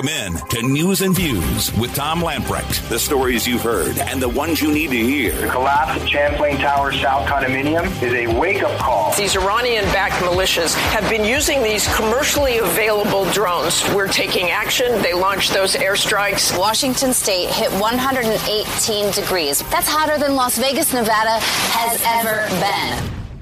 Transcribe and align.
Welcome 0.00 0.32
in 0.32 0.48
to 0.48 0.62
News 0.62 1.02
and 1.02 1.14
Views 1.14 1.76
with 1.76 1.94
Tom 1.94 2.20
Lamprecht. 2.20 2.88
The 2.88 2.98
stories 2.98 3.46
you've 3.46 3.60
heard 3.60 3.98
and 3.98 4.22
the 4.22 4.30
ones 4.30 4.62
you 4.62 4.72
need 4.72 4.88
to 4.92 4.96
hear. 4.96 5.34
The 5.34 5.48
collapse 5.48 6.00
of 6.00 6.08
Champlain 6.08 6.56
Tower 6.56 6.90
South 6.90 7.28
Condominium 7.28 7.84
is 8.02 8.14
a 8.14 8.26
wake 8.40 8.62
up 8.62 8.78
call. 8.78 9.14
These 9.14 9.36
Iranian 9.36 9.84
backed 9.92 10.14
militias 10.24 10.74
have 10.92 11.06
been 11.10 11.22
using 11.22 11.62
these 11.62 11.86
commercially 11.96 12.58
available 12.58 13.30
drones. 13.32 13.84
We're 13.92 14.08
taking 14.08 14.48
action. 14.48 15.02
They 15.02 15.12
launched 15.12 15.52
those 15.52 15.74
airstrikes. 15.74 16.58
Washington 16.58 17.12
state 17.12 17.50
hit 17.50 17.70
118 17.72 19.12
degrees. 19.12 19.60
That's 19.68 19.86
hotter 19.86 20.16
than 20.16 20.34
Las 20.34 20.56
Vegas, 20.56 20.94
Nevada 20.94 21.40
has 21.42 22.00
ever 22.06 22.48
been. 22.58 23.38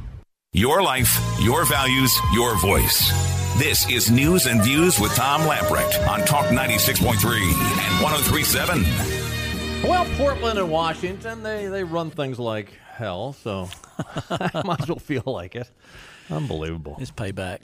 Your 0.52 0.82
life, 0.82 1.20
your 1.38 1.64
values, 1.66 2.12
your 2.32 2.58
voice. 2.58 3.27
This 3.56 3.90
is 3.90 4.08
News 4.10 4.46
and 4.46 4.62
Views 4.62 5.00
with 5.00 5.12
Tom 5.16 5.40
Lamprecht 5.42 6.06
on 6.06 6.20
Talk 6.20 6.46
96.3 6.46 7.40
and 7.40 8.02
1037. 8.02 8.82
Well, 9.88 10.04
Portland 10.16 10.60
and 10.60 10.70
Washington, 10.70 11.42
they, 11.42 11.66
they 11.66 11.82
run 11.82 12.10
things 12.10 12.38
like 12.38 12.72
hell, 12.92 13.32
so 13.32 13.68
I 14.30 14.62
might 14.64 14.82
as 14.82 14.88
well 14.88 14.98
feel 15.00 15.24
like 15.26 15.56
it. 15.56 15.68
Unbelievable. 16.30 16.96
It's 17.00 17.10
payback. 17.10 17.58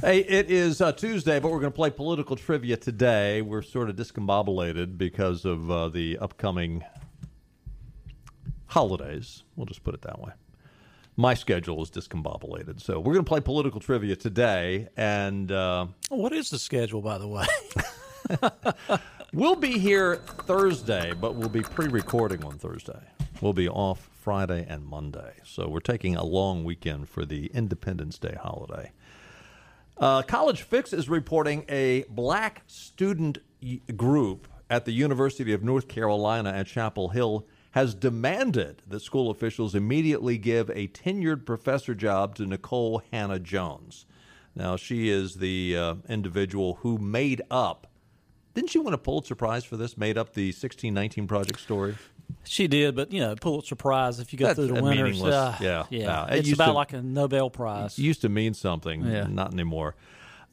Hey, 0.00 0.20
it 0.20 0.50
is 0.50 0.80
uh, 0.80 0.90
Tuesday, 0.90 1.38
but 1.38 1.52
we're 1.52 1.60
going 1.60 1.72
to 1.72 1.76
play 1.76 1.90
political 1.90 2.34
trivia 2.34 2.76
today. 2.76 3.42
We're 3.42 3.62
sort 3.62 3.88
of 3.88 3.94
discombobulated 3.94 4.98
because 4.98 5.44
of 5.44 5.70
uh, 5.70 5.88
the 5.88 6.18
upcoming 6.18 6.84
holidays. 8.66 9.44
We'll 9.54 9.66
just 9.66 9.84
put 9.84 9.94
it 9.94 10.02
that 10.02 10.20
way. 10.20 10.32
My 11.18 11.32
schedule 11.32 11.82
is 11.82 11.90
discombobulated, 11.90 12.78
so 12.78 13.00
we're 13.00 13.14
going 13.14 13.24
to 13.24 13.28
play 13.28 13.40
political 13.40 13.80
trivia 13.80 14.16
today, 14.16 14.88
and 14.98 15.50
uh, 15.50 15.86
What 16.10 16.34
is 16.34 16.50
the 16.50 16.58
schedule, 16.58 17.00
by 17.00 17.16
the 17.16 17.26
way? 17.26 17.46
we'll 19.32 19.56
be 19.56 19.78
here 19.78 20.16
Thursday, 20.16 21.14
but 21.18 21.34
we'll 21.34 21.48
be 21.48 21.62
pre-recording 21.62 22.44
on 22.44 22.58
Thursday. 22.58 23.00
We'll 23.40 23.54
be 23.54 23.66
off 23.66 24.10
Friday 24.20 24.66
and 24.68 24.84
Monday, 24.84 25.36
so 25.42 25.68
we're 25.68 25.80
taking 25.80 26.16
a 26.16 26.24
long 26.24 26.64
weekend 26.64 27.08
for 27.08 27.24
the 27.24 27.46
Independence 27.46 28.18
Day 28.18 28.36
holiday. 28.38 28.92
Uh, 29.96 30.20
College 30.20 30.62
Fix 30.62 30.92
is 30.92 31.08
reporting 31.08 31.64
a 31.70 32.04
black 32.10 32.62
student 32.66 33.38
group 33.96 34.48
at 34.68 34.84
the 34.84 34.92
University 34.92 35.54
of 35.54 35.62
North 35.62 35.88
Carolina 35.88 36.50
at 36.50 36.66
Chapel 36.66 37.08
Hill 37.08 37.46
has 37.76 37.94
demanded 37.94 38.80
that 38.88 39.00
school 39.00 39.30
officials 39.30 39.74
immediately 39.74 40.38
give 40.38 40.70
a 40.70 40.88
tenured 40.88 41.44
professor 41.44 41.94
job 41.94 42.34
to 42.34 42.44
Nikole 42.44 43.02
Hannah 43.12 43.38
Jones. 43.38 44.06
Now, 44.54 44.76
she 44.76 45.10
is 45.10 45.34
the 45.34 45.76
uh, 45.76 45.94
individual 46.08 46.78
who 46.80 46.96
made 46.96 47.42
up. 47.50 47.86
Didn't 48.54 48.70
she 48.70 48.78
win 48.78 48.94
a 48.94 48.98
Pulitzer 48.98 49.34
Prize 49.34 49.62
for 49.62 49.76
this? 49.76 49.98
Made 49.98 50.16
up 50.16 50.32
the 50.32 50.46
1619 50.46 51.26
Project 51.26 51.60
story? 51.60 51.96
she 52.44 52.66
did, 52.66 52.96
but 52.96 53.12
you 53.12 53.20
know, 53.20 53.36
Pulitzer 53.36 53.74
Prize. 53.74 54.20
If 54.20 54.32
you 54.32 54.38
go 54.38 54.46
That's 54.46 54.56
through 54.56 54.68
the 54.68 54.82
winners, 54.82 55.22
uh, 55.22 55.54
yeah, 55.60 55.84
yeah, 55.90 56.00
yeah. 56.00 56.34
It 56.34 56.38
it's 56.38 56.52
about 56.52 56.66
to- 56.68 56.72
like 56.72 56.94
a 56.94 57.02
Nobel 57.02 57.50
Prize. 57.50 57.98
It 57.98 58.02
used 58.02 58.22
to 58.22 58.30
mean 58.30 58.54
something, 58.54 59.04
Yeah. 59.04 59.26
not 59.26 59.52
anymore. 59.52 59.96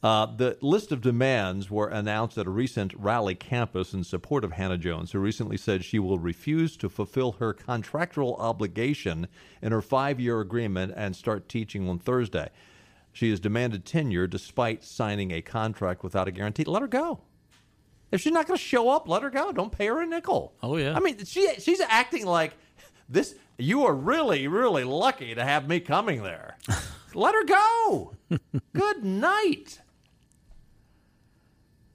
Uh, 0.04 0.26
the 0.26 0.58
list 0.60 0.92
of 0.92 1.00
demands 1.00 1.72
were 1.72 1.88
announced 1.88 2.38
at 2.38 2.46
a 2.46 2.50
recent 2.50 2.94
rally 2.96 3.36
campus 3.36 3.94
in 3.94 4.04
support 4.04 4.44
of 4.44 4.52
Hannah 4.52 4.78
Jones, 4.78 5.14
who 5.14 5.20
recently 5.20 5.56
said 5.56 5.86
she 5.86 5.98
will 5.98 6.20
refuse 6.20 6.76
to 6.78 6.90
fulfill 6.90 7.34
her 7.34 7.54
contractual 7.54 8.36
obligation 8.36 9.28
in 9.62 9.72
her 9.72 9.82
five 9.82 10.20
year 10.20 10.42
agreement 10.42 10.94
and 10.98 11.16
start 11.16 11.48
teaching 11.48 11.88
on 11.88 12.00
Thursday. 12.00 12.50
She 13.14 13.30
has 13.30 13.40
demanded 13.40 13.86
tenure 13.86 14.28
despite 14.28 14.84
signing 14.84 15.32
a 15.32 15.42
contract 15.42 16.04
without 16.04 16.28
a 16.28 16.32
guarantee. 16.32 16.66
Let 16.66 16.82
her 16.82 16.88
go. 16.88 17.22
If 18.12 18.20
she's 18.20 18.34
not 18.34 18.46
going 18.46 18.58
to 18.58 18.64
show 18.64 18.90
up, 18.90 19.08
let 19.08 19.24
her 19.24 19.30
go. 19.30 19.54
Don't 19.54 19.72
pay 19.72 19.88
her 19.88 20.02
a 20.02 20.06
nickel. 20.06 20.54
Oh, 20.62 20.76
yeah. 20.76 20.96
I 20.96 21.00
mean, 21.00 21.24
she 21.24 21.50
she's 21.60 21.80
acting 21.80 22.26
like 22.26 22.56
this. 23.08 23.36
You 23.58 23.86
are 23.86 23.94
really, 23.94 24.48
really 24.48 24.84
lucky 24.84 25.34
to 25.34 25.44
have 25.46 25.68
me 25.68 25.80
coming 25.80 26.24
there. 26.24 26.58
let 27.14 27.34
her 27.36 27.46
go. 27.46 28.14
Good 28.74 29.06
night. 29.06 29.80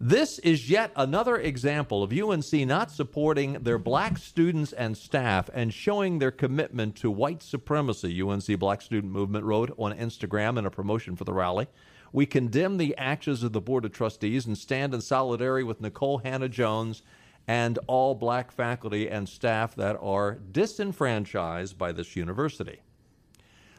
This 0.01 0.39
is 0.39 0.71
yet 0.71 0.93
another 0.95 1.39
example 1.39 2.05
of 2.05 2.13
UNC 2.13 2.53
not 2.53 2.93
supporting 2.93 3.55
their 3.55 3.79
black 3.79 4.17
students 4.17 4.73
and 4.73 4.97
staff 4.97 5.51
and 5.53 5.75
showing 5.75 6.21
their 6.21 6.31
commitment 6.31 6.95
to 6.99 7.11
white 7.11 7.43
supremacy, 7.43 8.23
UNC 8.23 8.61
Black 8.61 8.81
Student 8.81 9.13
Movement 9.13 9.45
wrote 9.45 9.75
on 9.77 9.99
Instagram 9.99 10.57
in 10.57 10.67
a 10.67 10.71
promotion 10.71 11.17
for 11.17 11.25
the 11.25 11.33
rally. 11.33 11.67
We 12.13 12.27
condemn 12.27 12.77
the 12.77 12.97
actions 12.97 13.43
of 13.43 13.53
the 13.53 13.61
Board 13.61 13.85
of 13.85 13.91
Trustees 13.91 14.47
and 14.47 14.57
stand 14.57 14.95
in 14.95 15.01
solidarity 15.01 15.65
with 15.65 15.83
Nikole 15.83 16.23
Hannah 16.25 16.49
Jones 16.49 17.03
and 17.49 17.77
all 17.89 18.15
black 18.15 18.53
faculty 18.53 19.11
and 19.11 19.29
staff 19.29 19.75
that 19.75 19.99
are 20.01 20.39
disenfranchised 20.53 21.77
by 21.77 21.91
this 21.91 22.15
university. 22.15 22.83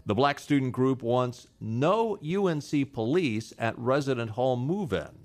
The 0.06 0.16
black 0.16 0.40
student 0.40 0.74
group 0.74 1.02
wants 1.02 1.48
no 1.62 2.18
UNC 2.18 2.92
police 2.92 3.54
at 3.58 3.80
resident 3.80 4.32
hall 4.32 4.58
move 4.58 4.92
in. 4.92 5.19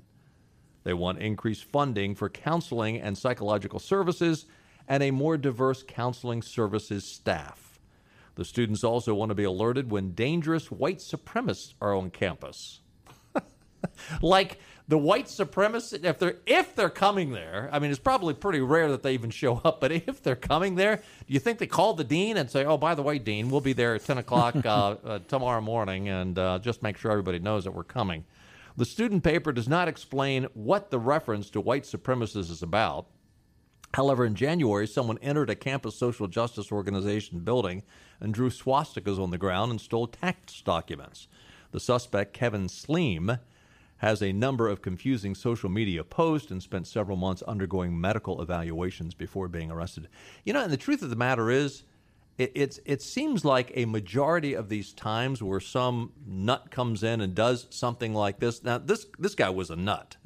They 0.84 0.94
want 0.94 1.18
increased 1.18 1.64
funding 1.64 2.14
for 2.14 2.28
counseling 2.28 3.00
and 3.00 3.18
psychological 3.18 3.78
services 3.78 4.46
and 4.86 5.02
a 5.02 5.10
more 5.10 5.36
diverse 5.36 5.82
counseling 5.82 6.42
services 6.42 7.04
staff. 7.04 7.80
The 8.36 8.44
students 8.44 8.84
also 8.84 9.14
want 9.14 9.30
to 9.30 9.34
be 9.34 9.44
alerted 9.44 9.90
when 9.90 10.12
dangerous 10.12 10.70
white 10.70 10.98
supremacists 10.98 11.74
are 11.80 11.94
on 11.94 12.10
campus. 12.10 12.80
like 14.22 14.58
the 14.88 14.98
white 14.98 15.26
supremacists, 15.26 16.04
if 16.04 16.18
they're 16.18 16.36
if 16.46 16.74
they're 16.74 16.90
coming 16.90 17.30
there, 17.30 17.70
I 17.72 17.78
mean, 17.78 17.90
it's 17.90 18.00
probably 18.00 18.34
pretty 18.34 18.60
rare 18.60 18.90
that 18.90 19.02
they 19.02 19.14
even 19.14 19.30
show 19.30 19.60
up. 19.64 19.80
But 19.80 19.92
if 19.92 20.22
they're 20.22 20.36
coming 20.36 20.74
there, 20.74 20.96
do 20.96 21.32
you 21.32 21.40
think 21.40 21.58
they 21.58 21.66
call 21.66 21.94
the 21.94 22.04
dean 22.04 22.36
and 22.36 22.50
say, 22.50 22.64
"Oh, 22.64 22.76
by 22.76 22.94
the 22.94 23.02
way, 23.02 23.18
dean, 23.18 23.50
we'll 23.50 23.60
be 23.60 23.72
there 23.72 23.94
at 23.94 24.04
ten 24.04 24.18
o'clock 24.18 24.56
uh, 24.66 24.96
uh, 25.04 25.18
tomorrow 25.28 25.60
morning, 25.60 26.08
and 26.08 26.38
uh, 26.38 26.58
just 26.58 26.82
make 26.82 26.98
sure 26.98 27.10
everybody 27.10 27.38
knows 27.38 27.64
that 27.64 27.72
we're 27.72 27.84
coming." 27.84 28.24
The 28.76 28.84
student 28.84 29.22
paper 29.22 29.52
does 29.52 29.68
not 29.68 29.86
explain 29.86 30.48
what 30.54 30.90
the 30.90 30.98
reference 30.98 31.48
to 31.50 31.60
white 31.60 31.84
supremacists 31.84 32.50
is 32.50 32.62
about. 32.62 33.06
However, 33.94 34.24
in 34.24 34.34
January, 34.34 34.88
someone 34.88 35.18
entered 35.22 35.48
a 35.48 35.54
campus 35.54 35.94
social 35.94 36.26
justice 36.26 36.72
organization 36.72 37.40
building 37.40 37.84
and 38.18 38.34
drew 38.34 38.50
swastikas 38.50 39.22
on 39.22 39.30
the 39.30 39.38
ground 39.38 39.70
and 39.70 39.80
stole 39.80 40.08
tax 40.08 40.60
documents. 40.60 41.28
The 41.70 41.78
suspect, 41.78 42.32
Kevin 42.32 42.66
Sleem, 42.66 43.38
has 43.98 44.20
a 44.20 44.32
number 44.32 44.68
of 44.68 44.82
confusing 44.82 45.36
social 45.36 45.70
media 45.70 46.02
posts 46.02 46.50
and 46.50 46.60
spent 46.60 46.88
several 46.88 47.16
months 47.16 47.42
undergoing 47.42 48.00
medical 48.00 48.42
evaluations 48.42 49.14
before 49.14 49.46
being 49.46 49.70
arrested. 49.70 50.08
You 50.44 50.52
know, 50.52 50.64
and 50.64 50.72
the 50.72 50.76
truth 50.76 51.02
of 51.02 51.10
the 51.10 51.16
matter 51.16 51.48
is, 51.48 51.84
it, 52.38 52.52
it's 52.54 52.80
it 52.84 53.00
seems 53.02 53.44
like 53.44 53.72
a 53.74 53.84
majority 53.84 54.54
of 54.54 54.68
these 54.68 54.92
times 54.92 55.42
where 55.42 55.60
some 55.60 56.12
nut 56.26 56.70
comes 56.70 57.02
in 57.02 57.20
and 57.20 57.34
does 57.34 57.66
something 57.70 58.12
like 58.14 58.40
this. 58.40 58.62
Now, 58.64 58.78
this 58.78 59.06
this 59.18 59.34
guy 59.34 59.50
was 59.50 59.70
a 59.70 59.76
nut, 59.76 60.16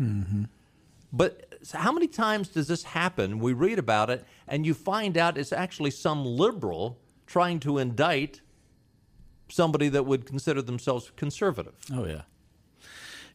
but 1.13 1.55
how 1.73 1.93
many 1.93 2.07
times 2.07 2.49
does 2.49 2.69
this 2.69 2.83
happen? 2.85 3.39
We 3.39 3.53
read 3.53 3.79
about 3.79 4.11
it, 4.11 4.25
and 4.47 4.65
you 4.67 4.75
find 4.75 5.17
out 5.19 5.37
it's 5.39 5.53
actually 5.53 5.91
some 5.91 6.25
liberal 6.25 6.99
trying 7.27 7.61
to 7.61 7.79
indict 7.79 8.41
somebody 9.51 9.89
that 9.89 10.05
would 10.05 10.27
consider 10.27 10.63
themselves 10.63 11.11
conservative. 11.17 11.75
oh 11.93 12.05
yeah. 12.07 12.23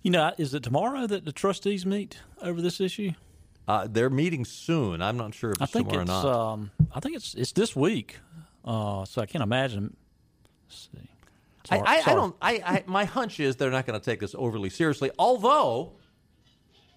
You 0.02 0.12
know, 0.12 0.34
is 0.38 0.54
it 0.54 0.64
tomorrow 0.64 1.08
that 1.08 1.24
the 1.24 1.32
trustees 1.32 1.86
meet 1.86 2.20
over 2.42 2.62
this 2.62 2.82
issue? 2.82 3.12
Uh, 3.66 3.88
they're 3.90 4.10
meeting 4.10 4.44
soon. 4.44 5.02
I'm 5.02 5.16
not 5.16 5.34
sure 5.34 5.52
if 5.52 5.62
I 5.62 5.64
it's 5.64 5.72
think 5.72 5.88
tomorrow 5.88 6.04
it's. 6.04 6.12
or 6.12 6.24
not. 6.24 6.52
Um, 6.54 6.72
I 6.94 7.00
think 7.00 7.16
it's 7.16 7.34
it's 7.36 7.54
this 7.54 7.74
week. 7.76 8.20
Uh, 8.64 9.06
so 9.06 9.22
I 9.22 9.26
can't 9.26 9.44
imagine. 9.44 9.96
Let's 10.68 10.90
see. 10.94 11.10
I, 11.70 11.78
Sorry- 11.78 11.88
I, 11.88 11.94
I 11.96 12.02
sorry. 12.02 12.16
don't. 12.16 12.36
I, 12.42 12.52
I 12.66 12.84
my 12.88 13.06
hunch 13.06 13.40
is 13.40 13.56
they're 13.56 13.72
not 13.72 13.86
going 13.86 14.00
to 14.00 14.04
take 14.04 14.20
this 14.20 14.36
overly 14.38 14.70
seriously. 14.70 15.12
Although, 15.18 15.94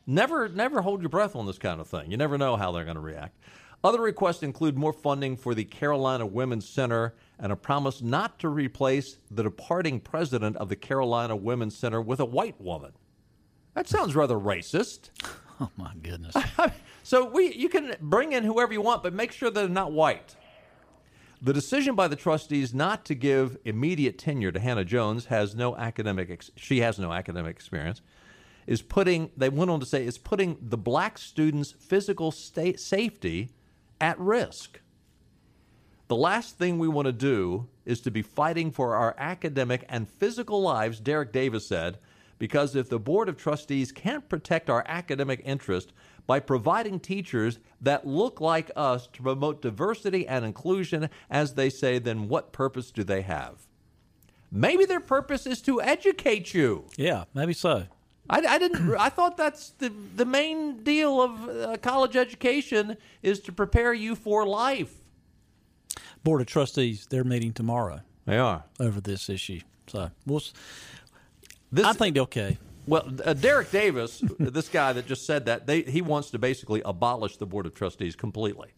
never 0.06 0.48
never 0.48 0.82
hold 0.82 1.00
your 1.02 1.08
breath 1.08 1.36
on 1.36 1.46
this 1.46 1.58
kind 1.58 1.80
of 1.80 1.88
thing. 1.88 2.10
You 2.10 2.16
never 2.16 2.36
know 2.38 2.56
how 2.56 2.72
they're 2.72 2.84
going 2.84 2.96
to 2.96 3.00
react. 3.00 3.38
Other 3.84 4.00
requests 4.00 4.42
include 4.42 4.76
more 4.76 4.92
funding 4.92 5.36
for 5.36 5.54
the 5.54 5.64
Carolina 5.64 6.26
Women's 6.26 6.68
Center 6.68 7.14
and 7.38 7.52
a 7.52 7.56
promise 7.56 8.02
not 8.02 8.38
to 8.40 8.48
replace 8.48 9.18
the 9.30 9.42
departing 9.44 10.00
president 10.00 10.56
of 10.56 10.68
the 10.68 10.76
Carolina 10.76 11.36
Women's 11.36 11.76
Center 11.76 12.00
with 12.00 12.18
a 12.18 12.24
white 12.24 12.60
woman. 12.60 12.92
That 13.74 13.86
sounds 13.88 14.14
rather 14.14 14.36
racist. 14.36 15.10
Oh 15.58 15.70
my 15.78 15.92
goodness. 16.02 16.34
So 17.02 17.24
we 17.30 17.54
you 17.54 17.70
can 17.70 17.94
bring 18.00 18.32
in 18.32 18.44
whoever 18.44 18.74
you 18.74 18.82
want, 18.82 19.02
but 19.02 19.14
make 19.14 19.32
sure 19.32 19.48
they're 19.48 19.68
not 19.70 19.90
white. 19.90 20.34
The 21.42 21.52
decision 21.52 21.94
by 21.94 22.08
the 22.08 22.16
trustees 22.16 22.72
not 22.72 23.04
to 23.06 23.14
give 23.14 23.58
immediate 23.64 24.18
tenure 24.18 24.52
to 24.52 24.60
Hannah 24.60 24.84
Jones 24.84 25.26
has 25.26 25.54
no 25.54 25.76
academic. 25.76 26.30
Ex- 26.30 26.50
she 26.56 26.80
has 26.80 26.98
no 26.98 27.12
academic 27.12 27.54
experience. 27.56 28.00
Is 28.66 28.82
putting 28.82 29.30
they 29.36 29.48
went 29.48 29.70
on 29.70 29.78
to 29.80 29.86
say 29.86 30.04
is 30.04 30.18
putting 30.18 30.56
the 30.60 30.78
black 30.78 31.18
students' 31.18 31.72
physical 31.72 32.32
state 32.32 32.80
safety 32.80 33.50
at 34.00 34.18
risk. 34.18 34.80
The 36.08 36.16
last 36.16 36.56
thing 36.56 36.78
we 36.78 36.88
want 36.88 37.06
to 37.06 37.12
do 37.12 37.68
is 37.84 38.00
to 38.02 38.10
be 38.10 38.22
fighting 38.22 38.70
for 38.70 38.94
our 38.94 39.14
academic 39.18 39.84
and 39.88 40.08
physical 40.08 40.62
lives, 40.62 41.00
Derek 41.00 41.32
Davis 41.32 41.66
said, 41.66 41.98
because 42.38 42.76
if 42.76 42.88
the 42.88 42.98
Board 42.98 43.28
of 43.28 43.36
Trustees 43.36 43.92
can't 43.92 44.28
protect 44.28 44.70
our 44.70 44.84
academic 44.86 45.42
interest 45.44 45.92
by 46.26 46.40
providing 46.40 46.98
teachers 47.00 47.58
that 47.80 48.06
look 48.06 48.40
like 48.40 48.70
us 48.74 49.06
to 49.12 49.22
promote 49.22 49.62
diversity 49.62 50.26
and 50.26 50.44
inclusion, 50.44 51.08
as 51.30 51.54
they 51.54 51.70
say, 51.70 51.98
then 51.98 52.28
what 52.28 52.52
purpose 52.52 52.90
do 52.90 53.04
they 53.04 53.22
have? 53.22 53.66
Maybe 54.50 54.84
their 54.84 55.00
purpose 55.00 55.46
is 55.46 55.60
to 55.62 55.80
educate 55.82 56.54
you. 56.54 56.86
Yeah, 56.96 57.24
maybe 57.34 57.52
so. 57.52 57.84
I, 58.28 58.38
I 58.40 58.58
didn't. 58.58 58.94
I 58.98 59.08
thought 59.08 59.36
that's 59.36 59.70
the 59.78 59.92
the 60.16 60.24
main 60.24 60.82
deal 60.82 61.20
of 61.22 61.48
uh, 61.48 61.76
college 61.78 62.16
education 62.16 62.96
is 63.22 63.40
to 63.40 63.52
prepare 63.52 63.92
you 63.94 64.14
for 64.14 64.46
life. 64.46 64.92
Board 66.24 66.40
of 66.40 66.46
Trustees, 66.48 67.06
they're 67.08 67.22
meeting 67.22 67.52
tomorrow 67.52 68.00
They 68.24 68.36
are. 68.38 68.64
over 68.80 69.00
this 69.00 69.28
issue. 69.28 69.60
So 69.86 70.10
we'll. 70.26 70.42
This, 71.70 71.84
I 71.84 71.92
think 71.92 72.16
okay. 72.18 72.58
Well, 72.86 73.08
uh, 73.24 73.32
Derek 73.34 73.70
Davis, 73.70 74.22
this 74.38 74.68
guy 74.68 74.92
that 74.92 75.06
just 75.06 75.26
said 75.26 75.46
that, 75.46 75.66
they, 75.66 75.82
he 75.82 76.02
wants 76.02 76.30
to 76.30 76.38
basically 76.38 76.82
abolish 76.84 77.36
the 77.36 77.46
Board 77.46 77.66
of 77.66 77.74
Trustees 77.74 78.14
completely. 78.16 78.68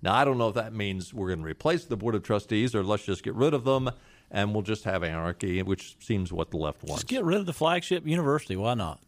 Now, 0.00 0.14
I 0.14 0.24
don't 0.24 0.38
know 0.38 0.48
if 0.48 0.54
that 0.54 0.72
means 0.72 1.12
we're 1.12 1.28
going 1.28 1.40
to 1.40 1.44
replace 1.44 1.84
the 1.84 1.96
Board 1.96 2.14
of 2.14 2.22
Trustees 2.22 2.74
or 2.74 2.84
let's 2.84 3.04
just 3.04 3.22
get 3.24 3.34
rid 3.34 3.54
of 3.54 3.64
them 3.64 3.90
and 4.30 4.52
we'll 4.52 4.62
just 4.62 4.84
have 4.84 5.02
anarchy, 5.02 5.62
which 5.62 5.96
seems 6.00 6.32
what 6.32 6.50
the 6.50 6.56
left 6.56 6.84
wants. 6.84 7.02
Just 7.02 7.08
get 7.08 7.24
rid 7.24 7.38
of 7.38 7.46
the 7.46 7.52
flagship 7.52 8.06
university. 8.06 8.54
Why 8.56 8.74
not? 8.74 9.00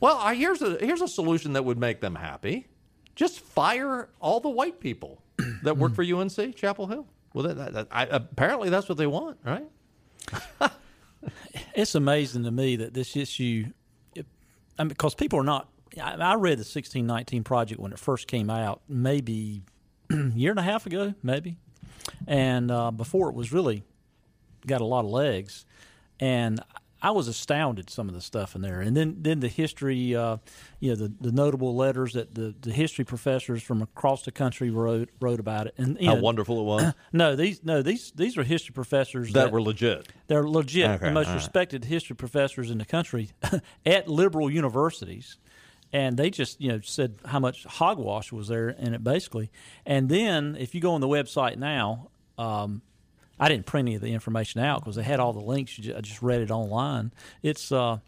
Well, 0.00 0.28
here's 0.28 0.62
a 0.62 0.76
here's 0.78 1.00
a 1.00 1.08
solution 1.08 1.54
that 1.54 1.64
would 1.64 1.78
make 1.78 2.00
them 2.00 2.14
happy. 2.14 2.66
Just 3.14 3.40
fire 3.40 4.08
all 4.20 4.40
the 4.40 4.50
white 4.50 4.78
people 4.80 5.22
that 5.62 5.76
work 5.78 5.94
for 5.94 6.02
UNC 6.04 6.54
Chapel 6.56 6.86
Hill. 6.86 7.06
Well, 7.32 7.44
that, 7.44 7.56
that, 7.56 7.72
that- 7.72 7.88
I, 7.90 8.04
apparently 8.04 8.68
that's 8.70 8.88
what 8.88 8.98
they 8.98 9.06
want, 9.06 9.38
right? 9.44 9.64
It's 11.74 11.94
amazing 11.94 12.44
to 12.44 12.50
me 12.50 12.76
that 12.76 12.94
this 12.94 13.16
issue, 13.16 13.66
I 14.78 14.84
mean, 14.84 14.88
because 14.88 15.14
people 15.14 15.38
are 15.38 15.44
not. 15.44 15.68
I, 16.00 16.34
read 16.34 16.58
the 16.58 16.64
sixteen 16.64 17.06
nineteen 17.06 17.42
project 17.42 17.80
when 17.80 17.92
it 17.92 17.98
first 17.98 18.28
came 18.28 18.48
out, 18.48 18.80
maybe 18.88 19.62
a 20.10 20.14
year 20.34 20.50
and 20.50 20.60
a 20.60 20.62
half 20.62 20.86
ago, 20.86 21.14
maybe, 21.22 21.56
and 22.26 22.70
uh, 22.70 22.90
before 22.90 23.28
it 23.28 23.34
was 23.34 23.52
really 23.52 23.82
got 24.66 24.80
a 24.80 24.84
lot 24.84 25.04
of 25.04 25.10
legs, 25.10 25.66
and 26.20 26.60
I 27.02 27.12
was 27.12 27.28
astounded 27.28 27.88
some 27.90 28.08
of 28.08 28.14
the 28.14 28.20
stuff 28.20 28.54
in 28.54 28.62
there, 28.62 28.80
and 28.80 28.96
then 28.96 29.16
then 29.20 29.40
the 29.40 29.48
history, 29.48 30.14
uh, 30.14 30.36
you 30.80 30.90
know, 30.90 30.96
the, 30.96 31.12
the 31.20 31.32
notable 31.32 31.74
letters 31.74 32.12
that 32.12 32.34
the, 32.34 32.54
the 32.60 32.72
history 32.72 33.04
professors 33.04 33.62
from 33.62 33.82
across 33.82 34.22
the 34.22 34.32
country 34.32 34.70
wrote 34.70 35.08
wrote 35.20 35.40
about 35.40 35.66
it, 35.66 35.74
and 35.78 35.98
How 35.98 36.14
know, 36.14 36.20
wonderful 36.20 36.60
it 36.60 36.64
was. 36.64 36.94
No, 37.12 37.34
these 37.36 37.64
no 37.64 37.82
these 37.82 38.12
these 38.12 38.36
are 38.38 38.44
history 38.44 38.72
professors 38.72 39.32
that 39.32 39.50
were 39.50 39.62
legit. 39.62 40.08
they're 40.28 40.48
legit, 40.48 40.90
Okay, 40.90 41.06
the 41.06 41.12
most 41.12 41.28
right. 41.28 41.34
respected 41.34 41.84
history 41.86 42.14
professors 42.16 42.70
in 42.70 42.78
the 42.78 42.84
country 42.84 43.30
at 43.86 44.08
liberal 44.08 44.50
universities. 44.50 45.38
And 45.92 46.16
they 46.16 46.30
just, 46.30 46.60
you 46.60 46.68
know, 46.68 46.80
said 46.82 47.16
how 47.24 47.40
much 47.40 47.64
hogwash 47.64 48.30
was 48.30 48.46
there 48.46 48.68
in 48.68 48.94
it, 48.94 49.02
basically. 49.02 49.50
And 49.84 50.08
then, 50.08 50.56
if 50.56 50.72
you 50.72 50.80
go 50.80 50.92
on 50.92 51.00
the 51.00 51.08
website 51.08 51.56
now, 51.56 52.10
um, 52.38 52.82
I 53.40 53.48
didn't 53.48 53.66
print 53.66 53.88
any 53.88 53.96
of 53.96 54.02
the 54.02 54.12
information 54.12 54.60
out 54.60 54.80
because 54.80 54.96
they 54.96 55.02
had 55.02 55.18
all 55.18 55.32
the 55.32 55.40
links. 55.40 55.78
I 55.78 56.00
just 56.02 56.22
read 56.22 56.42
it 56.42 56.50
online. 56.50 57.12
It's, 57.42 57.72
uh, 57.72 57.98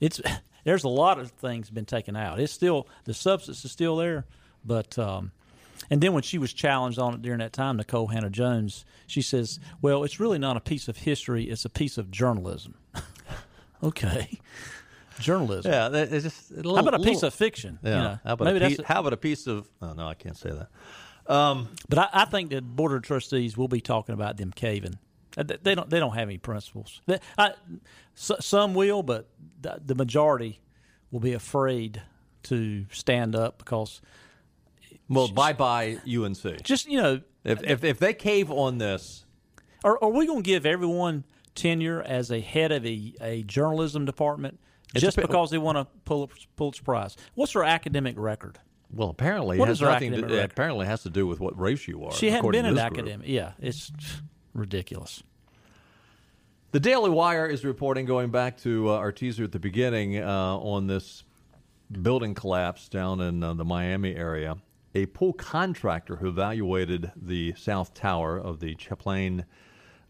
it's, 0.00 0.20
there's 0.64 0.84
a 0.84 0.88
lot 0.88 1.18
of 1.18 1.32
things 1.32 1.68
been 1.70 1.84
taken 1.84 2.16
out. 2.16 2.40
It's 2.40 2.52
still 2.52 2.86
the 3.04 3.12
substance 3.14 3.64
is 3.64 3.72
still 3.72 3.96
there, 3.96 4.26
but 4.64 4.98
um, 4.98 5.32
and 5.90 6.00
then 6.00 6.12
when 6.12 6.22
she 6.22 6.38
was 6.38 6.52
challenged 6.52 6.98
on 6.98 7.14
it 7.14 7.22
during 7.22 7.38
that 7.38 7.52
time, 7.52 7.78
Nikole 7.78 8.12
Hannah 8.12 8.30
Jones, 8.30 8.84
she 9.06 9.22
says, 9.22 9.58
"Well, 9.80 10.04
it's 10.04 10.20
really 10.20 10.38
not 10.38 10.56
a 10.56 10.60
piece 10.60 10.88
of 10.88 10.98
history; 10.98 11.44
it's 11.44 11.64
a 11.64 11.70
piece 11.70 11.96
of 11.96 12.10
journalism." 12.10 12.74
okay, 13.82 14.38
journalism. 15.18 15.72
Yeah, 15.72 15.88
it's 15.92 16.24
just 16.24 16.50
a 16.50 16.56
little, 16.56 16.76
How 16.76 16.82
about 16.82 17.00
a 17.00 17.04
piece 17.04 17.22
of 17.22 17.32
fiction? 17.32 17.78
Yeah. 17.82 17.90
You 17.90 17.96
know, 17.96 18.18
how 18.24 18.32
about 18.34 18.44
maybe 18.44 18.64
a 18.64 18.68
piece, 18.68 18.80
how 18.84 19.00
about 19.00 19.12
a 19.12 19.18
piece 19.18 19.46
of? 19.46 19.68
Oh 19.80 19.94
no, 19.94 20.06
I 20.06 20.14
can't 20.14 20.36
say 20.36 20.50
that. 20.50 20.68
But 21.88 21.98
I, 21.98 22.08
I 22.12 22.24
think 22.24 22.50
the 22.50 22.60
board 22.60 22.92
of 22.92 23.02
trustees 23.02 23.56
will 23.56 23.68
be 23.68 23.80
talking 23.80 24.14
about 24.14 24.36
them 24.36 24.50
caving. 24.52 24.98
Uh, 25.36 25.44
they- 25.44 25.58
They 25.62 25.74
don't. 25.74 25.88
They 25.88 26.00
don't 26.00 26.14
have 26.14 26.28
any 26.28 26.38
principles. 26.38 27.00
They, 27.06 27.18
I, 27.38 27.52
s- 28.16 28.32
some 28.40 28.74
will, 28.74 29.02
but 29.02 29.28
the, 29.60 29.80
the 29.84 29.94
majority 29.94 30.60
will 31.10 31.20
be 31.20 31.32
afraid 31.32 32.02
to 32.44 32.86
stand 32.90 33.36
up 33.36 33.58
because 33.58 34.00
Well, 35.08 35.28
bye 35.28 35.52
bye 35.52 35.98
UNC. 36.06 36.62
just 36.62 36.88
you 36.88 37.00
know 37.00 37.20
If, 37.44 37.62
if 37.62 37.84
if 37.84 37.98
they 37.98 38.12
cave 38.14 38.50
on 38.50 38.78
this, 38.78 39.24
Are, 39.84 40.02
are 40.02 40.10
we 40.10 40.26
going 40.26 40.42
to 40.42 40.46
give 40.46 40.64
everyone 40.66 41.24
tenure 41.54 42.00
as 42.02 42.30
a 42.30 42.40
head 42.40 42.72
of 42.72 42.84
a, 42.86 43.12
a 43.20 43.42
journalism 43.42 44.04
department 44.04 44.58
just 44.96 45.16
depe- 45.18 45.22
because 45.22 45.50
they 45.50 45.58
want 45.58 45.76
to 45.78 45.86
pull 46.04 46.22
a 46.24 46.26
Pul- 46.28 46.36
Pulitzer 46.56 46.82
Prize? 46.82 47.16
What's 47.34 47.52
their 47.52 47.64
academic 47.64 48.14
record? 48.18 48.58
Well, 48.92 49.10
apparently 49.10 49.58
What 49.58 49.68
it 49.68 49.72
has 49.72 49.80
nothing 49.80 50.12
to. 50.12 50.22
Record? 50.22 50.50
apparently 50.50 50.86
has 50.86 51.02
to 51.04 51.10
do 51.10 51.26
with 51.26 51.40
what 51.40 51.58
race 51.58 51.86
you 51.86 52.04
are. 52.04 52.12
She 52.12 52.30
hadn't 52.30 52.50
been 52.50 52.66
an 52.66 52.78
academic. 52.78 53.28
Yeah, 53.28 53.52
it's 53.60 53.92
ridiculous. 54.52 55.22
The 56.72 56.80
Daily 56.80 57.10
Wire 57.10 57.46
is 57.46 57.64
reporting, 57.64 58.04
going 58.06 58.30
back 58.30 58.56
to 58.58 58.90
uh, 58.90 58.92
our 58.94 59.10
teaser 59.10 59.44
at 59.44 59.52
the 59.52 59.58
beginning, 59.58 60.18
uh, 60.18 60.56
on 60.56 60.86
this 60.86 61.24
building 62.02 62.34
collapse 62.34 62.88
down 62.88 63.20
in 63.20 63.42
uh, 63.42 63.54
the 63.54 63.64
Miami 63.64 64.14
area. 64.14 64.56
A 64.94 65.06
pool 65.06 65.32
contractor 65.32 66.16
who 66.16 66.28
evaluated 66.28 67.10
the 67.16 67.54
south 67.56 67.94
tower 67.94 68.38
of 68.38 68.60
the 68.60 68.74
Chaplain 68.76 69.44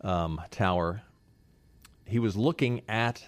um, 0.03 0.41
Tower, 0.50 1.03
he 2.06 2.19
was 2.19 2.37
looking 2.37 2.83
at 2.88 3.25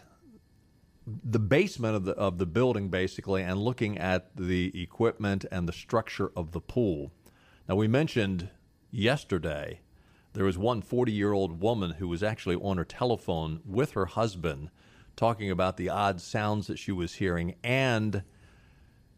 the 1.25 1.39
basement 1.39 1.97
of 1.97 2.05
the 2.05 2.13
of 2.13 2.39
the 2.39 2.47
building 2.47 2.89
basically, 2.89 3.43
and 3.43 3.59
looking 3.59 3.99
at 3.99 4.35
the 4.37 4.83
equipment 4.83 5.45
and 5.51 5.69
the 5.69 5.73
structure 5.73 6.31
of 6.37 6.53
the 6.53 6.61
pool. 6.61 7.13
Now 7.69 7.77
we 7.77 7.89
mentioned 7.89 8.51
yesterday 8.91 9.81
there 10.33 10.45
was 10.45 10.59
one 10.59 10.83
40 10.83 11.13
year 11.13 11.33
old 11.33 11.61
woman 11.61 11.93
who 11.93 12.09
was 12.09 12.23
actually 12.23 12.57
on 12.57 12.79
her 12.79 12.85
telephone 12.85 13.61
with 13.65 13.93
her 13.93 14.07
husband 14.07 14.71
talking 15.17 15.51
about 15.51 15.77
the 15.77 15.89
odd 15.89 16.21
sounds 16.21 16.67
that 16.67 16.79
she 16.79 16.93
was 16.93 17.15
hearing 17.15 17.55
and 17.63 18.23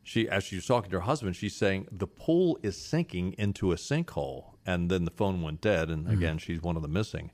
she 0.03 0.29
as 0.29 0.45
she 0.45 0.57
was 0.57 0.67
talking 0.67 0.91
to 0.91 0.97
her 0.97 1.07
husband 1.07 1.37
she's 1.37 1.57
saying 1.57 1.87
the 1.91 2.07
pool 2.07 2.59
is 2.63 2.77
sinking 2.77 3.35
into 3.39 3.73
a 3.73 3.77
sinkhole. 3.77 4.51
And 4.67 4.91
then 4.91 5.05
the 5.05 5.11
phone 5.11 5.43
went 5.43 5.61
dead 5.61 5.91
and 5.91 6.05
mm-hmm. 6.05 6.15
again 6.15 6.39
she's 6.39 6.63
one 6.63 6.77
of 6.77 6.83
the 6.83 6.89
missing 6.89 7.31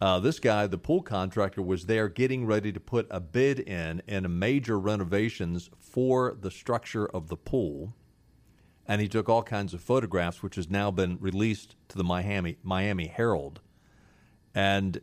uh, 0.00 0.20
this 0.20 0.38
guy, 0.38 0.66
the 0.66 0.78
pool 0.78 1.02
contractor, 1.02 1.62
was 1.62 1.86
there 1.86 2.08
getting 2.08 2.44
ready 2.44 2.70
to 2.70 2.80
put 2.80 3.06
a 3.10 3.20
bid 3.20 3.60
in 3.60 4.02
in 4.06 4.38
major 4.38 4.78
renovations 4.78 5.70
for 5.78 6.36
the 6.38 6.50
structure 6.50 7.06
of 7.06 7.28
the 7.28 7.36
pool, 7.36 7.94
and 8.86 9.00
he 9.00 9.08
took 9.08 9.28
all 9.28 9.42
kinds 9.42 9.72
of 9.72 9.80
photographs, 9.80 10.42
which 10.42 10.56
has 10.56 10.68
now 10.68 10.90
been 10.90 11.16
released 11.18 11.76
to 11.88 11.96
the 11.96 12.04
Miami 12.04 12.58
Miami 12.62 13.06
Herald, 13.06 13.60
and 14.54 15.00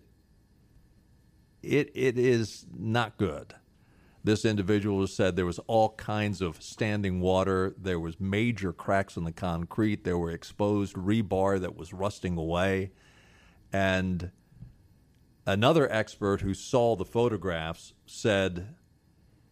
it 1.64 1.90
it 1.96 2.20
is 2.20 2.68
not 2.72 3.18
good. 3.18 3.56
This 4.24 4.46
individual 4.46 5.06
said 5.08 5.36
there 5.36 5.46
was 5.46 5.60
all 5.68 5.96
kinds 5.96 6.40
of 6.40 6.62
standing 6.62 7.20
water. 7.20 7.74
There 7.78 8.00
was 8.00 8.22
major 8.22 8.72
cracks 8.72 9.18
in 9.18 9.24
the 9.26 9.34
concrete. 9.34 10.04
There 10.04 10.18
were 10.18 10.32
exposed 10.32 10.96
rebar 10.96 11.60
that 11.60 11.76
was 11.76 11.94
rusting 11.94 12.38
away, 12.38 12.92
and 13.74 14.32
another 15.46 15.92
expert 15.92 16.42
who 16.42 16.54
saw 16.54 16.96
the 16.96 17.06
photographs 17.06 17.94
said, 18.06 18.76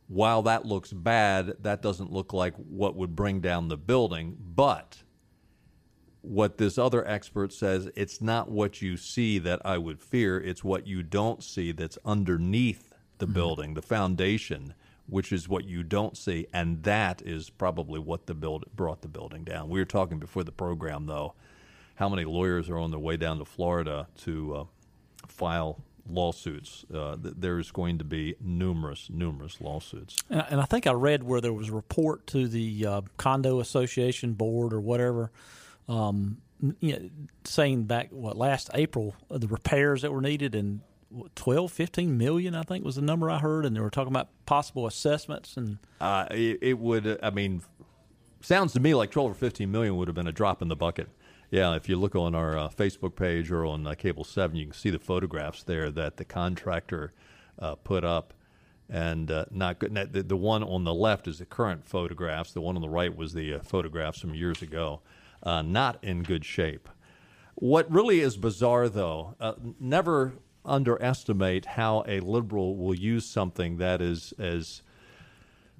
while 0.07 0.41
that 0.41 0.65
looks 0.65 0.91
bad, 0.91 1.53
that 1.61 1.81
doesn't 1.81 2.11
look 2.11 2.33
like 2.33 2.53
what 2.55 2.95
would 2.95 3.15
bring 3.15 3.39
down 3.39 3.69
the 3.69 3.77
building. 3.77 4.37
But 4.39 5.03
what 6.21 6.57
this 6.57 6.77
other 6.77 7.07
expert 7.07 7.53
says, 7.53 7.89
it's 7.95 8.21
not 8.21 8.51
what 8.51 8.81
you 8.81 8.97
see 8.97 9.39
that 9.39 9.61
I 9.65 9.77
would 9.77 10.01
fear, 10.01 10.39
it's 10.39 10.63
what 10.63 10.85
you 10.85 11.01
don't 11.01 11.43
see 11.43 11.71
that's 11.71 11.97
underneath 12.05 12.93
the 13.17 13.27
building, 13.27 13.73
the 13.73 13.81
foundation, 13.81 14.73
which 15.07 15.31
is 15.31 15.47
what 15.47 15.65
you 15.65 15.83
don't 15.83 16.17
see. 16.17 16.47
And 16.53 16.83
that 16.83 17.21
is 17.21 17.49
probably 17.49 17.99
what 17.99 18.25
the 18.25 18.33
build, 18.33 18.65
brought 18.75 19.01
the 19.01 19.07
building 19.07 19.43
down. 19.43 19.69
We 19.69 19.79
were 19.79 19.85
talking 19.85 20.19
before 20.19 20.43
the 20.43 20.51
program, 20.51 21.05
though, 21.05 21.35
how 21.95 22.09
many 22.09 22.25
lawyers 22.25 22.69
are 22.69 22.77
on 22.77 22.91
their 22.91 22.99
way 22.99 23.17
down 23.17 23.39
to 23.39 23.45
Florida 23.45 24.07
to 24.23 24.55
uh, 24.55 24.63
file 25.27 25.81
lawsuits. 26.09 26.85
Uh, 26.93 27.15
th- 27.15 27.35
there's 27.37 27.71
going 27.71 27.97
to 27.99 28.03
be 28.03 28.35
numerous, 28.41 29.09
numerous 29.09 29.61
lawsuits. 29.61 30.17
And, 30.29 30.45
and 30.51 30.61
I 30.61 30.65
think 30.65 30.87
I 30.87 30.91
read 30.93 31.23
where 31.23 31.41
there 31.41 31.53
was 31.53 31.69
a 31.69 31.73
report 31.73 32.27
to 32.27 32.47
the 32.47 32.85
uh, 32.85 33.01
condo 33.17 33.59
association 33.59 34.33
board 34.33 34.73
or 34.73 34.81
whatever, 34.81 35.31
um, 35.87 36.37
you 36.79 36.93
know, 36.93 37.09
saying 37.43 37.83
back 37.83 38.09
what 38.11 38.37
last 38.37 38.69
April 38.73 39.15
uh, 39.29 39.37
the 39.37 39.47
repairs 39.47 40.01
that 40.03 40.11
were 40.11 40.21
needed 40.21 40.55
and 40.55 40.81
what, 41.09 41.35
12, 41.35 41.71
15 41.71 42.17
million 42.17 42.55
I 42.55 42.63
think 42.63 42.85
was 42.85 42.95
the 42.95 43.01
number 43.01 43.29
I 43.29 43.39
heard, 43.39 43.65
and 43.65 43.75
they 43.75 43.79
were 43.79 43.89
talking 43.89 44.13
about 44.13 44.29
possible 44.45 44.87
assessments 44.87 45.57
and 45.57 45.77
Uh, 45.99 46.25
it, 46.31 46.59
it 46.61 46.79
would, 46.79 47.19
I 47.21 47.29
mean, 47.31 47.61
sounds 48.41 48.73
to 48.73 48.79
me 48.79 48.93
like 48.93 49.11
12 49.11 49.31
or 49.31 49.35
15 49.35 49.71
million 49.71 49.97
would 49.97 50.07
have 50.07 50.15
been 50.15 50.27
a 50.27 50.31
drop 50.31 50.61
in 50.61 50.67
the 50.67 50.75
bucket. 50.75 51.09
Yeah, 51.51 51.75
if 51.75 51.89
you 51.89 51.97
look 51.97 52.15
on 52.15 52.33
our 52.33 52.57
uh, 52.57 52.69
Facebook 52.69 53.17
page 53.17 53.51
or 53.51 53.65
on 53.65 53.85
uh, 53.85 53.93
Cable 53.93 54.23
7, 54.23 54.55
you 54.55 54.67
can 54.67 54.73
see 54.73 54.89
the 54.89 54.97
photographs 54.97 55.63
there 55.63 55.91
that 55.91 56.15
the 56.15 56.23
contractor 56.23 57.11
uh, 57.59 57.75
put 57.75 58.05
up. 58.05 58.33
and 58.89 59.29
uh, 59.29 59.45
not 59.51 59.77
good. 59.79 59.93
The, 60.13 60.23
the 60.23 60.37
one 60.37 60.63
on 60.63 60.85
the 60.85 60.93
left 60.93 61.27
is 61.27 61.39
the 61.39 61.45
current 61.45 61.85
photographs. 61.85 62.53
The 62.53 62.61
one 62.61 62.77
on 62.77 62.81
the 62.81 62.87
right 62.87 63.13
was 63.13 63.33
the 63.33 63.55
uh, 63.55 63.59
photographs 63.59 64.21
from 64.21 64.33
years 64.33 64.61
ago. 64.61 65.01
Uh, 65.43 65.61
not 65.61 66.01
in 66.01 66.23
good 66.23 66.45
shape. 66.45 66.87
What 67.55 67.91
really 67.91 68.21
is 68.21 68.37
bizarre, 68.37 68.87
though, 68.87 69.35
never 69.79 70.33
underestimate 70.63 71.65
how 71.65 72.05
a 72.07 72.21
liberal 72.21 72.77
will 72.77 72.95
use 72.95 73.25
something 73.25 73.77
that 73.77 74.01
is 74.01 74.33
as 74.39 74.83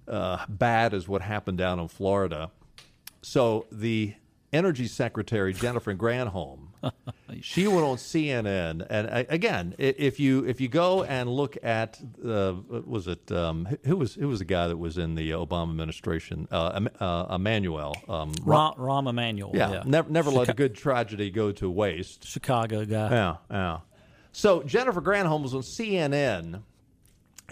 bad 0.06 0.94
as 0.94 1.08
what 1.08 1.22
happened 1.22 1.58
down 1.58 1.80
in 1.80 1.88
Florida. 1.88 2.52
So 3.22 3.68
the 3.72 4.16
Energy 4.54 4.88
Secretary 4.88 5.54
Jennifer 5.54 5.94
Granholm, 5.94 6.68
she 7.42 7.68
went 7.68 7.84
on 7.84 7.96
CNN, 7.96 8.86
and 8.90 9.10
uh, 9.10 9.24
again, 9.30 9.74
if 9.78 10.20
you 10.20 10.44
if 10.46 10.60
you 10.60 10.68
go 10.68 11.04
and 11.04 11.30
look 11.30 11.58
at 11.64 12.00
uh, 12.26 12.56
was 12.86 13.08
it 13.08 13.32
um, 13.32 13.68
who 13.86 13.96
was 13.96 14.16
who 14.16 14.28
was 14.28 14.40
the 14.40 14.46
guy 14.46 14.68
that 14.68 14.76
was 14.78 14.98
in 14.98 15.16
the 15.16 15.32
Obama 15.32 15.70
administration, 15.70 16.50
uh, 16.52 16.82
uh, 17.00 17.28
Emanuel, 17.34 17.96
um, 18.10 18.34
Rahm, 18.34 18.78
Rahm 18.78 19.10
Emanuel. 19.10 19.52
yeah, 19.54 19.72
Yeah. 19.72 19.84
never 19.86 20.10
never 20.10 20.30
let 20.30 20.50
a 20.50 20.54
good 20.54 20.76
tragedy 20.76 21.32
go 21.32 21.54
to 21.54 21.70
waste. 21.70 22.26
Chicago 22.28 22.84
guy. 22.84 23.10
Yeah, 23.10 23.36
yeah. 23.50 23.80
So 24.34 24.64
Jennifer 24.64 25.02
Granholm 25.02 25.44
was 25.44 25.54
on 25.56 25.62
CNN, 25.62 26.62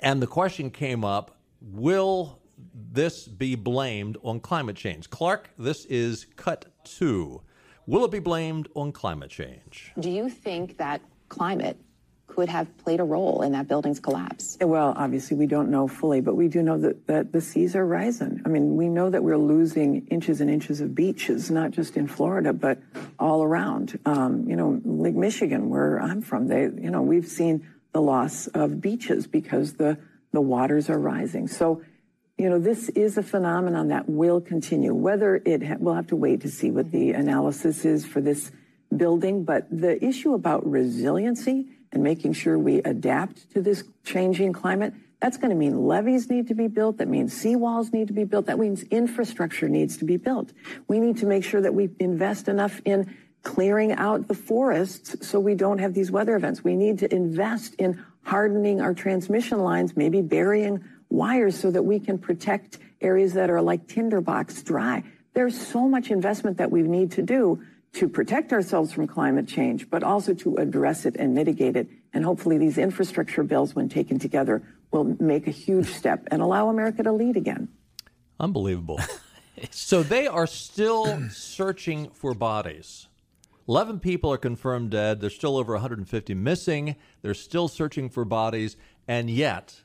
and 0.01 0.21
the 0.21 0.27
question 0.27 0.69
came 0.69 1.05
up: 1.05 1.37
Will 1.61 2.39
this 2.91 3.25
be 3.25 3.55
blamed 3.55 4.17
on 4.21 4.41
climate 4.41 4.75
change? 4.75 5.09
Clark, 5.09 5.49
this 5.57 5.85
is 5.85 6.25
cut 6.35 6.65
two. 6.97 7.41
Will 7.85 8.05
it 8.05 8.11
be 8.11 8.19
blamed 8.19 8.69
on 8.75 8.91
climate 8.91 9.29
change? 9.29 9.91
Do 9.99 10.09
you 10.09 10.29
think 10.29 10.77
that 10.77 11.01
climate 11.27 11.77
could 12.27 12.47
have 12.47 12.77
played 12.77 12.99
a 12.99 13.03
role 13.03 13.41
in 13.41 13.51
that 13.53 13.67
building's 13.67 13.99
collapse? 13.99 14.57
Well, 14.61 14.93
obviously, 14.95 15.35
we 15.35 15.47
don't 15.47 15.69
know 15.69 15.87
fully, 15.87 16.21
but 16.21 16.35
we 16.35 16.47
do 16.47 16.61
know 16.61 16.77
that, 16.77 17.07
that 17.07 17.31
the 17.33 17.41
seas 17.41 17.75
are 17.75 17.85
rising. 17.85 18.41
I 18.45 18.49
mean, 18.49 18.75
we 18.75 18.87
know 18.87 19.09
that 19.09 19.23
we're 19.23 19.37
losing 19.37 20.05
inches 20.07 20.39
and 20.39 20.49
inches 20.49 20.79
of 20.79 20.93
beaches, 20.93 21.49
not 21.49 21.71
just 21.71 21.97
in 21.97 22.07
Florida, 22.07 22.53
but 22.53 22.77
all 23.17 23.43
around. 23.43 23.99
Um, 24.05 24.47
you 24.47 24.55
know, 24.55 24.79
Lake 24.85 25.15
Michigan, 25.15 25.69
where 25.69 25.99
I'm 25.99 26.21
from, 26.21 26.47
they, 26.47 26.61
you 26.61 26.91
know, 26.91 27.01
we've 27.01 27.27
seen 27.27 27.67
the 27.91 28.01
loss 28.01 28.47
of 28.47 28.79
beaches 28.79 29.25
because 29.25 29.73
the, 29.73 29.97
the 30.31 30.41
waters 30.41 30.89
are 30.89 30.99
rising. 30.99 31.47
So, 31.47 31.81
you 32.39 32.49
know, 32.49 32.57
this 32.57 32.87
is 32.89 33.17
a 33.17 33.23
phenomenon 33.23 33.89
that 33.89 34.07
will 34.07 34.39
continue. 34.39 34.93
Whether 34.93 35.41
it, 35.45 35.61
ha- 35.61 35.75
we'll 35.77 35.95
have 35.95 36.07
to 36.07 36.15
wait 36.15 36.41
to 36.41 36.49
see 36.49 36.71
what 36.71 36.89
the 36.89 37.09
mm-hmm. 37.09 37.19
analysis 37.19 37.83
is 37.83 38.05
for 38.05 38.21
this 38.21 38.51
building, 38.95 39.43
but 39.43 39.67
the 39.69 40.03
issue 40.03 40.33
about 40.33 40.65
resiliency 40.65 41.67
and 41.91 42.01
making 42.01 42.33
sure 42.33 42.57
we 42.57 42.77
adapt 42.83 43.51
to 43.51 43.61
this 43.61 43.83
changing 44.05 44.53
climate, 44.53 44.93
that's 45.19 45.35
going 45.35 45.49
to 45.49 45.55
mean 45.55 45.85
levees 45.85 46.29
need 46.29 46.47
to 46.47 46.53
be 46.53 46.67
built. 46.67 46.99
That 46.99 47.09
means 47.09 47.33
seawalls 47.33 47.91
need 47.91 48.07
to 48.07 48.13
be 48.13 48.23
built. 48.23 48.45
That 48.45 48.57
means 48.57 48.83
infrastructure 48.83 49.67
needs 49.67 49.97
to 49.97 50.05
be 50.05 50.15
built. 50.15 50.53
We 50.87 51.01
need 51.01 51.17
to 51.17 51.25
make 51.25 51.43
sure 51.43 51.59
that 51.59 51.73
we 51.73 51.89
invest 51.99 52.47
enough 52.47 52.81
in 52.85 53.17
clearing 53.43 53.91
out 53.93 54.29
the 54.29 54.33
forests 54.33 55.27
so 55.27 55.41
we 55.41 55.55
don't 55.55 55.79
have 55.79 55.93
these 55.93 56.09
weather 56.09 56.37
events. 56.37 56.63
We 56.63 56.77
need 56.77 56.99
to 56.99 57.13
invest 57.13 57.75
in 57.75 58.01
hardening 58.23 58.79
our 58.79 58.93
transmission 58.93 59.59
lines, 59.59 59.97
maybe 59.97 60.21
burying 60.21 60.83
wires 61.09 61.59
so 61.59 61.71
that 61.71 61.83
we 61.83 61.99
can 61.99 62.17
protect 62.17 62.77
areas 63.01 63.33
that 63.33 63.49
are 63.49 63.61
like 63.61 63.87
tinderbox 63.87 64.63
dry. 64.63 65.03
There's 65.33 65.59
so 65.59 65.87
much 65.87 66.11
investment 66.11 66.57
that 66.57 66.71
we 66.71 66.81
need 66.83 67.11
to 67.13 67.21
do 67.21 67.61
to 67.93 68.07
protect 68.07 68.53
ourselves 68.53 68.93
from 68.93 69.07
climate 69.07 69.47
change, 69.47 69.89
but 69.89 70.03
also 70.03 70.33
to 70.35 70.57
address 70.57 71.05
it 71.05 71.15
and 71.17 71.33
mitigate 71.33 71.75
it. 71.75 71.87
And 72.13 72.23
hopefully 72.23 72.57
these 72.57 72.77
infrastructure 72.77 73.43
bills, 73.43 73.73
when 73.73 73.89
taken 73.89 74.19
together, 74.19 74.61
will 74.91 75.15
make 75.19 75.47
a 75.47 75.51
huge 75.51 75.87
step 75.87 76.27
and 76.31 76.41
allow 76.41 76.69
America 76.69 77.03
to 77.03 77.11
lead 77.11 77.37
again. 77.37 77.67
Unbelievable. 78.39 78.99
so 79.71 80.03
they 80.03 80.27
are 80.27 80.47
still 80.47 81.29
searching 81.29 82.09
for 82.11 82.33
bodies. 82.33 83.07
11 83.67 83.99
people 83.99 84.31
are 84.33 84.37
confirmed 84.37 84.91
dead. 84.91 85.21
There's 85.21 85.35
still 85.35 85.57
over 85.57 85.73
150 85.73 86.33
missing. 86.33 86.95
They're 87.21 87.35
still 87.35 87.67
searching 87.67 88.09
for 88.09 88.25
bodies. 88.25 88.77
And 89.07 89.29
yet, 89.29 89.81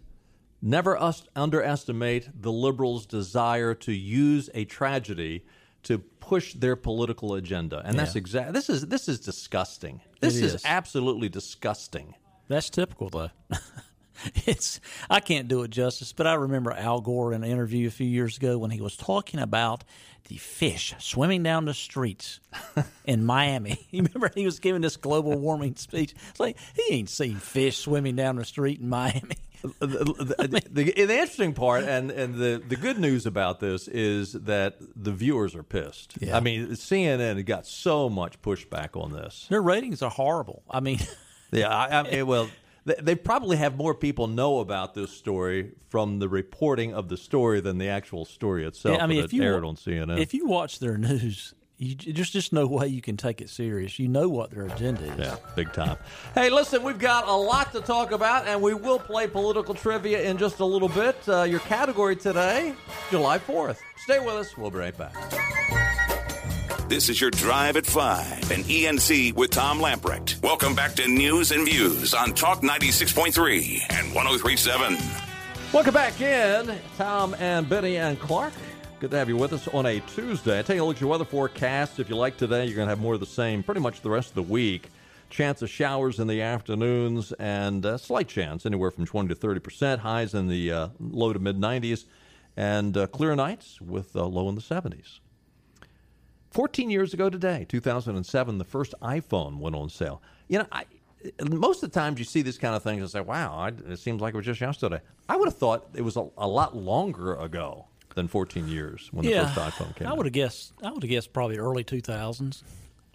never 0.65 1.01
us- 1.01 1.27
underestimate 1.37 2.31
the 2.43 2.51
liberals' 2.51 3.07
desire 3.07 3.75
to 3.75 3.93
use 3.93 4.51
a 4.55 4.65
tragedy 4.65 5.45
to 5.85 5.99
push 5.99 6.55
their 6.55 6.75
political 6.75 7.35
agenda. 7.35 7.83
And 7.85 7.99
that's 7.99 8.17
exactly 8.17 8.53
this 8.53 8.71
is 8.71 8.87
this 8.87 9.09
is 9.09 9.21
disgusting. 9.21 10.01
This 10.21 10.37
is. 10.37 10.55
is. 10.55 10.63
absolutely 10.65 11.29
disgusting. 11.29 12.15
That's 12.49 12.71
typical, 12.71 13.11
though. 13.11 13.31
it's 14.47 14.81
I 15.11 15.21
can't 15.21 15.49
do 15.49 15.63
it 15.63 15.71
justice, 15.71 16.13
but 16.13 16.27
I 16.27 16.35
remember 16.35 16.73
Al 16.73 17.01
Gore 17.01 17.33
in 17.33 17.45
an 17.45 17.51
interview 17.51 17.87
a 17.89 17.91
few 17.91 18.07
years 18.07 18.39
ago 18.39 18.57
when 18.59 18.71
he 18.71 18.81
was 18.81 18.97
talking 18.97 19.41
about 19.41 19.85
the 20.29 20.37
fish 20.37 20.95
swimming 20.99 21.43
down 21.43 21.67
the 21.67 21.75
streets 21.75 22.41
in 23.05 23.25
Miami. 23.25 23.87
You 23.91 24.03
remember 24.03 24.31
he 24.35 24.47
was 24.47 24.59
giving 24.59 24.81
this 24.81 24.97
global 24.97 25.39
warming 25.39 25.77
speech. 25.77 26.15
It's 26.31 26.41
like 26.41 26.57
he 26.75 26.95
ain't 26.95 27.11
seen 27.11 27.37
fish 27.37 27.77
swimming 27.79 28.17
down 28.17 28.37
the 28.37 28.45
street 28.45 28.81
in 28.81 28.89
Miami. 28.89 29.37
The, 29.81 29.87
the, 29.87 30.63
the, 30.71 30.83
the 30.85 31.01
interesting 31.01 31.55
part 31.55 31.85
and, 31.85 32.11
and 32.11 32.35
the, 32.35 32.63
the 32.69 32.77
good 32.77 32.99
news 32.99 33.27
about 33.27 33.61
this 33.61 33.89
is 33.89 34.33
that 34.33 34.77
the 34.95 35.13
viewers 35.13 35.55
are 35.55 35.63
pissed. 35.63 36.15
Yeah. 36.21 36.37
I 36.37 36.41
mean, 36.41 36.69
CNN 36.71 37.45
got 37.47 37.67
so 37.67 38.09
much 38.09 38.41
pushback 38.43 39.01
on 39.01 39.13
this. 39.13 39.47
Their 39.49 39.63
ratings 39.63 40.03
are 40.03 40.11
horrible. 40.11 40.63
I 40.71 40.81
mean, 40.81 40.99
Yeah, 41.55 41.69
I, 41.69 42.01
I 42.01 42.03
mean, 42.03 42.27
well, 42.27 42.49
they, 42.85 42.97
they 43.01 43.15
probably 43.15 43.57
have 43.57 43.77
more 43.77 43.95
people 43.95 44.27
know 44.27 44.59
about 44.59 44.95
this 44.95 45.11
story 45.11 45.73
from 45.89 46.19
the 46.19 46.29
reporting 46.29 46.95
of 46.95 47.09
the 47.09 47.17
story 47.17 47.61
than 47.61 47.79
the 47.79 47.89
actual 47.89 48.25
story 48.25 48.67
itself. 48.67 48.99
Yeah, 48.99 49.05
I 49.05 49.07
mean, 49.07 49.25
if 49.25 49.33
you 49.33 49.43
aired 49.43 49.65
on 49.65 49.77
CNN. 49.77 50.19
if 50.19 50.35
you 50.35 50.47
watch 50.47 50.81
their 50.81 50.99
news, 50.99 51.55
you 51.77 51.97
there's 52.13 52.31
just 52.31 52.53
no 52.53 52.67
way 52.67 52.87
you 52.89 53.03
can 53.03 53.17
take 53.17 53.41
it 53.41 53.51
serious. 53.51 53.99
You 53.99 54.09
know 54.09 54.29
what 54.29 54.51
their 54.51 54.67
agenda 54.67 55.03
is. 55.03 55.19
Yeah, 55.19 55.37
big 55.57 55.73
time. 55.73 55.97
Hey, 56.35 56.51
listen, 56.51 56.83
we've 56.83 56.99
got 56.99 57.29
a 57.29 57.33
lot 57.33 57.73
to 57.73 57.81
talk 57.81 58.13
about, 58.13 58.47
and 58.47 58.63
we 58.63 58.75
will 58.75 58.99
play 58.99 59.27
political 59.27 59.75
trivia 59.75 60.23
in 60.23 60.39
just 60.39 60.61
a 60.61 60.65
little 60.65 60.89
bit. 60.89 61.17
Uh, 61.29 61.43
your 61.43 61.61
category 61.61 62.17
today, 62.17 62.75
July 63.11 63.39
4th. 63.39 63.79
Stay 63.97 64.21
with 64.21 64.35
us. 64.35 64.57
We'll 64.57 64.71
be 64.71 64.79
right 64.79 64.97
back. 64.97 65.15
This 66.89 67.09
is 67.09 67.19
your 67.21 67.31
Drive 67.31 67.77
at 67.77 67.87
5 67.87 68.51
and 68.51 68.63
ENC 68.65 69.35
with 69.35 69.51
Tom 69.51 69.81
Lamprecht. 69.81 70.43
Welcome 70.43 70.75
back 70.75 70.95
to 70.97 71.09
News 71.09 71.51
and 71.51 71.65
Views 71.67 72.13
on 72.13 72.35
Talk 72.35 72.61
96.3 72.61 73.81
and 73.91 74.15
1037. 74.15 74.99
Welcome 75.73 75.95
back 75.95 76.21
in. 76.21 76.79
Tom 76.97 77.35
and 77.41 77.69
Benny 77.69 77.97
and 77.97 78.21
Clark. 78.21 78.53
Good 79.01 79.11
to 79.11 79.19
have 79.19 79.29
you 79.29 79.37
with 79.37 79.53
us 79.53 79.67
on 79.69 79.87
a 79.87 79.99
Tuesday. 80.01 80.63
Take 80.63 80.79
a 80.79 80.85
look 80.85 80.97
at 80.97 81.01
your 81.01 81.11
weather 81.11 81.25
forecast. 81.25 81.99
If 81.99 82.09
you 82.09 82.17
like 82.17 82.37
today, 82.37 82.65
you're 82.65 82.77
going 82.77 82.87
to 82.87 82.91
have 82.91 83.01
more 83.01 83.15
of 83.15 83.21
the 83.21 83.27
same 83.27 83.63
pretty 83.63 83.81
much 83.81 84.01
the 84.03 84.09
rest 84.09 84.29
of 84.29 84.35
the 84.37 84.43
week. 84.43 84.89
Chance 85.31 85.63
of 85.63 85.69
showers 85.69 86.21
in 86.21 86.29
the 86.29 86.41
afternoons 86.41 87.33
and 87.33 87.85
a 87.85 87.99
slight 87.99 88.29
chance, 88.29 88.65
anywhere 88.65 88.93
from 88.93 89.05
20 89.05 89.29
to 89.31 89.35
30 89.35 89.61
percent. 89.61 90.01
Highs 90.03 90.33
in 90.33 90.47
the 90.47 90.71
uh, 90.71 90.89
low 91.01 91.33
to 91.33 91.41
mid 91.41 91.59
90s, 91.59 92.05
and 92.57 92.97
uh, 92.97 93.09
clear 93.09 93.35
nights 93.35 93.81
with 93.81 94.15
uh, 94.15 94.25
low 94.25 94.49
in 94.49 94.55
the 94.55 94.61
70s. 94.61 95.19
14 96.53 96.89
years 96.89 97.13
ago 97.13 97.29
today, 97.29 97.67
2007, 97.69 98.59
the 98.59 98.65
first 98.65 98.95
iPhone 99.03 99.59
went 99.59 99.75
on 99.75 99.91
sale. 99.91 100.23
You 100.47 100.61
know, 100.61 100.67
I, 100.71 100.85
most 101.43 101.83
of 101.83 101.91
the 101.91 101.99
times 101.99 102.21
you 102.21 102.25
see 102.25 102.43
this 102.43 102.59
kind 102.59 102.77
of 102.77 102.83
things 102.85 103.03
and 103.03 103.11
say, 103.11 103.21
wow, 103.21 103.57
I, 103.59 103.69
it 103.91 103.99
seems 103.99 104.23
like 104.23 104.35
it 104.35 104.37
was 104.37 104.47
just 104.47 104.61
yesterday. 104.61 105.01
I 105.29 105.37
would 105.37 105.49
have 105.49 105.59
thought 105.59 105.89
it 105.95 106.03
was 106.03 106.17
a, 106.17 106.29
a 106.39 106.47
lot 106.47 106.77
longer 106.77 107.35
ago 107.35 107.87
than 108.15 108.29
14 108.29 108.69
years 108.69 109.09
when 109.13 109.25
yeah, 109.25 109.43
the 109.45 109.49
first 109.49 109.77
iPhone 109.79 109.97
came 109.97 110.07
I 110.07 110.11
out. 110.11 110.17
would 110.19 110.27
have 110.27 110.33
guessed. 110.33 110.73
I 110.83 110.91
would 110.93 111.03
have 111.03 111.11
guessed 111.11 111.33
probably 111.33 111.59
early 111.59 111.85
two 111.85 112.01
thousands. 112.01 112.63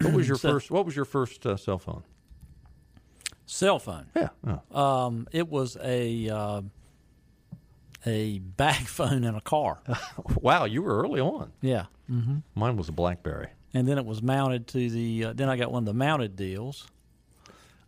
What 0.02 0.14
was 0.14 0.28
your 0.30 0.38
So- 0.38 0.52
first? 0.52 0.72
What 0.72 0.86
was 0.86 0.96
your 0.96 1.06
first 1.06 1.46
uh, 1.46 1.58
cell 1.58 1.78
phone? 1.80 2.04
Cell 3.46 3.80
phone. 3.80 4.06
Yeah, 4.16 4.30
yeah. 4.46 4.60
Um, 4.72 5.28
it 5.32 5.50
was 5.50 5.76
a 5.84 6.30
uh, 6.30 6.62
a 8.06 8.40
bag 8.40 8.76
phone 8.88 9.24
in 9.24 9.36
a 9.36 9.42
car. 9.42 9.80
wow, 10.42 10.66
you 10.66 10.82
were 10.84 11.02
early 11.02 11.20
on. 11.20 11.52
yeah, 11.62 11.86
mm-hmm. 12.10 12.38
Mine 12.56 12.78
was 12.78 12.90
a 12.90 12.92
BlackBerry. 12.94 13.48
and 13.74 13.88
then 13.88 13.98
it 13.98 14.06
was 14.06 14.22
mounted 14.22 14.68
to 14.68 14.90
the. 14.90 15.26
Uh, 15.26 15.34
then 15.34 15.50
I 15.50 15.58
got 15.58 15.72
one 15.72 15.82
of 15.84 15.86
the 15.88 15.94
mounted 15.94 16.36
deals. 16.36 16.88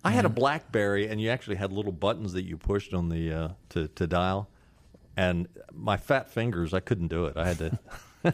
I 0.04 0.10
had 0.10 0.26
a 0.26 0.30
BlackBerry, 0.30 1.08
and 1.08 1.22
you 1.22 1.30
actually 1.30 1.58
had 1.58 1.72
little 1.72 1.92
buttons 1.92 2.34
that 2.34 2.42
you 2.44 2.58
pushed 2.58 2.92
on 2.96 3.10
the 3.10 3.32
uh, 3.32 3.50
to 3.70 3.88
to 3.90 4.08
dial. 4.08 4.50
And 5.18 5.48
my 5.74 5.98
fat 5.98 6.30
fingers, 6.30 6.74
I 6.74 6.80
couldn't 6.80 7.10
do 7.10 7.26
it. 7.26 7.38
I 7.38 7.48
had 7.48 7.58
to. 7.60 7.80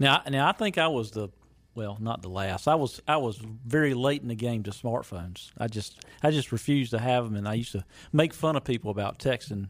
Now, 0.00 0.22
now 0.28 0.48
I 0.48 0.52
think 0.52 0.78
I 0.78 0.86
was 0.88 1.10
the 1.10 1.28
well, 1.74 1.96
not 2.00 2.22
the 2.22 2.28
last. 2.28 2.66
I 2.68 2.74
was 2.76 3.00
I 3.06 3.16
was 3.18 3.36
very 3.38 3.94
late 3.94 4.22
in 4.22 4.28
the 4.28 4.34
game 4.34 4.62
to 4.64 4.70
smartphones. 4.70 5.50
I 5.58 5.66
just 5.66 6.00
I 6.22 6.30
just 6.30 6.52
refused 6.52 6.92
to 6.92 6.98
have 6.98 7.24
them, 7.24 7.36
and 7.36 7.48
I 7.48 7.54
used 7.54 7.72
to 7.72 7.84
make 8.12 8.32
fun 8.32 8.56
of 8.56 8.64
people 8.64 8.90
about 8.90 9.18
texting 9.18 9.68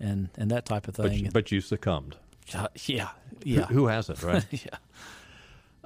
and 0.00 0.28
and 0.38 0.50
that 0.50 0.66
type 0.66 0.88
of 0.88 0.96
But 0.96 1.10
thing. 1.10 1.24
you, 1.26 1.30
but 1.32 1.50
you 1.52 1.60
succumbed. 1.60 2.16
Uh, 2.54 2.68
yeah, 2.84 3.08
Who- 3.42 3.50
yeah, 3.50 3.66
Who, 3.66 3.86
hasn't, 3.88 4.22
right? 4.22 4.44
yeah. 4.50 4.78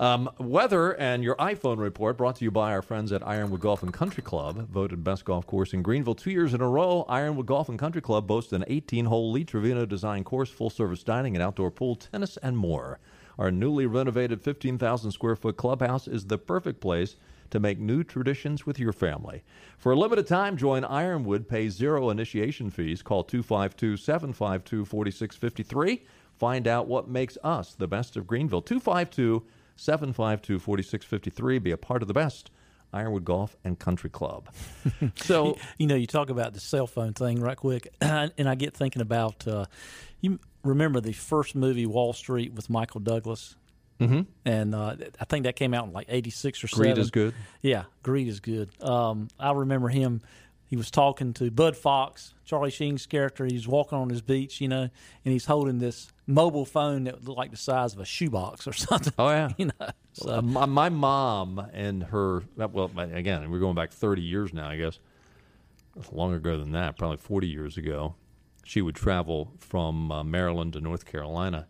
Um, 0.01 0.31
weather 0.39 0.93
and 0.93 1.23
your 1.23 1.37
iPhone 1.37 1.77
report 1.77 2.17
brought 2.17 2.37
to 2.37 2.45
you 2.45 2.51
by 2.51 2.73
our 2.73 2.81
friends 2.81 3.13
at 3.13 3.27
Ironwood 3.29 3.61
Golf 3.61 3.83
and 3.83 3.93
Country 3.93 4.23
Club, 4.23 4.67
voted 4.71 5.05
best 5.05 5.27
golf 5.27 5.47
course 5.47 5.75
in 5.75 5.83
Greenville 5.83 6.15
two 6.15 6.31
years 6.31 6.55
in 6.55 6.63
a 6.63 6.69
row. 6.69 7.05
Ironwood 7.07 7.45
Golf 7.45 7.69
and 7.69 7.79
Country 7.79 8.01
Club 8.01 8.27
boasts 8.27 8.55
an 8.55 8.65
18-hole 8.67 9.31
Lee 9.31 9.45
Trevino 9.45 9.85
design 9.85 10.25
course, 10.25 10.49
full-service 10.49 11.03
dining, 11.03 11.37
and 11.37 11.43
outdoor 11.43 11.71
pool, 11.71 11.97
tennis, 11.97 12.39
and 12.39 12.57
more. 12.57 12.99
Our 13.39 13.51
newly 13.51 13.85
renovated 13.85 14.41
15,000 14.41 15.11
square 15.11 15.37
foot 15.37 15.59
clubhouse 15.59 16.09
is 16.09 16.25
the 16.25 16.39
perfect 16.39 16.81
place 16.81 17.17
to 17.51 17.61
make 17.61 17.79
new 17.79 18.03
traditions 18.03 18.65
with 18.65 18.79
your 18.79 18.95
family. 18.95 19.43
For 19.77 19.93
a 19.93 19.97
limited 19.97 20.27
time, 20.27 20.57
join 20.57 20.83
Ironwood. 20.83 21.47
Pay 21.47 21.69
zero 21.69 22.09
initiation 22.09 22.71
fees. 22.71 23.03
Call 23.03 23.23
252 23.23 23.99
752 23.99 24.87
4653. 24.87 26.07
Find 26.39 26.67
out 26.67 26.89
what 26.89 27.07
makes 27.07 27.37
us 27.45 27.75
the 27.75 27.87
best 27.87 28.17
of 28.17 28.27
Greenville. 28.27 28.63
252 28.63 29.45
752 29.81 30.59
4653. 30.59 31.59
Be 31.59 31.71
a 31.71 31.77
part 31.79 32.03
of 32.03 32.09
the 32.09 32.15
best. 32.15 32.51
Ironwood 32.93 33.25
Golf 33.25 33.57
and 33.65 33.79
Country 33.79 34.11
Club. 34.11 34.49
So, 35.15 35.57
you 35.79 35.87
know, 35.87 35.95
you 35.95 36.07
talk 36.07 36.29
about 36.29 36.55
the 36.55 36.61
cell 36.61 36.87
phone 36.87 37.15
thing 37.15 37.41
right 37.41 37.57
quick, 37.57 37.89
and 38.01 38.49
I 38.49 38.55
get 38.55 38.75
thinking 38.75 39.01
about 39.01 39.47
uh, 39.47 39.67
you 40.21 40.39
remember 40.65 41.01
the 41.01 41.13
first 41.13 41.55
movie 41.55 41.87
Wall 41.87 42.13
Street 42.13 42.53
with 42.53 42.69
Michael 42.69 43.01
Douglas, 43.01 43.57
mm-hmm. 44.01 44.23
and 44.45 44.75
uh, 44.75 44.97
I 45.21 45.25
think 45.27 45.45
that 45.45 45.57
came 45.57 45.73
out 45.73 45.87
in 45.87 45.93
like 45.93 46.07
'86 46.09 46.65
or 46.65 46.69
Greed 46.69 46.89
seven. 46.89 47.01
is 47.01 47.11
good. 47.11 47.35
Yeah, 47.63 47.85
Greed 48.03 48.29
is 48.29 48.41
good. 48.41 48.71
Um, 48.83 49.29
I 49.39 49.53
remember 49.53 49.89
him. 49.89 50.21
He 50.71 50.77
was 50.77 50.89
talking 50.89 51.33
to 51.35 51.51
Bud 51.51 51.77
Fox, 51.77 52.33
Charlie 52.45 52.71
Sheen's 52.71 53.05
character. 53.05 53.45
He 53.45 53.55
was 53.55 53.67
walking 53.67 53.99
on 53.99 54.09
his 54.09 54.23
beach, 54.23 54.61
you 54.61 54.69
know, 54.69 54.83
and 54.83 55.33
he's 55.33 55.47
holding 55.47 55.81
this 55.81 56.13
mobile 56.29 56.65
phone 56.65 57.05
that 57.05 57.25
looked 57.25 57.37
like 57.37 57.51
the 57.51 57.57
size 57.57 57.93
of 57.93 57.99
a 57.99 58.05
shoebox 58.05 58.69
or 58.69 58.73
something. 58.73 59.13
Oh 59.19 59.31
yeah, 59.31 59.51
you 59.57 59.67
know. 59.67 59.89
So 60.13 60.41
my, 60.41 60.67
my 60.67 60.89
mom 60.89 61.67
and 61.73 62.05
her 62.05 62.43
well 62.57 62.91
again 62.97 63.51
we're 63.51 63.61
going 63.61 63.75
back 63.75 63.93
30 63.93 64.23
years 64.23 64.53
now 64.53 64.69
i 64.69 64.77
guess 64.77 64.99
It's 65.97 66.13
longer 66.13 66.37
ago 66.37 66.59
than 66.59 66.73
that 66.73 66.99
probably 66.99 67.17
40 67.17 67.47
years 67.47 67.77
ago 67.77 68.17
she 68.65 68.83
would 68.83 68.97
travel 68.97 69.53
from 69.59 70.11
uh, 70.11 70.25
maryland 70.25 70.73
to 70.73 70.81
north 70.81 71.07
carolina 71.07 71.69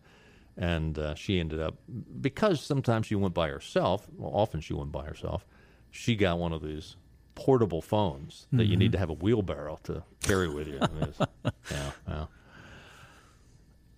and 0.57 0.99
uh, 0.99 1.14
she 1.14 1.38
ended 1.38 1.61
up 1.61 1.76
because 2.21 2.61
sometimes 2.61 3.07
she 3.07 3.14
went 3.14 3.35
by 3.35 3.49
herself 3.49 4.07
well, 4.16 4.33
often 4.35 4.61
she 4.61 4.73
went 4.73 4.90
by 4.90 5.04
herself 5.04 5.47
she 5.90 6.16
got 6.16 6.38
one 6.38 6.52
of 6.52 6.62
these 6.62 6.97
portable 7.40 7.80
phones 7.80 8.47
that 8.52 8.66
you 8.66 8.76
need 8.76 8.92
to 8.92 8.99
have 8.99 9.09
a 9.09 9.14
wheelbarrow 9.14 9.78
to 9.85 10.02
carry 10.23 10.49
with 10.49 10.68
you 10.68 10.78
I 10.82 10.87
mean, 10.88 11.02
it's- 11.04 11.28
yeah, 11.70 11.90
yeah. 12.09 12.25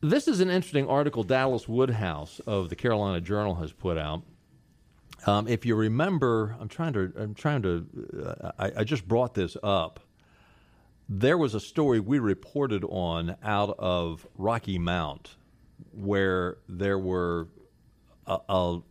This 0.01 0.27
is 0.29 0.41
an 0.41 0.49
interesting 0.51 0.89
article 0.89 1.23
Dallas 1.25 1.69
Woodhouse 1.69 2.41
of 2.47 2.69
the 2.69 2.77
Carolina 2.77 3.21
Journal 3.21 3.55
has 3.57 3.73
put 3.73 3.99
out. 3.99 4.23
Um, 5.27 5.47
if 5.47 5.65
you 5.67 5.75
remember, 5.77 6.57
I'm 6.61 6.69
trying 6.69 6.93
to, 6.95 7.13
I'm 7.17 7.35
trying 7.35 7.63
to, 7.63 7.87
uh, 8.43 8.51
I, 8.59 8.73
I 8.79 8.85
just 8.85 9.07
brought 9.07 9.35
this 9.35 9.57
up. 9.63 10.01
There 11.09 11.39
was 11.39 11.55
a 11.55 11.61
story 11.61 12.01
we 12.01 12.19
reported 12.19 12.85
on 12.85 13.37
out 13.43 13.75
of 13.79 14.27
Rocky 14.37 14.79
Mount 14.79 15.37
where 15.93 16.59
there 16.69 16.99
were 16.99 17.49
a, 18.27 18.39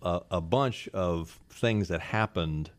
a- 0.01 0.21
a 0.31 0.41
bunch 0.41 0.87
of 0.93 1.39
things 1.49 1.87
that 1.89 1.99
happened 2.01 2.71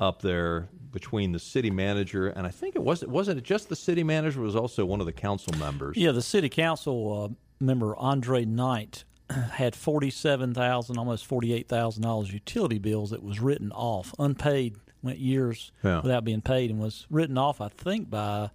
up 0.00 0.22
there 0.22 0.68
between 0.90 1.32
the 1.32 1.38
city 1.38 1.70
manager 1.70 2.28
and 2.28 2.46
I 2.46 2.50
think 2.50 2.74
it 2.74 2.82
was 2.82 3.02
it 3.02 3.08
wasn't 3.10 3.38
it 3.38 3.44
just 3.44 3.68
the 3.68 3.76
city 3.76 4.02
manager 4.02 4.40
it 4.40 4.44
was 4.44 4.56
also 4.56 4.84
one 4.86 5.00
of 5.00 5.06
the 5.06 5.12
council 5.12 5.52
members. 5.58 5.96
Yeah, 5.96 6.12
the 6.12 6.22
city 6.22 6.48
council 6.48 7.30
uh, 7.30 7.34
member 7.64 7.94
Andre 7.96 8.44
Knight 8.44 9.04
had 9.52 9.74
forty-seven 9.76 10.54
thousand, 10.54 10.96
almost 10.98 11.26
forty-eight 11.26 11.68
thousand 11.68 12.02
dollars 12.04 12.32
utility 12.32 12.78
bills 12.78 13.10
that 13.10 13.22
was 13.22 13.40
written 13.40 13.70
off, 13.72 14.14
unpaid, 14.18 14.76
went 15.02 15.18
years 15.18 15.72
Yeah. 15.84 16.00
without 16.00 16.24
being 16.24 16.40
paid, 16.40 16.70
and 16.70 16.78
was 16.80 17.06
written 17.10 17.36
off. 17.36 17.60
I 17.60 17.68
think 17.68 18.08
by 18.08 18.50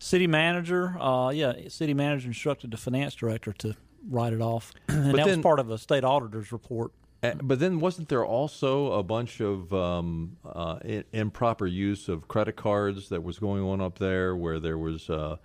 city 0.00 0.26
manager. 0.26 0.96
Uh, 1.00 1.30
yeah, 1.30 1.52
city 1.68 1.94
manager 1.94 2.26
instructed 2.26 2.72
the 2.72 2.76
finance 2.76 3.14
director 3.14 3.52
to 3.52 3.76
write 4.08 4.32
it 4.32 4.40
off, 4.40 4.72
and 4.88 5.12
But 5.12 5.18
that 5.18 5.26
then- 5.26 5.38
was 5.38 5.42
part 5.44 5.60
of 5.60 5.70
a 5.70 5.78
state 5.78 6.02
auditor's 6.02 6.50
report. 6.50 6.90
Uh, 7.22 7.34
But 7.42 7.58
then, 7.58 7.80
wasn't 7.80 8.08
there 8.08 8.24
also 8.24 8.92
a 8.92 9.02
bunch 9.02 9.40
of 9.40 9.72
um, 9.72 10.36
uh, 10.44 10.78
improper 11.12 11.66
use 11.66 12.08
of 12.08 12.28
credit 12.28 12.56
cards 12.56 13.08
that 13.08 13.22
was 13.22 13.38
going 13.38 13.62
on 13.62 13.80
up 13.80 13.98
there? 13.98 14.34
Where 14.34 14.58
there 14.58 14.78
was, 14.78 15.10
uh, 15.10 15.36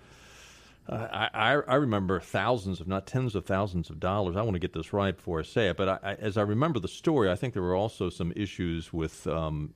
I, 0.87 1.29
I, 1.33 1.51
I 1.53 1.75
remember 1.75 2.19
thousands, 2.19 2.79
if 2.79 2.87
not 2.87 3.07
tens 3.07 3.35
of 3.35 3.45
thousands 3.45 3.89
of 3.89 3.99
dollars. 3.99 4.35
I 4.35 4.41
want 4.43 4.53
to 4.53 4.59
get 4.59 4.73
this 4.73 4.93
right 4.93 5.15
before 5.15 5.39
I 5.39 5.43
say 5.43 5.69
it, 5.69 5.77
but 5.77 5.89
I, 5.89 5.99
I, 6.03 6.13
as 6.15 6.37
I 6.37 6.43
remember 6.43 6.79
the 6.79 6.87
story, 6.87 7.29
I 7.31 7.35
think 7.35 7.53
there 7.53 7.63
were 7.63 7.75
also 7.75 8.09
some 8.09 8.31
issues 8.35 8.93
with 8.93 9.25
um, 9.27 9.71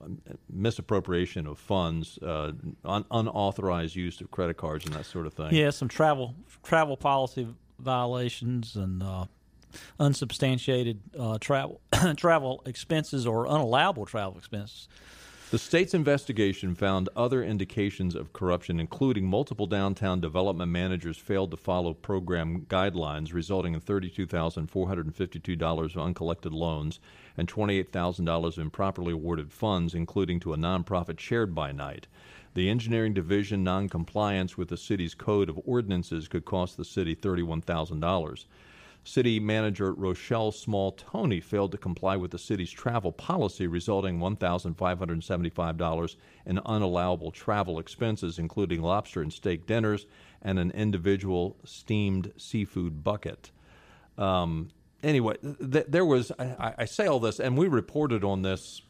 misappropriation 0.48 1.46
of 1.46 1.58
funds, 1.58 2.18
uh, 2.22 2.52
un- 2.84 3.04
unauthorized 3.10 3.96
use 3.96 4.20
of 4.20 4.30
credit 4.30 4.56
cards, 4.56 4.84
and 4.86 4.94
that 4.94 5.04
sort 5.06 5.26
of 5.26 5.34
thing. 5.34 5.52
Yeah, 5.52 5.70
some 5.70 5.88
travel 5.88 6.34
travel 6.62 6.96
policy 6.96 7.48
violations 7.80 8.76
and 8.76 9.02
uh, 9.02 9.24
unsubstantiated 9.98 11.00
uh, 11.18 11.38
travel 11.38 11.80
travel 12.16 12.62
expenses 12.66 13.26
or 13.26 13.46
unallowable 13.46 14.06
travel 14.06 14.36
expenses. 14.36 14.88
The 15.50 15.58
state's 15.58 15.94
investigation 15.94 16.76
found 16.76 17.08
other 17.16 17.42
indications 17.42 18.14
of 18.14 18.32
corruption, 18.32 18.78
including 18.78 19.26
multiple 19.26 19.66
downtown 19.66 20.20
development 20.20 20.70
managers 20.70 21.18
failed 21.18 21.50
to 21.50 21.56
follow 21.56 21.92
program 21.92 22.66
guidelines, 22.66 23.34
resulting 23.34 23.74
in 23.74 23.80
$32,452 23.80 25.96
of 25.96 25.98
uncollected 25.98 26.52
loans 26.52 27.00
and 27.36 27.48
$28,000 27.48 28.46
of 28.46 28.58
improperly 28.60 29.12
awarded 29.12 29.52
funds, 29.52 29.92
including 29.92 30.38
to 30.38 30.52
a 30.52 30.56
nonprofit 30.56 31.18
shared 31.18 31.52
by 31.52 31.72
Knight. 31.72 32.06
The 32.54 32.70
engineering 32.70 33.14
division 33.14 33.64
noncompliance 33.64 34.56
with 34.56 34.68
the 34.68 34.76
city's 34.76 35.16
code 35.16 35.48
of 35.48 35.58
ordinances 35.64 36.28
could 36.28 36.44
cost 36.44 36.76
the 36.76 36.84
city 36.84 37.16
$31,000. 37.16 38.44
City 39.02 39.40
manager 39.40 39.92
Rochelle 39.94 40.52
Small 40.52 40.92
Toney 40.92 41.40
failed 41.40 41.72
to 41.72 41.78
comply 41.78 42.16
with 42.16 42.30
the 42.30 42.38
city's 42.38 42.70
travel 42.70 43.12
policy, 43.12 43.66
resulting 43.66 44.18
$1,575 44.18 46.16
in 46.46 46.56
unallowable 46.58 47.32
travel 47.32 47.78
expenses, 47.78 48.38
including 48.38 48.82
lobster 48.82 49.22
and 49.22 49.32
steak 49.32 49.66
dinners 49.66 50.06
and 50.42 50.58
an 50.58 50.70
individual 50.72 51.56
steamed 51.64 52.32
seafood 52.36 53.02
bucket. 53.02 53.50
Um, 54.18 54.68
anyway, 55.02 55.36
th- 55.42 55.86
there 55.88 56.04
was, 56.04 56.30
I, 56.38 56.74
I 56.78 56.84
say 56.84 57.06
all 57.06 57.20
this, 57.20 57.40
and 57.40 57.56
we 57.56 57.68
reported 57.68 58.22
on 58.24 58.42
this 58.42 58.82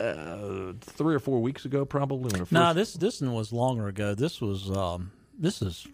uh, 0.00 0.72
three 0.80 1.14
or 1.14 1.18
four 1.18 1.40
weeks 1.40 1.64
ago, 1.64 1.84
probably. 1.84 2.30
No, 2.38 2.44
first- 2.44 2.74
this 2.76 2.94
this 2.94 3.20
one 3.20 3.32
was 3.32 3.52
longer 3.52 3.88
ago. 3.88 4.14
This 4.14 4.40
was 4.40 4.70
um, 4.70 5.10
this 5.36 5.60
is 5.60 5.88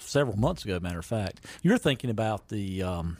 several 0.00 0.36
months 0.36 0.64
ago. 0.64 0.78
Matter 0.80 0.98
of 0.98 1.04
fact, 1.06 1.44
you're 1.62 1.78
thinking 1.78 2.10
about 2.10 2.48
the 2.48 2.82
um, 2.82 3.16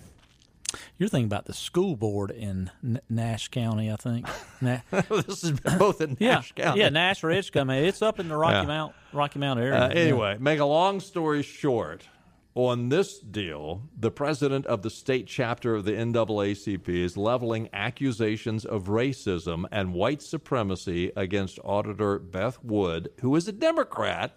you're 0.98 1.08
thinking 1.08 1.26
about 1.26 1.46
the 1.46 1.54
school 1.54 1.96
board 1.96 2.30
in 2.30 2.70
N- 2.84 3.00
Nash 3.08 3.48
County, 3.48 3.90
I 3.90 3.96
think. 3.96 4.26
Na- 4.60 4.80
this 4.90 5.44
is 5.44 5.52
both 5.60 6.00
in 6.00 6.16
yeah, 6.20 6.34
Nash 6.36 6.52
County. 6.52 6.80
yeah, 6.80 6.88
Nash 6.90 7.24
or 7.24 7.30
Edgecombe. 7.30 7.70
It's 7.70 8.02
up 8.02 8.20
in 8.20 8.28
the 8.28 8.36
Rocky 8.36 8.56
Yeah. 8.56 8.66
Mount 8.66 8.94
Rocky 9.12 9.38
Mount 9.38 9.60
area. 9.60 9.84
Uh, 9.84 9.88
Yeah. 9.88 9.94
anyway, 10.00 10.36
make 10.38 10.60
a 10.60 10.64
long 10.66 11.00
story 11.00 11.42
short, 11.42 12.04
on 12.54 12.88
this 12.88 13.18
deal, 13.20 13.82
the 13.96 14.10
president 14.10 14.66
of 14.66 14.82
the 14.82 14.90
state 14.90 15.26
chapter 15.28 15.76
of 15.76 15.84
the 15.84 15.92
NAACP 15.92 16.88
is 16.88 17.16
leveling 17.16 17.68
accusations 17.72 18.64
of 18.64 18.84
racism 18.84 19.64
and 19.70 19.94
white 19.94 20.20
supremacy 20.20 21.12
against 21.16 21.60
Auditor 21.64 22.18
Beth 22.18 22.58
Wood, 22.64 23.10
who 23.20 23.34
is 23.36 23.46
a 23.48 23.52
Democrat, 23.52 24.36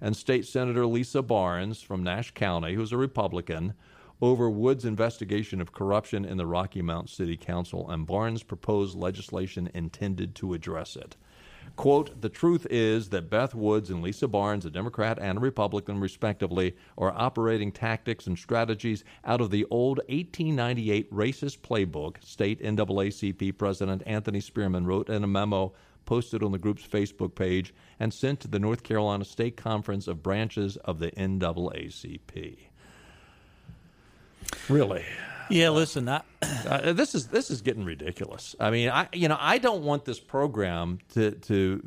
and 0.00 0.16
State 0.16 0.46
Senator 0.46 0.86
Lisa 0.86 1.22
Barnes 1.22 1.82
from 1.82 2.02
Nash 2.02 2.32
County, 2.32 2.74
who's 2.74 2.92
a 2.92 2.96
Republican, 2.96 3.74
over 4.22 4.50
Wood's 4.50 4.84
investigation 4.84 5.60
of 5.60 5.72
corruption 5.72 6.24
in 6.24 6.36
the 6.36 6.46
Rocky 6.46 6.82
Mount 6.82 7.08
City 7.08 7.36
Council 7.36 7.90
and 7.90 8.06
Barnes' 8.06 8.42
proposed 8.42 8.96
legislation 8.96 9.70
intended 9.72 10.34
to 10.36 10.54
address 10.54 10.96
it. 10.96 11.16
Quote, 11.76 12.20
the 12.20 12.28
truth 12.28 12.66
is 12.68 13.08
that 13.10 13.30
Beth 13.30 13.54
Woods 13.54 13.90
and 13.90 14.02
Lisa 14.02 14.28
Barnes, 14.28 14.66
a 14.66 14.70
Democrat 14.70 15.18
and 15.18 15.38
a 15.38 15.40
Republican, 15.40 16.00
respectively, 16.00 16.74
are 16.98 17.12
operating 17.12 17.72
tactics 17.72 18.26
and 18.26 18.38
strategies 18.38 19.04
out 19.24 19.40
of 19.40 19.50
the 19.50 19.64
old 19.70 19.98
1898 20.08 21.10
racist 21.12 21.60
playbook, 21.60 22.22
State 22.24 22.62
NAACP 22.62 23.56
President 23.56 24.02
Anthony 24.04 24.40
Spearman 24.40 24.86
wrote 24.86 25.08
in 25.08 25.24
a 25.24 25.28
memo 25.28 25.72
posted 26.10 26.42
on 26.42 26.50
the 26.50 26.58
group's 26.58 26.84
Facebook 26.84 27.36
page 27.36 27.72
and 28.00 28.12
sent 28.12 28.40
to 28.40 28.48
the 28.48 28.58
North 28.58 28.82
Carolina 28.82 29.24
State 29.24 29.56
Conference 29.56 30.08
of 30.08 30.24
branches 30.24 30.76
of 30.78 30.98
the 30.98 31.12
NAACP. 31.12 32.58
Really? 34.68 35.04
Yeah, 35.50 35.68
listen, 35.68 36.08
I, 36.08 36.22
Uh, 36.66 36.92
this 36.92 37.14
is 37.14 37.28
this 37.28 37.50
is 37.50 37.62
getting 37.62 37.84
ridiculous. 37.84 38.56
I 38.58 38.70
mean, 38.70 38.88
I 38.90 39.08
you 39.12 39.28
know 39.28 39.36
I 39.38 39.58
don't 39.58 39.82
want 39.82 40.04
this 40.04 40.18
program 40.18 40.98
to 41.14 41.30
to 41.32 41.82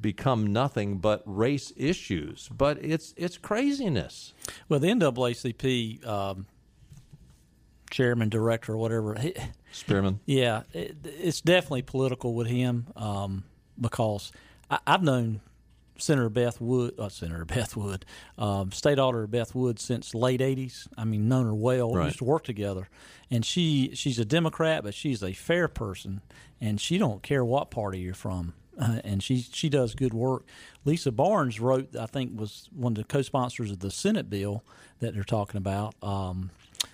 become 0.00 0.52
nothing 0.52 0.98
but 0.98 1.22
race 1.24 1.72
issues, 1.76 2.48
but 2.48 2.78
it's 2.82 3.14
it's 3.16 3.38
craziness. 3.38 4.34
Well, 4.68 4.80
the 4.80 4.88
NAACP 4.88 6.06
um, 6.06 6.46
chairman, 7.90 8.28
director, 8.28 8.72
or 8.72 8.76
whatever. 8.76 9.14
He, 9.14 9.34
Spearman. 9.72 10.20
Yeah, 10.26 10.62
it, 10.72 10.96
it's 11.04 11.40
definitely 11.40 11.82
political 11.82 12.34
with 12.34 12.46
him 12.48 12.86
um, 12.96 13.44
because 13.80 14.32
I, 14.70 14.78
I've 14.86 15.02
known 15.02 15.40
Senator 15.98 16.28
Beth 16.28 16.60
Wood, 16.60 16.94
uh, 16.98 17.08
Senator 17.08 17.44
Beth 17.46 17.76
Wood, 17.76 18.04
um, 18.38 18.72
State 18.72 18.98
Auditor 18.98 19.26
Beth 19.26 19.54
Wood 19.54 19.78
since 19.78 20.14
late 20.14 20.40
'80s. 20.40 20.88
I 20.96 21.04
mean, 21.04 21.28
known 21.28 21.46
her 21.46 21.54
well. 21.54 21.92
We 21.92 22.04
used 22.04 22.18
to 22.18 22.24
work 22.24 22.44
together, 22.44 22.88
and 23.30 23.44
she 23.44 23.92
she's 23.94 24.18
a 24.18 24.24
Democrat, 24.24 24.82
but 24.82 24.94
she's 24.94 25.22
a 25.22 25.32
fair 25.32 25.68
person, 25.68 26.20
and 26.60 26.80
she 26.80 26.98
don't 26.98 27.22
care 27.22 27.44
what 27.44 27.70
party 27.70 28.00
you're 28.00 28.14
from. 28.14 28.54
Uh, 28.80 29.00
and 29.04 29.22
she 29.22 29.42
she 29.52 29.68
does 29.68 29.94
good 29.94 30.14
work. 30.14 30.44
Lisa 30.84 31.12
Barnes 31.12 31.60
wrote, 31.60 31.94
I 31.94 32.06
think, 32.06 32.38
was 32.38 32.68
one 32.74 32.92
of 32.92 32.96
the 32.96 33.04
co-sponsors 33.04 33.70
of 33.70 33.80
the 33.80 33.90
Senate 33.90 34.30
bill 34.30 34.64
that 35.00 35.14
they're 35.14 35.24
talking 35.24 35.58
about. 35.58 35.94
Um, 36.02 36.50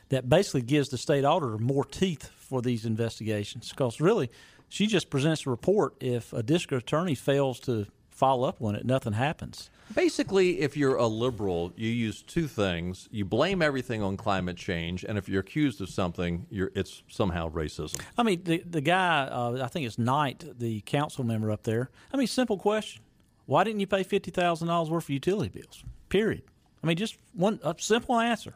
that 0.08 0.28
basically 0.28 0.62
gives 0.62 0.88
the 0.88 0.98
state 0.98 1.24
auditor 1.24 1.58
more 1.58 1.84
teeth 1.84 2.30
for 2.36 2.62
these 2.62 2.84
investigations. 2.84 3.70
Because 3.70 4.00
really, 4.00 4.30
she 4.68 4.86
just 4.86 5.10
presents 5.10 5.46
a 5.46 5.50
report. 5.50 5.94
If 6.00 6.32
a 6.32 6.42
district 6.42 6.84
attorney 6.84 7.14
fails 7.14 7.60
to 7.60 7.86
follow 8.10 8.48
up 8.48 8.60
on 8.60 8.74
it, 8.74 8.84
nothing 8.84 9.14
happens. 9.14 9.70
Basically, 9.94 10.60
if 10.60 10.76
you're 10.76 10.96
a 10.96 11.06
liberal, 11.06 11.72
you 11.76 11.88
use 11.88 12.22
two 12.22 12.46
things. 12.46 13.08
You 13.10 13.24
blame 13.24 13.62
everything 13.62 14.02
on 14.02 14.16
climate 14.16 14.56
change, 14.56 15.04
and 15.04 15.16
if 15.16 15.28
you're 15.28 15.40
accused 15.40 15.80
of 15.80 15.88
something, 15.88 16.46
you're, 16.50 16.70
it's 16.74 17.02
somehow 17.08 17.50
racism. 17.50 18.00
I 18.18 18.22
mean, 18.22 18.42
the 18.44 18.62
the 18.68 18.82
guy, 18.82 19.28
uh, 19.30 19.60
I 19.62 19.68
think 19.68 19.86
it's 19.86 19.98
Knight, 19.98 20.44
the 20.58 20.82
council 20.82 21.24
member 21.24 21.50
up 21.50 21.62
there. 21.62 21.90
I 22.12 22.18
mean, 22.18 22.26
simple 22.26 22.58
question: 22.58 23.02
Why 23.46 23.64
didn't 23.64 23.80
you 23.80 23.86
pay 23.86 24.02
fifty 24.02 24.30
thousand 24.30 24.68
dollars 24.68 24.90
worth 24.90 25.04
of 25.04 25.10
utility 25.10 25.48
bills? 25.48 25.82
Period. 26.10 26.42
I 26.82 26.86
mean, 26.86 26.96
just 26.96 27.16
one 27.32 27.58
a 27.62 27.74
simple 27.78 28.18
answer. 28.18 28.54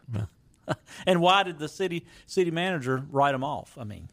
and 1.07 1.21
why 1.21 1.45
did 1.45 1.59
the 1.59 1.69
city 1.69 2.05
city 2.27 2.51
manager 2.51 3.05
write 3.11 3.33
them 3.33 3.43
off? 3.45 3.77
I 3.79 3.85
mean, 3.85 4.09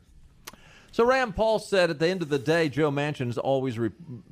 So 0.91 1.05
Rand 1.05 1.35
Paul 1.35 1.59
said 1.59 1.89
at 1.89 1.99
the 1.99 2.07
end 2.07 2.21
of 2.21 2.29
the 2.29 2.39
day, 2.39 2.67
Joe 2.67 2.89
Manchin 2.89 3.29
is 3.29 3.37
always 3.37 3.77
re- 3.77 3.91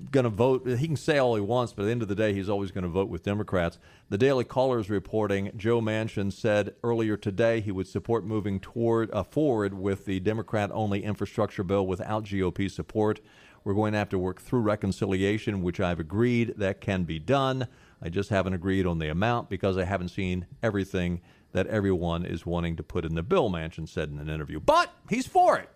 going 0.09 0.23
to 0.23 0.29
vote. 0.29 0.67
He 0.67 0.87
can 0.87 0.95
say 0.95 1.19
all 1.19 1.35
he 1.35 1.41
wants, 1.41 1.71
but 1.71 1.83
at 1.83 1.85
the 1.85 1.91
end 1.91 2.01
of 2.01 2.07
the 2.07 2.15
day, 2.15 2.33
he's 2.33 2.49
always 2.49 2.71
going 2.71 2.83
to 2.83 2.89
vote 2.89 3.09
with 3.09 3.23
Democrats. 3.23 3.77
The 4.09 4.17
Daily 4.17 4.43
Caller 4.43 4.79
is 4.79 4.89
reporting 4.89 5.51
Joe 5.55 5.81
Manchin 5.81 6.33
said 6.33 6.73
earlier 6.83 7.15
today 7.15 7.61
he 7.61 7.71
would 7.71 7.87
support 7.87 8.25
moving 8.25 8.59
toward 8.59 9.11
uh, 9.13 9.23
forward 9.23 9.75
with 9.75 10.05
the 10.05 10.19
Democrat-only 10.19 11.03
infrastructure 11.03 11.63
bill 11.63 11.85
without 11.85 12.23
GOP 12.23 12.71
support. 12.71 13.19
We're 13.63 13.75
going 13.75 13.91
to 13.91 13.99
have 13.99 14.09
to 14.09 14.19
work 14.19 14.41
through 14.41 14.61
reconciliation, 14.61 15.61
which 15.61 15.79
I've 15.79 15.99
agreed 15.99 16.55
that 16.57 16.81
can 16.81 17.03
be 17.03 17.19
done. 17.19 17.67
I 18.01 18.09
just 18.09 18.29
haven't 18.29 18.53
agreed 18.53 18.85
on 18.85 18.99
the 18.99 19.09
amount 19.09 19.49
because 19.49 19.77
I 19.77 19.83
haven't 19.83 20.09
seen 20.09 20.47
everything 20.63 21.21
that 21.51 21.67
everyone 21.67 22.25
is 22.25 22.45
wanting 22.45 22.75
to 22.77 22.83
put 22.83 23.05
in 23.05 23.15
the 23.15 23.23
bill, 23.23 23.49
Manchin 23.49 23.87
said 23.87 24.09
in 24.09 24.19
an 24.19 24.29
interview. 24.29 24.59
But 24.59 24.93
he's 25.09 25.27
for 25.27 25.57
it. 25.57 25.69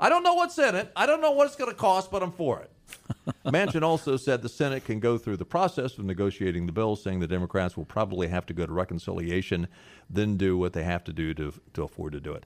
I 0.00 0.08
don't 0.08 0.22
know 0.22 0.34
what's 0.34 0.58
in 0.58 0.74
it. 0.74 0.90
I 0.94 1.06
don't 1.06 1.20
know 1.20 1.32
what 1.32 1.46
it's 1.46 1.56
going 1.56 1.70
to 1.70 1.76
cost, 1.76 2.10
but 2.10 2.22
I'm 2.22 2.32
for 2.32 2.60
it. 2.60 2.70
Manchin 3.44 3.82
also 3.82 4.16
said 4.16 4.42
the 4.42 4.48
Senate 4.48 4.84
can 4.84 5.00
go 5.00 5.18
through 5.18 5.36
the 5.36 5.44
process 5.44 5.98
of 5.98 6.04
negotiating 6.04 6.66
the 6.66 6.72
bill, 6.72 6.96
saying 6.96 7.20
the 7.20 7.26
Democrats 7.26 7.76
will 7.76 7.84
probably 7.84 8.28
have 8.28 8.46
to 8.46 8.54
go 8.54 8.64
to 8.64 8.72
reconciliation, 8.72 9.68
then 10.08 10.36
do 10.36 10.56
what 10.56 10.72
they 10.72 10.84
have 10.84 11.04
to 11.04 11.12
do 11.12 11.34
to, 11.34 11.52
to 11.74 11.82
afford 11.82 12.12
to 12.12 12.20
do 12.20 12.32
it. 12.32 12.44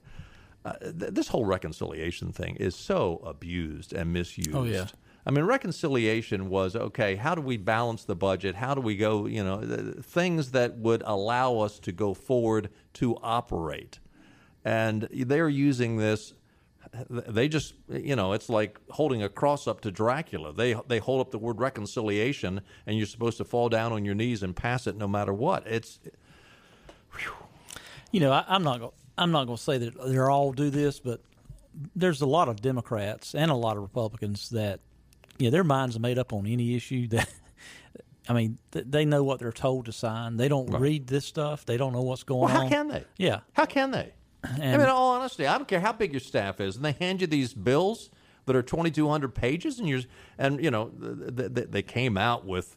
Uh, 0.65 0.73
th- 0.79 1.13
this 1.13 1.27
whole 1.27 1.45
reconciliation 1.45 2.31
thing 2.31 2.55
is 2.55 2.75
so 2.75 3.21
abused 3.25 3.93
and 3.93 4.11
misused. 4.13 4.55
Oh, 4.55 4.63
yeah. 4.63 4.87
I 5.25 5.31
mean, 5.31 5.45
reconciliation 5.45 6.49
was 6.49 6.75
okay. 6.75 7.15
How 7.15 7.35
do 7.35 7.41
we 7.41 7.57
balance 7.57 8.03
the 8.03 8.15
budget? 8.15 8.55
How 8.55 8.73
do 8.73 8.81
we 8.81 8.97
go? 8.97 9.25
You 9.25 9.43
know, 9.43 9.61
th- 9.61 10.03
things 10.03 10.51
that 10.51 10.77
would 10.77 11.01
allow 11.05 11.59
us 11.59 11.79
to 11.79 11.91
go 11.91 12.13
forward 12.13 12.69
to 12.93 13.17
operate. 13.21 13.99
And 14.65 15.07
they're 15.11 15.49
using 15.49 15.97
this. 15.97 16.33
They 17.09 17.47
just, 17.47 17.73
you 17.89 18.15
know, 18.15 18.33
it's 18.33 18.49
like 18.49 18.79
holding 18.89 19.23
a 19.23 19.29
cross 19.29 19.67
up 19.67 19.81
to 19.81 19.91
Dracula. 19.91 20.53
They 20.53 20.75
they 20.87 20.99
hold 20.99 21.21
up 21.21 21.31
the 21.31 21.39
word 21.39 21.59
reconciliation, 21.59 22.61
and 22.85 22.97
you're 22.97 23.07
supposed 23.07 23.37
to 23.37 23.45
fall 23.45 23.69
down 23.69 23.91
on 23.91 24.05
your 24.05 24.15
knees 24.15 24.43
and 24.43 24.55
pass 24.55 24.85
it 24.85 24.95
no 24.95 25.07
matter 25.07 25.33
what. 25.33 25.65
It's 25.65 25.99
you 28.11 28.19
know, 28.19 28.31
I, 28.31 28.45
I'm 28.47 28.63
not 28.63 28.79
going. 28.79 28.91
I'm 29.17 29.31
not 29.31 29.45
going 29.45 29.57
to 29.57 29.63
say 29.63 29.77
that 29.77 30.07
they 30.07 30.17
all 30.17 30.53
do 30.53 30.69
this, 30.69 30.99
but 30.99 31.21
there's 31.95 32.21
a 32.21 32.25
lot 32.25 32.49
of 32.49 32.61
Democrats 32.61 33.35
and 33.35 33.51
a 33.51 33.55
lot 33.55 33.77
of 33.77 33.83
Republicans 33.83 34.49
that, 34.49 34.79
you 35.37 35.47
know, 35.47 35.51
their 35.51 35.63
minds 35.63 35.95
are 35.95 35.99
made 35.99 36.17
up 36.17 36.33
on 36.33 36.47
any 36.47 36.75
issue. 36.75 37.07
That, 37.17 37.29
I 38.29 38.33
mean, 38.33 38.57
th- 38.71 38.85
they 38.87 39.03
know 39.03 39.21
what 39.21 39.39
they're 39.39 39.51
told 39.51 39.87
to 39.87 39.91
sign. 39.91 40.37
They 40.37 40.47
don't 40.47 40.69
read 40.69 41.07
this 41.07 41.25
stuff. 41.25 41.65
They 41.65 41.75
don't 41.75 41.91
know 41.91 42.03
what's 42.03 42.23
going 42.23 42.45
well, 42.45 42.57
on. 42.57 42.63
how 42.63 42.69
can 42.69 42.87
they? 42.87 43.03
Yeah. 43.17 43.41
How 43.51 43.65
can 43.65 43.91
they? 43.91 44.13
I 44.43 44.57
mean, 44.57 44.81
in 44.81 44.81
all 44.89 45.11
honesty, 45.13 45.47
I 45.47 45.57
don't 45.57 45.67
care 45.67 45.79
how 45.79 45.93
big 45.93 46.11
your 46.13 46.19
staff 46.19 46.59
is, 46.59 46.75
and 46.75 46.83
they 46.85 46.91
hand 46.93 47.21
you 47.21 47.27
these 47.27 47.53
bills 47.53 48.09
that 48.45 48.55
are 48.55 48.61
2,200 48.61 49.33
pages, 49.33 49.79
and 49.79 49.87
you're, 49.87 50.01
and 50.37 50.61
you 50.63 50.69
know, 50.71 50.89
th- 50.89 51.53
th- 51.55 51.67
they 51.69 51.81
came 51.81 52.17
out 52.17 52.45
with, 52.45 52.75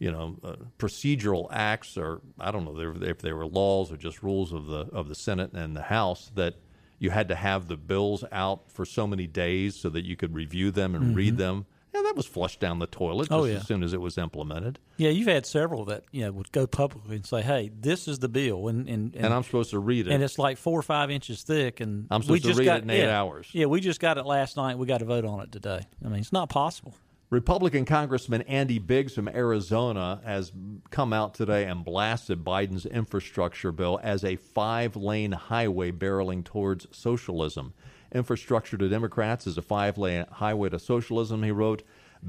you 0.00 0.10
know, 0.10 0.36
uh, 0.42 0.56
procedural 0.78 1.46
acts, 1.52 1.96
or 1.96 2.20
I 2.40 2.50
don't 2.50 2.64
know 2.64 2.76
if 2.78 2.98
they- 3.00 3.08
if 3.08 3.18
they 3.18 3.32
were 3.32 3.46
laws 3.46 3.92
or 3.92 3.96
just 3.96 4.22
rules 4.22 4.52
of 4.52 4.66
the 4.66 4.88
of 4.92 5.08
the 5.08 5.14
Senate 5.14 5.52
and 5.52 5.76
the 5.76 5.82
House 5.82 6.30
that 6.34 6.54
you 6.98 7.10
had 7.10 7.28
to 7.28 7.34
have 7.36 7.68
the 7.68 7.76
bills 7.76 8.24
out 8.32 8.70
for 8.72 8.84
so 8.84 9.06
many 9.06 9.26
days 9.26 9.76
so 9.76 9.88
that 9.90 10.04
you 10.04 10.16
could 10.16 10.34
review 10.34 10.70
them 10.70 10.94
and 10.94 11.14
read 11.14 11.34
Mhm. 11.34 11.38
them. 11.38 11.66
Yeah, 11.96 12.02
that 12.02 12.16
was 12.16 12.26
flushed 12.26 12.60
down 12.60 12.78
the 12.78 12.86
toilet 12.86 13.28
oh, 13.30 13.38
just 13.38 13.40
Oh, 13.40 13.44
yeah. 13.44 13.56
as 13.56 13.66
soon 13.66 13.82
as 13.82 13.92
it 13.94 14.00
was 14.00 14.18
implemented. 14.18 14.78
Yeah, 14.98 15.10
you've 15.10 15.28
had 15.28 15.46
several 15.46 15.86
that 15.86 16.04
you 16.12 16.22
know 16.22 16.32
would 16.32 16.52
go 16.52 16.66
publicly 16.66 17.16
and 17.16 17.24
say, 17.24 17.42
"Hey, 17.42 17.70
this 17.80 18.06
is 18.06 18.18
the 18.18 18.28
bill," 18.28 18.68
and 18.68 18.88
and, 18.88 19.14
And 19.16 19.32
I'm 19.32 19.42
supposed 19.42 19.70
to 19.70 19.78
read 19.78 20.06
it. 20.06 20.12
and 20.12 20.22
it's 20.22 20.38
like 20.38 20.58
four 20.58 20.78
or 20.78 20.82
five 20.82 21.10
inches 21.10 21.42
thick, 21.42 21.80
and 21.80 22.06
I'm 22.10 22.20
we 22.20 22.26
supposed 22.26 22.42
to 22.42 22.48
just 22.48 22.58
read 22.58 22.64
got, 22.66 22.78
it 22.78 22.82
in 22.82 22.90
eight 22.90 23.02
yeah, 23.02 23.18
hours. 23.18 23.48
Yeah, 23.52 23.66
we 23.66 23.80
just 23.80 24.00
got 24.00 24.18
it 24.18 24.26
last 24.26 24.56
night. 24.56 24.76
We 24.78 24.86
got 24.86 24.98
to 24.98 25.04
vote 25.06 25.24
on 25.24 25.40
it 25.40 25.52
today. 25.52 25.80
I 26.04 26.08
mean, 26.08 26.20
it's 26.20 26.32
not 26.32 26.48
possible. 26.50 26.94
Republican 27.28 27.84
Congressman 27.84 28.42
Andy 28.42 28.78
Biggs 28.78 29.14
from 29.14 29.26
Arizona 29.26 30.20
has 30.24 30.52
come 30.90 31.12
out 31.12 31.34
today 31.34 31.64
and 31.64 31.84
blasted 31.84 32.44
Biden's 32.44 32.86
infrastructure 32.86 33.72
bill 33.72 33.98
as 34.00 34.22
a 34.22 34.36
five 34.36 34.94
lane 34.94 35.32
highway 35.32 35.90
barreling 35.90 36.44
towards 36.44 36.86
socialism. 36.92 37.74
Infrastructure 38.12 38.76
to 38.76 38.88
Democrats 38.88 39.46
is 39.46 39.58
a 39.58 39.62
five 39.62 39.98
lane 39.98 40.26
highway 40.32 40.68
to 40.70 40.78
socialism, 40.78 41.42
he 41.42 41.50
wrote. 41.50 41.82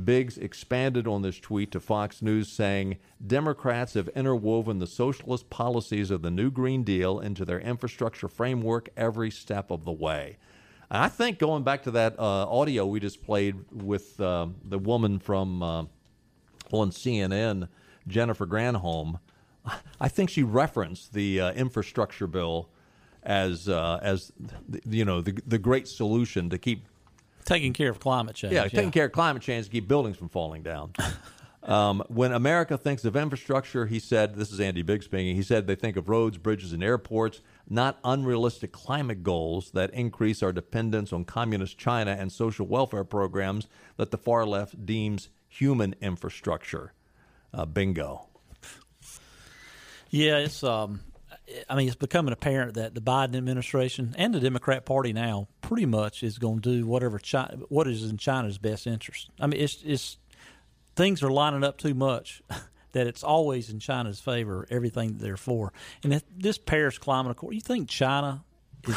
Biggs 0.04 0.38
expanded 0.38 1.08
on 1.08 1.22
this 1.22 1.40
tweet 1.40 1.72
to 1.72 1.80
Fox 1.80 2.22
News, 2.22 2.50
saying 2.50 2.98
Democrats 3.26 3.94
have 3.94 4.10
interwoven 4.10 4.80
the 4.80 4.88
socialist 4.88 5.50
policies 5.50 6.12
of 6.12 6.22
the 6.22 6.30
New 6.30 6.52
Green 6.52 6.84
Deal 6.84 7.20
into 7.20 7.46
their 7.46 7.60
infrastructure 7.60 8.28
framework 8.28 8.90
every 8.96 9.32
step 9.32 9.72
of 9.72 9.86
the 9.86 9.92
way. 9.92 10.38
And 10.90 11.04
I 11.04 11.10
think 11.10 11.40
going 11.40 11.64
back 11.64 11.84
to 11.84 11.92
that 11.92 12.20
uh, 12.20 12.48
audio 12.48 12.86
we 12.86 13.00
just 13.00 13.24
played 13.24 13.56
with 13.72 14.20
uh, 14.20 14.48
the 14.64 14.80
woman 14.80 15.20
from 15.20 15.64
uh, 15.64 15.86
on 16.72 16.92
CNN, 16.92 17.68
Jennifer 18.08 18.46
Granholm, 18.46 19.20
I 20.00 20.10
think 20.10 20.30
she 20.30 20.44
referenced 20.44 21.14
the 21.14 21.42
uh, 21.42 21.52
infrastructure 21.54 22.28
bill 22.28 22.70
as 23.28 23.68
uh, 23.70 24.00
as 24.02 24.32
the, 24.68 24.82
you 24.90 25.06
know 25.06 25.22
the 25.22 25.38
the 25.46 25.60
great 25.60 25.88
solution 25.88 26.50
to 26.50 26.58
keep 26.58 26.86
Taking 27.46 27.72
care 27.72 27.90
of 27.90 28.02
climate 28.02 28.36
change. 28.36 28.54
yeah, 28.54 28.68
taking 28.68 28.92
care 28.92 29.06
of 29.06 29.14
climate 29.14 29.42
change 29.42 29.68
to 29.68 29.72
keep 29.72 29.88
buildings 29.88 30.18
from 30.18 30.28
falling 30.28 30.64
down. 30.64 30.92
um, 31.64 32.04
when 32.10 32.34
America 32.34 32.78
thinks 32.78 33.06
of 33.06 33.16
infrastructure, 33.16 33.86
he 33.86 34.00
said, 34.00 34.36
this 34.36 34.52
is 34.52 34.60
Andy 34.60 34.82
Biggs 34.82 35.06
speaking, 35.06 35.34
he 35.34 35.44
said 35.44 35.66
they 35.66 35.76
think 35.76 35.96
of 35.96 36.10
roads, 36.10 36.38
bridges, 36.38 36.74
and 36.74 36.84
airports, 36.84 37.40
not 37.70 38.00
unrealistic 38.04 38.74
climate 38.74 39.24
goals 39.24 39.72
that 39.72 39.94
increase 39.94 40.44
our 40.44 40.52
dependence 40.52 41.14
on 41.14 41.24
communist 41.24 41.78
China 41.78 42.12
and 42.20 42.34
social 42.34 42.68
welfare 42.68 43.06
programs 43.06 43.68
that 43.96 44.12
the 44.12 44.18
far 44.18 44.46
left 44.46 44.86
deems 44.86 45.30
human 45.48 45.96
infrastructure. 46.02 46.92
Uh, 47.54 47.66
bingo. 47.66 48.28
Yeah, 50.10 50.40
it's 50.40 50.66
um, 50.66 51.00
I 51.70 51.76
mean, 51.76 51.88
it's 51.88 51.96
becoming 51.96 52.34
apparent 52.34 52.74
that 52.74 52.94
the 52.94 53.02
Biden 53.02 53.36
administration 53.36 54.14
and 54.18 54.34
the 54.34 54.40
Democrat 54.40 54.86
Party 54.86 55.14
now 55.14 55.48
pretty 55.62 55.86
much 55.86 56.22
is 56.22 56.38
going 56.38 56.62
to 56.62 56.80
do 56.80 56.86
whatever 56.86 57.20
China, 57.20 57.60
what 57.70 57.88
is 57.88 58.04
in 58.04 58.18
China's 58.18 58.58
best 58.58 58.86
interest. 58.86 59.30
I 59.40 59.48
mean, 59.48 59.62
it's 59.62 59.82
it's 59.86 60.18
things 60.96 61.24
are 61.24 61.32
lining 61.32 61.64
up 61.64 61.78
too 61.78 61.94
much 61.94 62.42
that 62.92 63.08
it's 63.08 63.24
always 63.24 63.70
in 63.70 63.80
China's 63.80 64.20
favor. 64.20 64.68
Everything 64.70 65.14
that 65.14 65.20
they're 65.20 65.38
for, 65.38 65.72
and 66.04 66.14
if 66.14 66.24
this 66.36 66.58
Paris 66.58 66.98
Climate 66.98 67.32
Accord. 67.32 67.54
You 67.54 67.62
think 67.62 67.90
China? 67.90 68.44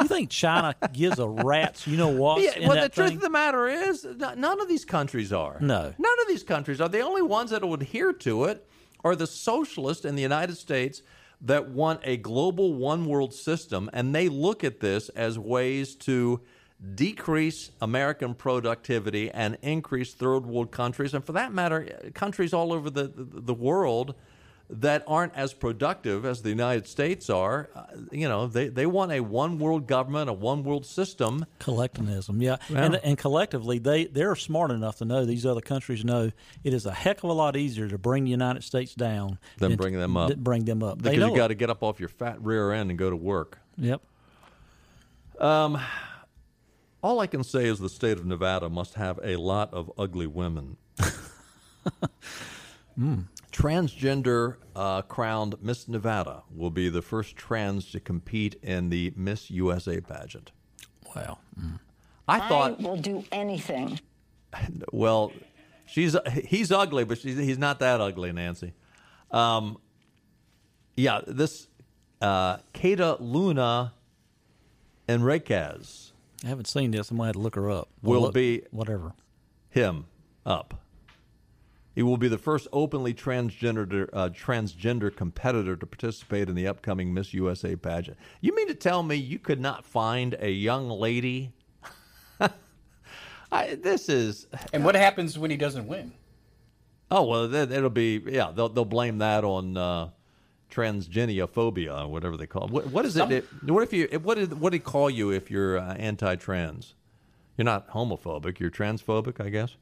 You 0.00 0.08
think 0.08 0.30
China 0.30 0.74
gives 0.92 1.20
a 1.20 1.28
rat's 1.28 1.86
you 1.86 1.96
know 1.96 2.08
what? 2.08 2.42
Yeah, 2.42 2.66
well, 2.66 2.70
the 2.70 2.80
that 2.80 2.92
truth 2.94 3.12
of 3.12 3.20
the 3.20 3.30
matter 3.30 3.68
is, 3.68 4.04
none 4.04 4.60
of 4.60 4.66
these 4.66 4.84
countries 4.84 5.32
are. 5.32 5.58
No. 5.60 5.94
None 5.96 6.20
of 6.22 6.26
these 6.26 6.42
countries 6.42 6.80
are. 6.80 6.88
The 6.88 7.00
only 7.00 7.22
ones 7.22 7.50
that 7.50 7.62
will 7.62 7.74
adhere 7.74 8.12
to 8.12 8.46
it 8.46 8.66
are 9.04 9.14
the 9.14 9.28
socialists 9.28 10.04
in 10.04 10.16
the 10.16 10.22
United 10.22 10.56
States 10.56 11.02
that 11.42 11.70
want 11.70 12.00
a 12.04 12.16
global 12.16 12.74
one 12.74 13.06
world 13.06 13.32
system, 13.32 13.88
and 13.92 14.14
they 14.14 14.28
look 14.28 14.62
at 14.64 14.80
this 14.80 15.08
as 15.10 15.38
ways 15.38 15.94
to 15.94 16.40
decrease 16.94 17.70
American 17.80 18.34
productivity 18.34 19.30
and 19.30 19.58
increase 19.62 20.14
third 20.14 20.46
world 20.46 20.70
countries, 20.70 21.14
and 21.14 21.24
for 21.24 21.32
that 21.32 21.52
matter, 21.52 22.10
countries 22.14 22.52
all 22.52 22.72
over 22.72 22.90
the, 22.90 23.04
the, 23.08 23.40
the 23.40 23.54
world 23.54 24.14
that 24.72 25.02
aren't 25.06 25.34
as 25.34 25.52
productive 25.52 26.24
as 26.24 26.42
the 26.42 26.48
United 26.48 26.86
States 26.86 27.28
are. 27.28 27.68
Uh, 27.74 27.82
you 28.12 28.28
know, 28.28 28.46
they, 28.46 28.68
they 28.68 28.86
want 28.86 29.10
a 29.10 29.20
one 29.20 29.58
world 29.58 29.86
government, 29.86 30.30
a 30.30 30.32
one 30.32 30.62
world 30.62 30.86
system. 30.86 31.44
Collectivism, 31.58 32.40
yeah. 32.40 32.56
yeah. 32.68 32.84
And, 32.84 32.94
and 32.96 33.18
collectively, 33.18 33.78
they, 33.78 34.04
they're 34.04 34.36
smart 34.36 34.70
enough 34.70 34.98
to 34.98 35.04
know, 35.04 35.24
these 35.24 35.44
other 35.44 35.60
countries 35.60 36.04
know, 36.04 36.30
it 36.62 36.72
is 36.72 36.86
a 36.86 36.92
heck 36.92 37.18
of 37.18 37.24
a 37.24 37.32
lot 37.32 37.56
easier 37.56 37.88
to 37.88 37.98
bring 37.98 38.24
the 38.24 38.30
United 38.30 38.62
States 38.62 38.94
down 38.94 39.38
than 39.58 39.74
bring 39.76 39.98
them 39.98 40.16
up. 40.16 40.36
Bring 40.36 40.64
them 40.64 40.82
up. 40.82 41.02
Because 41.02 41.18
you 41.18 41.36
got 41.36 41.48
to 41.48 41.54
get 41.54 41.70
up 41.70 41.82
off 41.82 41.98
your 41.98 42.08
fat 42.08 42.40
rear 42.40 42.72
end 42.72 42.90
and 42.90 42.98
go 42.98 43.10
to 43.10 43.16
work. 43.16 43.58
Yep. 43.76 44.02
Um, 45.40 45.80
all 47.02 47.18
I 47.18 47.26
can 47.26 47.42
say 47.42 47.64
is 47.64 47.78
the 47.78 47.88
state 47.88 48.18
of 48.18 48.26
Nevada 48.26 48.68
must 48.68 48.94
have 48.94 49.18
a 49.24 49.36
lot 49.36 49.74
of 49.74 49.90
ugly 49.98 50.26
women. 50.26 50.76
mm 52.98 53.24
transgender 53.52 54.56
uh, 54.76 55.02
crowned 55.02 55.56
Miss 55.62 55.88
Nevada 55.88 56.42
will 56.54 56.70
be 56.70 56.88
the 56.88 57.02
first 57.02 57.36
trans 57.36 57.90
to 57.92 58.00
compete 58.00 58.56
in 58.62 58.90
the 58.90 59.12
Miss 59.16 59.50
USA 59.50 60.00
pageant. 60.00 60.52
Wow. 61.14 61.38
Mm. 61.58 61.80
I 62.28 62.48
thought 62.48 62.80
I 62.80 62.82
will 62.82 62.96
do 62.96 63.24
anything. 63.32 64.00
Well, 64.92 65.32
she's 65.86 66.16
he's 66.44 66.72
ugly, 66.72 67.04
but 67.04 67.18
he's 67.18 67.56
not 67.56 67.78
that 67.78 68.00
ugly, 68.00 68.32
Nancy. 68.32 68.72
Um, 69.30 69.78
yeah, 70.96 71.20
this 71.24 71.68
uh, 72.20 72.56
Kata 72.74 73.16
Luna 73.20 73.92
Enriquez. 75.08 76.12
I 76.44 76.48
haven't 76.48 76.66
seen 76.66 76.90
this. 76.90 77.12
I 77.12 77.14
might 77.14 77.26
have 77.26 77.34
to 77.34 77.40
look 77.40 77.54
her 77.54 77.70
up. 77.70 77.90
Will 78.02 78.22
look, 78.22 78.34
be 78.34 78.62
whatever 78.72 79.12
him 79.68 80.06
up. 80.44 80.82
He 81.94 82.02
will 82.02 82.16
be 82.16 82.28
the 82.28 82.38
first 82.38 82.68
openly 82.72 83.12
transgender 83.14 84.08
uh, 84.12 84.28
transgender 84.28 85.14
competitor 85.14 85.76
to 85.76 85.86
participate 85.86 86.48
in 86.48 86.54
the 86.54 86.66
upcoming 86.66 87.12
Miss 87.12 87.34
USA 87.34 87.74
pageant. 87.74 88.16
You 88.40 88.54
mean 88.54 88.68
to 88.68 88.74
tell 88.74 89.02
me 89.02 89.16
you 89.16 89.38
could 89.38 89.60
not 89.60 89.84
find 89.84 90.36
a 90.38 90.50
young 90.50 90.88
lady? 90.88 91.52
I, 93.52 93.74
this 93.74 94.08
is. 94.08 94.46
And 94.72 94.84
what 94.84 94.94
happens 94.94 95.38
when 95.38 95.50
he 95.50 95.56
doesn't 95.56 95.88
win? 95.88 96.12
Oh 97.10 97.24
well, 97.24 97.52
it'll 97.52 97.90
be 97.90 98.22
yeah. 98.24 98.52
They'll 98.54 98.68
they'll 98.68 98.84
blame 98.84 99.18
that 99.18 99.42
on 99.42 99.76
uh, 99.76 100.10
transgeniophobia 100.70 102.04
or 102.04 102.08
whatever 102.08 102.36
they 102.36 102.46
call 102.46 102.66
it. 102.66 102.70
What, 102.70 102.86
what 102.86 103.04
is 103.04 103.14
Some... 103.14 103.32
it? 103.32 103.46
What 103.64 103.82
if 103.82 103.92
you? 103.92 104.06
What 104.22 104.36
did 104.36 104.60
what 104.60 104.70
did 104.70 104.76
he 104.76 104.84
call 104.84 105.10
you 105.10 105.30
if 105.30 105.50
you're 105.50 105.78
uh, 105.78 105.94
anti-trans? 105.94 106.94
You're 107.56 107.64
not 107.64 107.90
homophobic. 107.90 108.60
You're 108.60 108.70
transphobic, 108.70 109.44
I 109.44 109.48
guess. 109.50 109.74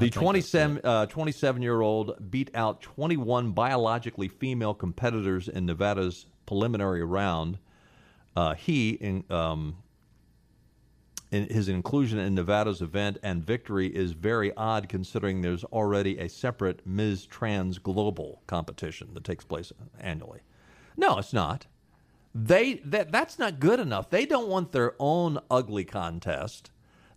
The 0.00 0.10
27, 0.10 0.80
uh, 0.82 1.06
27 1.06 1.62
year 1.62 1.80
old 1.80 2.30
beat 2.30 2.50
out 2.54 2.80
21 2.80 3.52
biologically 3.52 4.28
female 4.28 4.74
competitors 4.74 5.48
in 5.48 5.66
Nevada's 5.66 6.26
preliminary 6.46 7.04
round. 7.04 7.58
Uh, 8.34 8.54
he, 8.54 8.90
in, 8.90 9.24
um, 9.28 9.76
in 11.30 11.48
his 11.48 11.68
inclusion 11.68 12.18
in 12.18 12.34
Nevada's 12.34 12.80
event 12.80 13.18
and 13.22 13.44
victory 13.44 13.88
is 13.88 14.12
very 14.12 14.54
odd 14.56 14.88
considering 14.88 15.42
there's 15.42 15.64
already 15.64 16.18
a 16.18 16.28
separate 16.28 16.86
Ms. 16.86 17.26
Trans 17.26 17.78
Global 17.78 18.42
competition 18.46 19.14
that 19.14 19.24
takes 19.24 19.44
place 19.44 19.72
annually. 19.98 20.40
No, 20.96 21.18
it's 21.18 21.32
not. 21.32 21.66
They 22.34 22.74
that 22.84 23.10
that's 23.10 23.38
not 23.38 23.58
good 23.58 23.80
enough. 23.80 24.10
They 24.10 24.24
don't 24.24 24.48
want 24.48 24.72
their 24.72 24.94
own 24.98 25.38
ugly 25.50 25.84
contest. 25.84 26.70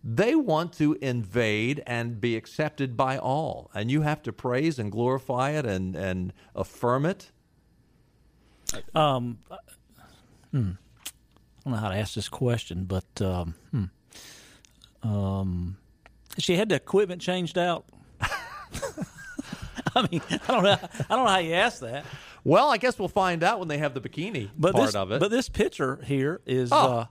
They 0.06 0.34
want 0.34 0.74
to 0.74 0.98
invade 1.00 1.82
and 1.86 2.20
be 2.20 2.36
accepted 2.36 2.94
by 2.94 3.16
all. 3.16 3.70
And 3.72 3.90
you 3.90 4.02
have 4.02 4.22
to 4.24 4.34
praise 4.34 4.78
and 4.78 4.92
glorify 4.92 5.52
it 5.52 5.64
and, 5.64 5.96
and 5.96 6.34
affirm 6.54 7.06
it. 7.06 7.30
Um, 8.94 9.38
hmm. 10.50 10.72
I 10.76 11.70
don't 11.70 11.72
know 11.72 11.78
how 11.78 11.88
to 11.88 11.96
ask 11.96 12.12
this 12.12 12.28
question, 12.28 12.84
but 12.84 13.22
um, 13.22 13.54
hmm. 13.70 13.84
um, 15.02 15.78
she 16.36 16.56
had 16.56 16.68
the 16.68 16.74
equipment 16.74 17.22
changed 17.22 17.56
out. 17.56 17.86
I 19.96 20.08
mean, 20.10 20.20
I 20.30 20.38
don't 20.48 20.64
know. 20.64 20.78
I 20.82 21.16
don't 21.16 21.24
know 21.24 21.30
how 21.30 21.38
you 21.38 21.54
ask 21.54 21.80
that. 21.80 22.04
Well, 22.42 22.68
I 22.68 22.76
guess 22.76 22.98
we'll 22.98 23.08
find 23.08 23.42
out 23.42 23.58
when 23.58 23.68
they 23.68 23.78
have 23.78 23.94
the 23.94 24.02
bikini 24.02 24.50
but 24.58 24.74
part 24.74 24.86
this, 24.88 24.94
of 24.94 25.12
it. 25.12 25.20
But 25.20 25.30
this 25.30 25.48
picture 25.48 26.00
here 26.04 26.42
is 26.44 26.72
oh. 26.72 26.76
uh, 26.76 27.06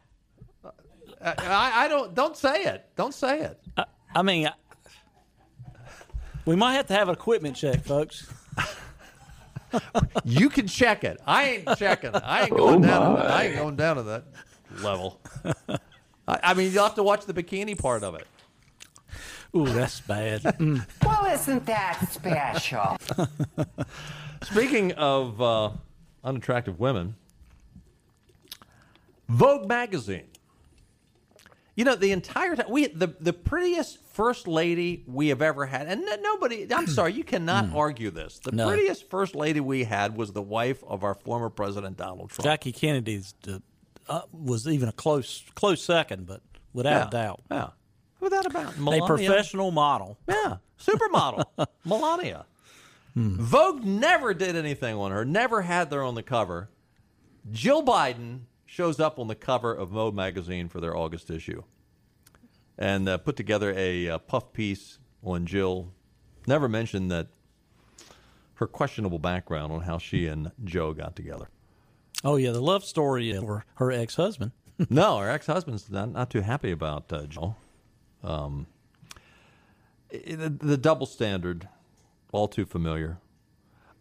I, 1.24 1.86
I, 1.86 1.88
don't. 1.88 2.14
Don't 2.14 2.36
say 2.36 2.64
it. 2.64 2.86
Don't 2.96 3.14
say 3.14 3.42
it. 3.42 3.60
I, 3.78 3.86
I 4.16 4.22
mean, 4.22 4.48
I, 4.48 4.54
we 6.46 6.56
might 6.56 6.74
have 6.74 6.88
to 6.88 6.94
have 6.94 7.08
an 7.08 7.16
equipment 7.16 7.56
check, 7.56 7.84
folks. 7.84 8.32
you 10.26 10.50
can 10.50 10.68
check 10.68 11.04
it. 11.04 11.20
I 11.26 11.44
ain't 11.46 11.78
checking. 11.78 12.12
I 12.14 12.44
ain't 12.44 12.52
going 12.52 12.84
oh 12.84 12.88
down. 12.88 13.16
To, 13.16 13.24
I 13.24 13.44
ain't 13.44 13.56
going 13.56 13.76
down 13.76 13.96
to 13.96 14.04
that 14.04 14.26
level. 14.82 15.22
I, 16.28 16.40
I, 16.44 16.54
mean, 16.54 16.72
you'll 16.72 16.84
have 16.84 16.96
to 16.96 17.04
watch 17.04 17.26
the 17.26 17.34
bikini 17.34 17.78
part 17.78 18.04
of 18.04 18.16
it. 18.16 18.28
Ooh, 19.56 19.66
that's 19.66 20.02
bad. 20.02 20.42
Mm. 20.60 20.86
Well, 21.04 21.26
isn't 21.26 21.66
that 21.66 22.12
special? 22.12 22.98
Speaking 24.44 24.92
of 24.94 25.42
uh, 25.42 25.72
unattractive 26.24 26.80
women, 26.80 27.16
Vogue 29.30 29.68
magazine 29.68 30.28
you 31.76 31.86
know, 31.86 31.96
the 31.96 32.12
entire 32.12 32.56
time 32.56 32.68
we 32.70 32.88
the 32.88 33.08
the 33.20 33.34
prettiest 33.34 34.00
first 34.06 34.48
lady 34.48 35.04
we 35.08 35.30
have 35.30 35.42
ever 35.42 35.66
had, 35.66 35.88
and 35.88 36.06
nobody. 36.22 36.68
I'm 36.72 36.88
sorry, 36.88 37.14
you 37.14 37.24
cannot 37.24 37.66
mm. 37.66 37.76
argue 37.76 38.12
this. 38.12 38.40
The 38.40 38.52
no. 38.52 38.68
prettiest 38.68 39.10
first 39.10 39.36
lady 39.36 39.60
we 39.60 39.84
had 39.84 40.16
was 40.16 40.32
the 40.34 40.42
wife 40.42 40.84
of 40.84 41.04
our 41.04 41.16
former 41.16 41.50
president 41.50 41.98
Donald 41.98 42.30
Trump. 42.30 42.44
Jackie 42.44 42.72
Kennedy's 42.72 43.34
uh, 44.08 44.22
was 44.32 44.68
even 44.68 44.88
a 44.88 44.92
close 44.92 45.44
close 45.56 45.84
second, 45.84 46.28
but 46.28 46.42
without 46.74 46.92
yeah. 46.92 47.08
a 47.08 47.12
doubt, 47.12 47.42
yeah, 47.50 47.68
without 48.20 48.46
a 48.46 48.50
doubt, 48.50 48.78
Melania. 48.78 49.04
a 49.04 49.08
professional 49.08 49.72
model, 49.72 50.20
yeah, 50.28 50.58
supermodel, 50.80 51.46
Melania. 51.86 52.46
Hmm. 53.16 53.36
Vogue 53.36 53.84
never 53.84 54.34
did 54.34 54.56
anything 54.56 54.96
on 54.96 55.12
her. 55.12 55.24
Never 55.24 55.62
had 55.62 55.92
her 55.92 56.04
on 56.04 56.16
the 56.16 56.24
cover. 56.24 56.70
Jill 57.52 57.84
Biden 57.84 58.42
shows 58.74 59.00
up 59.00 59.20
on 59.20 59.28
the 59.28 59.36
cover 59.36 59.72
of 59.72 59.90
Vogue 59.90 60.16
magazine 60.16 60.68
for 60.68 60.82
their 60.82 60.98
August 60.98 61.30
issue 61.30 61.62
and 62.76 63.08
uh, 63.08 63.20
put 63.20 63.36
together 63.36 63.72
a, 63.78 64.08
a, 64.08 64.18
puff 64.18 64.52
piece 64.52 64.98
on 65.24 65.46
Jill. 65.46 65.92
Never 66.48 66.68
mentioned 66.68 67.12
that 67.12 67.28
her 68.56 68.66
questionable 68.66 69.20
background 69.20 69.72
on 69.72 69.82
how 69.82 70.00
she 70.00 70.26
and 70.26 70.52
Joe 70.64 70.92
got 70.92 71.16
together. 71.16 71.50
Oh 72.24 72.36
yeah, 72.38 72.50
the 72.50 72.62
love 72.62 72.84
story 72.84 73.32
for 73.38 73.64
her 73.76 73.92
ex-husband. 73.92 74.52
no, 74.90 75.20
her 75.20 75.30
ex-husband's 75.30 75.92
not, 75.92 76.12
not 76.12 76.32
too 76.32 76.42
happy 76.42 76.72
about 76.72 77.14
uh, 77.14 77.28
Joe. 77.28 77.56
Um, 78.24 78.66
the, 80.10 80.50
the 80.50 80.78
double 80.78 81.06
standard, 81.06 81.68
all 82.32 82.48
too 82.48 82.66
familiar. 82.66 83.20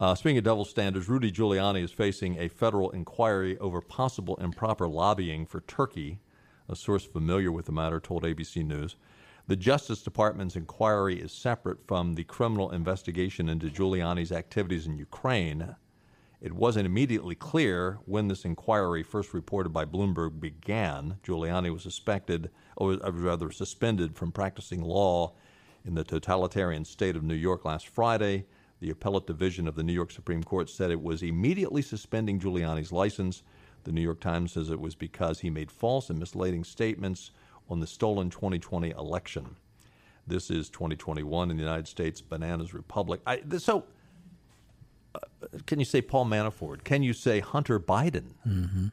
Uh, 0.03 0.17
speaking 0.17 0.39
of 0.39 0.43
double 0.43 0.65
standards, 0.65 1.09
Rudy 1.09 1.31
Giuliani 1.31 1.81
is 1.81 1.93
facing 1.93 2.37
a 2.37 2.49
federal 2.49 2.91
inquiry 2.91 3.57
over 3.59 3.81
possible 3.81 4.35
improper 4.41 4.89
lobbying 4.89 5.47
for 5.47 5.61
Turkey. 5.61 6.19
A 6.69 6.75
source 6.75 7.05
familiar 7.05 7.53
with 7.53 7.67
the 7.67 7.73
matter 7.73 8.01
told 8.01 8.25
ABC 8.25 8.67
News. 8.67 8.97
The 9.47 9.55
Justice 9.55 10.03
Department's 10.03 10.57
inquiry 10.57 11.21
is 11.21 11.31
separate 11.31 11.87
from 11.87 12.17
the 12.17 12.25
criminal 12.25 12.73
investigation 12.73 13.49
into 13.49 13.69
Giuliani's 13.69 14.33
activities 14.33 14.89
in 14.89 14.99
Ukraine. 14.99 15.77
It 16.41 16.53
wasn't 16.53 16.87
immediately 16.87 17.37
clear 17.37 18.01
when 18.05 18.27
this 18.27 18.45
inquiry, 18.45 19.05
first 19.05 19.33
reported 19.33 19.69
by 19.69 19.85
Bloomberg, 19.85 20.41
began. 20.41 21.19
Giuliani 21.23 21.73
was 21.73 21.85
suspected, 21.85 22.51
or 22.77 22.97
rather 22.97 23.53
suspended 23.53 24.17
from 24.17 24.33
practicing 24.33 24.83
law 24.83 25.35
in 25.85 25.95
the 25.95 26.03
totalitarian 26.03 26.85
state 26.85 27.15
of 27.15 27.23
New 27.23 27.37
York 27.37 27.65
last 27.65 27.87
Friday. 27.87 28.47
The 28.83 28.91
appellate 28.91 29.29
division 29.29 29.69
of 29.69 29.77
the 29.77 29.85
New 29.85 29.93
York 29.93 30.11
Supreme 30.11 30.43
Court 30.43 30.69
said 30.69 30.91
it 30.91 31.01
was 31.01 31.23
immediately 31.23 31.83
suspending 31.83 32.41
Giuliani's 32.41 32.91
license. 32.91 33.45
The 33.85 33.93
New 33.93 34.01
York 34.01 34.19
Times 34.19 34.55
says 34.55 34.71
it 34.71 34.81
was 34.81 34.97
because 34.97 35.39
he 35.39 35.51
made 35.51 35.71
false 35.71 36.11
and 36.11 36.19
misleading 36.19 36.65
statements 36.65 37.31
on 37.71 37.79
the 37.79 37.87
stolen 37.87 38.29
2020 38.29 38.91
election. 38.91 39.55
This 40.27 40.51
is 40.51 40.69
2021 40.69 41.53
in 41.53 41.57
the 41.57 41.63
United 41.63 41.87
States, 41.87 42.21
bananas 42.21 42.75
republic. 42.75 43.21
I, 43.25 43.43
so, 43.59 43.85
uh, 45.15 45.21
can 45.65 45.79
you 45.79 45.85
say 45.85 46.03
Paul 46.03 46.27
Manafort? 46.27 46.83
Can 46.83 47.05
you 47.05 47.13
say 47.13 47.39
Hunter 47.39 47.79
Biden? 47.79 48.33
Mm-hmm. 48.45 48.87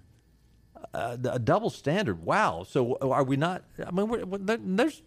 Uh, 0.93 1.17
a 1.32 1.39
double 1.39 1.71
standard. 1.71 2.23
Wow. 2.23 2.63
So 2.69 2.95
are 3.02 3.23
we 3.23 3.38
not? 3.38 3.63
I 3.84 3.89
mean, 3.89 4.75
there's 4.75 5.02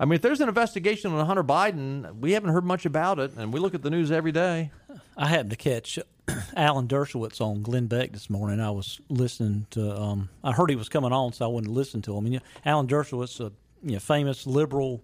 I 0.00 0.06
mean, 0.06 0.14
if 0.14 0.22
there's 0.22 0.40
an 0.40 0.48
investigation 0.48 1.12
on 1.12 1.26
Hunter 1.26 1.44
Biden, 1.44 2.20
we 2.20 2.32
haven't 2.32 2.50
heard 2.50 2.64
much 2.64 2.86
about 2.86 3.18
it, 3.18 3.32
and 3.36 3.52
we 3.52 3.60
look 3.60 3.74
at 3.74 3.82
the 3.82 3.90
news 3.90 4.10
every 4.10 4.32
day. 4.32 4.70
I 5.14 5.28
happened 5.28 5.50
to 5.50 5.56
catch 5.56 5.98
Alan 6.56 6.88
Dershowitz 6.88 7.38
on 7.42 7.60
Glenn 7.60 7.86
Beck 7.86 8.12
this 8.12 8.30
morning. 8.30 8.60
I 8.60 8.70
was 8.70 8.98
listening 9.10 9.66
to. 9.72 9.94
Um, 9.94 10.30
I 10.42 10.52
heard 10.52 10.70
he 10.70 10.76
was 10.76 10.88
coming 10.88 11.12
on, 11.12 11.34
so 11.34 11.44
I 11.44 11.48
wouldn't 11.52 11.74
listen 11.74 12.00
to 12.02 12.16
him. 12.16 12.24
And, 12.24 12.32
you 12.32 12.40
know, 12.40 12.46
Alan 12.64 12.86
Dershowitz, 12.86 13.40
a 13.40 13.52
you 13.82 13.92
know, 13.92 13.98
famous 13.98 14.46
liberal 14.46 15.02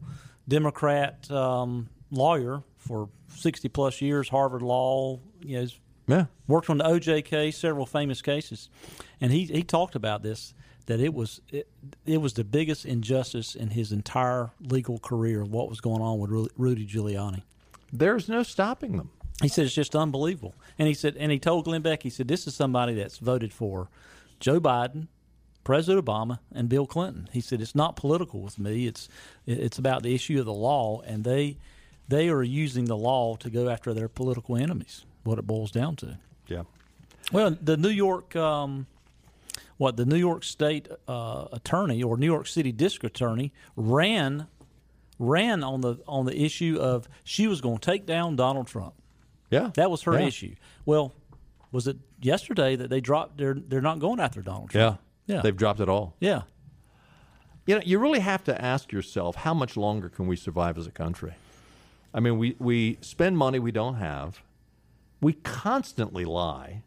Democrat 0.49 1.31
um, 1.31 1.91
lawyer 2.11 2.63
for 2.79 3.11
sixty 3.29 3.69
plus 3.69 4.01
years, 4.01 4.31
Harvard 4.31 4.63
Law. 4.63 5.21
You 5.43 5.61
know, 5.61 5.67
Yeah. 6.07 6.25
Worked 6.49 6.71
on 6.71 6.79
the 6.79 6.85
OJ 6.85 7.23
case, 7.27 7.59
several 7.59 7.85
famous 7.85 8.23
cases, 8.23 8.71
and 9.21 9.31
he 9.31 9.45
he 9.45 9.63
talked 9.63 9.95
about 9.95 10.23
this 10.23 10.55
that 10.87 11.01
it 11.01 11.13
was 11.15 11.41
it, 11.51 11.69
it 12.05 12.21
was 12.21 12.35
the 12.35 12.45
biggest 12.45 12.85
injustice 12.85 13.55
in 13.55 13.71
his 13.71 13.93
entire 13.93 14.51
legal 14.61 14.99
career. 14.99 15.43
Of 15.43 15.53
what 15.53 15.69
was 15.69 15.81
going 15.81 16.03
on 16.03 16.19
with 16.19 16.51
Rudy 16.57 16.87
Giuliani? 16.87 17.43
There's 17.93 18.29
no 18.29 18.43
stopping 18.43 18.97
them. 18.97 19.11
He 19.43 19.49
said 19.49 19.67
it's 19.67 19.75
just 19.75 19.95
unbelievable. 19.95 20.55
And 20.79 20.89
he 20.89 20.95
said, 20.95 21.17
and 21.19 21.31
he 21.31 21.39
told 21.39 21.65
Glenn 21.67 21.83
Beck, 21.83 22.03
he 22.03 22.11
said, 22.11 22.27
this 22.27 22.47
is 22.47 22.55
somebody 22.55 22.95
that's 22.95 23.19
voted 23.19 23.53
for 23.53 23.89
Joe 24.41 24.61
Biden, 24.61 25.09
President 25.63 26.05
Obama, 26.05 26.39
and 26.55 26.69
Bill 26.69 26.87
Clinton. 26.87 27.29
He 27.33 27.41
said 27.41 27.61
it's 27.61 27.75
not 27.75 27.97
political 27.97 28.41
with 28.41 28.59
me. 28.59 28.87
It's 28.87 29.09
it's 29.47 29.79
about 29.79 30.03
the 30.03 30.15
issue 30.15 30.39
of 30.39 30.47
the 30.47 30.55
law, 30.55 31.03
and 31.03 31.25
they 31.25 31.59
they 32.09 32.29
are 32.29 32.43
using 32.43 32.87
the 32.87 32.97
law 32.97 33.37
to 33.37 33.51
go 33.51 33.69
after 33.69 33.93
their 33.93 34.09
political 34.09 34.57
enemies. 34.57 35.05
What 35.25 35.39
it 35.39 35.47
boils 35.47 35.73
down 35.73 35.97
to. 35.97 36.19
Yeah. 36.47 36.63
Well, 37.33 37.57
the 37.61 37.77
New 37.77 37.89
York, 37.89 38.37
um, 38.37 38.87
what 39.79 39.97
the 39.97 40.07
New 40.07 40.17
York 40.17 40.43
State 40.45 40.89
uh, 41.07 41.47
attorney 41.53 42.03
or 42.03 42.17
New 42.17 42.27
York 42.27 42.47
City 42.47 42.73
District 42.73 43.17
Attorney 43.17 43.53
ran 43.77 44.47
ran 45.19 45.65
on 45.65 45.81
the 45.81 45.97
on 46.07 46.27
the 46.27 46.39
issue 46.41 46.79
of 46.81 47.09
she 47.25 47.47
was 47.47 47.61
going 47.61 47.79
to 47.79 47.85
take 47.91 48.05
down 48.07 48.37
Donald 48.37 48.67
Trump. 48.67 48.95
Yeah, 49.51 49.71
that 49.75 49.91
was 49.91 50.03
her 50.03 50.19
Yeah. 50.19 50.27
issue. 50.27 50.55
Well, 50.85 51.15
was 51.73 51.87
it 51.87 51.97
yesterday 52.21 52.77
that 52.77 52.91
they 52.91 53.01
dropped? 53.01 53.39
They're 53.39 53.55
they're 53.55 53.81
not 53.81 53.99
going 53.99 54.21
after 54.21 54.43
Donald 54.43 54.71
Trump. 54.71 54.99
Yeah. 55.29 55.35
Yeah. 55.37 55.43
They've 55.43 55.57
dropped 55.57 55.81
it 55.81 55.89
all. 55.89 56.15
Yeah. 56.21 56.43
You 57.67 57.75
know, 57.77 57.83
you 57.85 57.99
really 57.99 58.21
have 58.21 58.45
to 58.45 58.63
ask 58.65 58.93
yourself 58.93 59.35
how 59.37 59.53
much 59.53 59.77
longer 59.77 60.09
can 60.09 60.29
we 60.29 60.37
survive 60.37 60.79
as 60.79 60.87
a 60.87 60.93
country? 60.93 61.35
I 62.15 62.21
mean, 62.21 62.39
we, 62.39 62.55
we 62.61 62.99
spend 63.01 63.37
money 63.37 63.59
we 63.59 63.73
don't 63.73 63.97
have. 63.97 64.41
We 65.21 65.33
constantly 65.33 66.25
lie. 66.25 66.83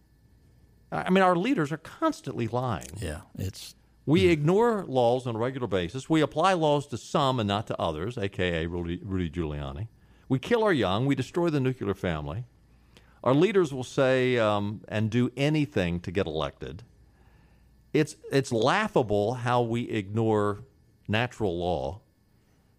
I 0.91 1.09
mean, 1.09 1.23
our 1.23 1.35
leaders 1.35 1.71
are 1.71 1.77
constantly 1.77 2.47
lying. 2.47 2.89
Yeah, 2.97 3.21
it's 3.37 3.75
we 4.05 4.27
ignore 4.27 4.85
laws 4.87 5.27
on 5.27 5.35
a 5.35 5.39
regular 5.39 5.67
basis. 5.67 6.09
We 6.09 6.21
apply 6.21 6.53
laws 6.53 6.87
to 6.87 6.97
some 6.97 7.39
and 7.39 7.47
not 7.47 7.67
to 7.67 7.79
others, 7.79 8.17
aka 8.17 8.65
Rudy, 8.65 8.99
Rudy 9.03 9.29
Giuliani. 9.29 9.87
We 10.27 10.39
kill 10.39 10.63
our 10.63 10.73
young. 10.73 11.05
We 11.05 11.13
destroy 11.13 11.49
the 11.49 11.59
nuclear 11.59 11.93
family. 11.93 12.45
Our 13.23 13.35
leaders 13.35 13.73
will 13.73 13.83
say 13.83 14.37
um, 14.37 14.81
and 14.87 15.11
do 15.11 15.31
anything 15.37 15.99
to 16.01 16.11
get 16.11 16.25
elected. 16.25 16.83
It's 17.93 18.15
it's 18.31 18.51
laughable 18.51 19.35
how 19.35 19.61
we 19.61 19.89
ignore 19.89 20.63
natural 21.07 21.57
law. 21.57 22.01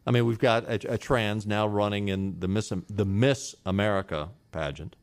I 0.07 0.12
mean, 0.12 0.27
we've 0.27 0.38
got 0.38 0.64
a, 0.64 0.94
a 0.94 0.99
trans 0.99 1.46
now 1.46 1.66
running 1.66 2.09
in 2.09 2.40
the 2.40 2.49
Miss 2.49 2.73
the 2.88 3.05
Miss 3.05 3.55
America 3.66 4.31
pageant. 4.51 4.96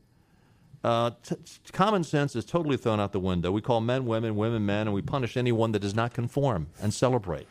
Uh, 0.84 1.10
t- 1.24 1.34
common 1.72 2.04
sense 2.04 2.36
is 2.36 2.44
totally 2.44 2.76
thrown 2.76 3.00
out 3.00 3.12
the 3.12 3.18
window. 3.20 3.50
We 3.50 3.60
call 3.60 3.80
men 3.80 4.06
women, 4.06 4.36
women 4.36 4.64
men, 4.64 4.86
and 4.86 4.94
we 4.94 5.02
punish 5.02 5.36
anyone 5.36 5.72
that 5.72 5.80
does 5.80 5.94
not 5.94 6.14
conform 6.14 6.68
and 6.80 6.94
celebrate. 6.94 7.48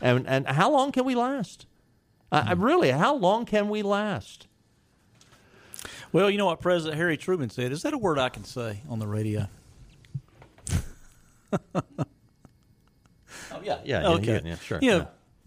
And 0.00 0.26
and 0.28 0.46
how 0.46 0.70
long 0.70 0.92
can 0.92 1.04
we 1.04 1.14
last? 1.16 1.66
Uh, 2.30 2.54
really, 2.56 2.90
how 2.90 3.14
long 3.16 3.44
can 3.46 3.68
we 3.68 3.82
last? 3.82 4.46
Well, 6.12 6.30
you 6.30 6.38
know 6.38 6.46
what 6.46 6.60
President 6.60 6.96
Harry 6.98 7.16
Truman 7.16 7.50
said. 7.50 7.72
Is 7.72 7.82
that 7.82 7.94
a 7.94 7.98
word 7.98 8.18
I 8.18 8.28
can 8.28 8.44
say 8.44 8.80
on 8.88 8.98
the 8.98 9.06
radio? 9.08 9.48
Oh 13.50 13.60
yeah, 13.62 13.78
yeah, 13.84 14.08
Okay. 14.08 14.34
yeah, 14.34 14.40
yeah, 14.44 14.56
sure. 14.56 14.78
You 14.82 14.90
know, 14.90 14.96
yeah. 14.98 15.04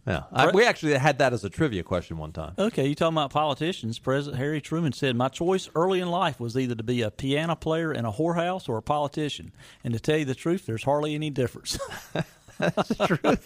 Yeah. 0.08 0.24
I, 0.32 0.50
we 0.52 0.66
actually 0.66 0.94
had 0.96 1.20
that 1.20 1.32
as 1.32 1.44
a 1.44 1.50
trivia 1.50 1.84
question 1.84 2.18
one 2.18 2.32
time. 2.32 2.54
Okay, 2.58 2.88
you 2.88 2.96
talking 2.96 3.16
about 3.16 3.30
politicians? 3.30 4.00
President 4.00 4.40
Harry 4.40 4.60
Truman 4.60 4.94
said, 4.94 5.16
"My 5.16 5.28
choice 5.30 5.70
early 5.76 6.00
in 6.00 6.10
life 6.10 6.40
was 6.40 6.58
either 6.58 6.76
to 6.76 6.84
be 6.84 7.02
a 7.04 7.12
piano 7.12 7.56
player 7.56 7.94
in 7.94 8.06
a 8.06 8.12
whorehouse 8.12 8.68
or 8.68 8.78
a 8.78 8.82
politician. 8.82 9.52
And 9.84 9.94
to 9.94 10.00
tell 10.00 10.18
you 10.18 10.26
the 10.26 10.36
truth, 10.36 10.66
there's 10.66 10.84
hardly 10.84 11.14
any 11.14 11.30
difference." 11.30 11.78
That's 12.58 12.96
true. 13.08 13.18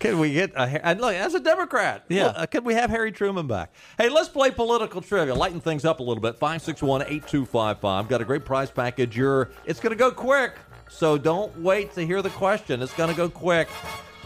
Can 0.00 0.18
we 0.18 0.32
get 0.32 0.52
a, 0.52 0.86
and 0.86 1.00
look 1.00 1.14
as 1.14 1.34
a 1.34 1.40
Democrat? 1.40 2.04
Yeah. 2.08 2.26
uh, 2.26 2.46
could 2.46 2.64
we 2.64 2.74
have 2.74 2.90
Harry 2.90 3.12
Truman 3.12 3.46
back? 3.46 3.72
Hey, 3.98 4.08
let's 4.08 4.28
play 4.28 4.50
political 4.50 5.00
trivia. 5.00 5.34
Lighten 5.34 5.60
things 5.60 5.84
up 5.84 6.00
a 6.00 6.02
little 6.02 6.20
bit. 6.22 6.38
Five 6.38 6.62
six 6.62 6.82
one 6.82 7.02
eight 7.08 7.26
two 7.26 7.44
five 7.46 7.78
five. 7.80 8.08
Got 8.08 8.20
a 8.20 8.24
great 8.24 8.44
prize 8.44 8.70
package. 8.70 9.16
You're. 9.16 9.50
It's 9.64 9.80
going 9.80 9.92
to 9.92 9.98
go 9.98 10.10
quick, 10.10 10.54
so 10.88 11.16
don't 11.18 11.56
wait 11.60 11.92
to 11.94 12.06
hear 12.06 12.20
the 12.22 12.30
question. 12.30 12.82
It's 12.82 12.94
going 12.94 13.10
to 13.10 13.16
go 13.16 13.28
quick. 13.28 13.68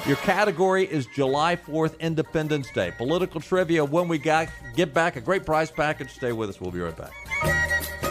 Your 0.06 0.16
category 0.16 0.84
is 0.84 1.06
July 1.06 1.56
4th, 1.56 1.98
Independence 2.00 2.70
Day. 2.72 2.92
Political 2.96 3.40
trivia. 3.42 3.84
When 3.84 4.08
we 4.08 4.18
got 4.18 4.48
get 4.74 4.94
back, 4.94 5.16
a 5.16 5.20
great 5.20 5.44
prize 5.44 5.70
package. 5.70 6.10
Stay 6.10 6.32
with 6.32 6.48
us. 6.48 6.60
We'll 6.60 6.70
be 6.70 6.80
right 6.80 6.96
back. 6.96 8.09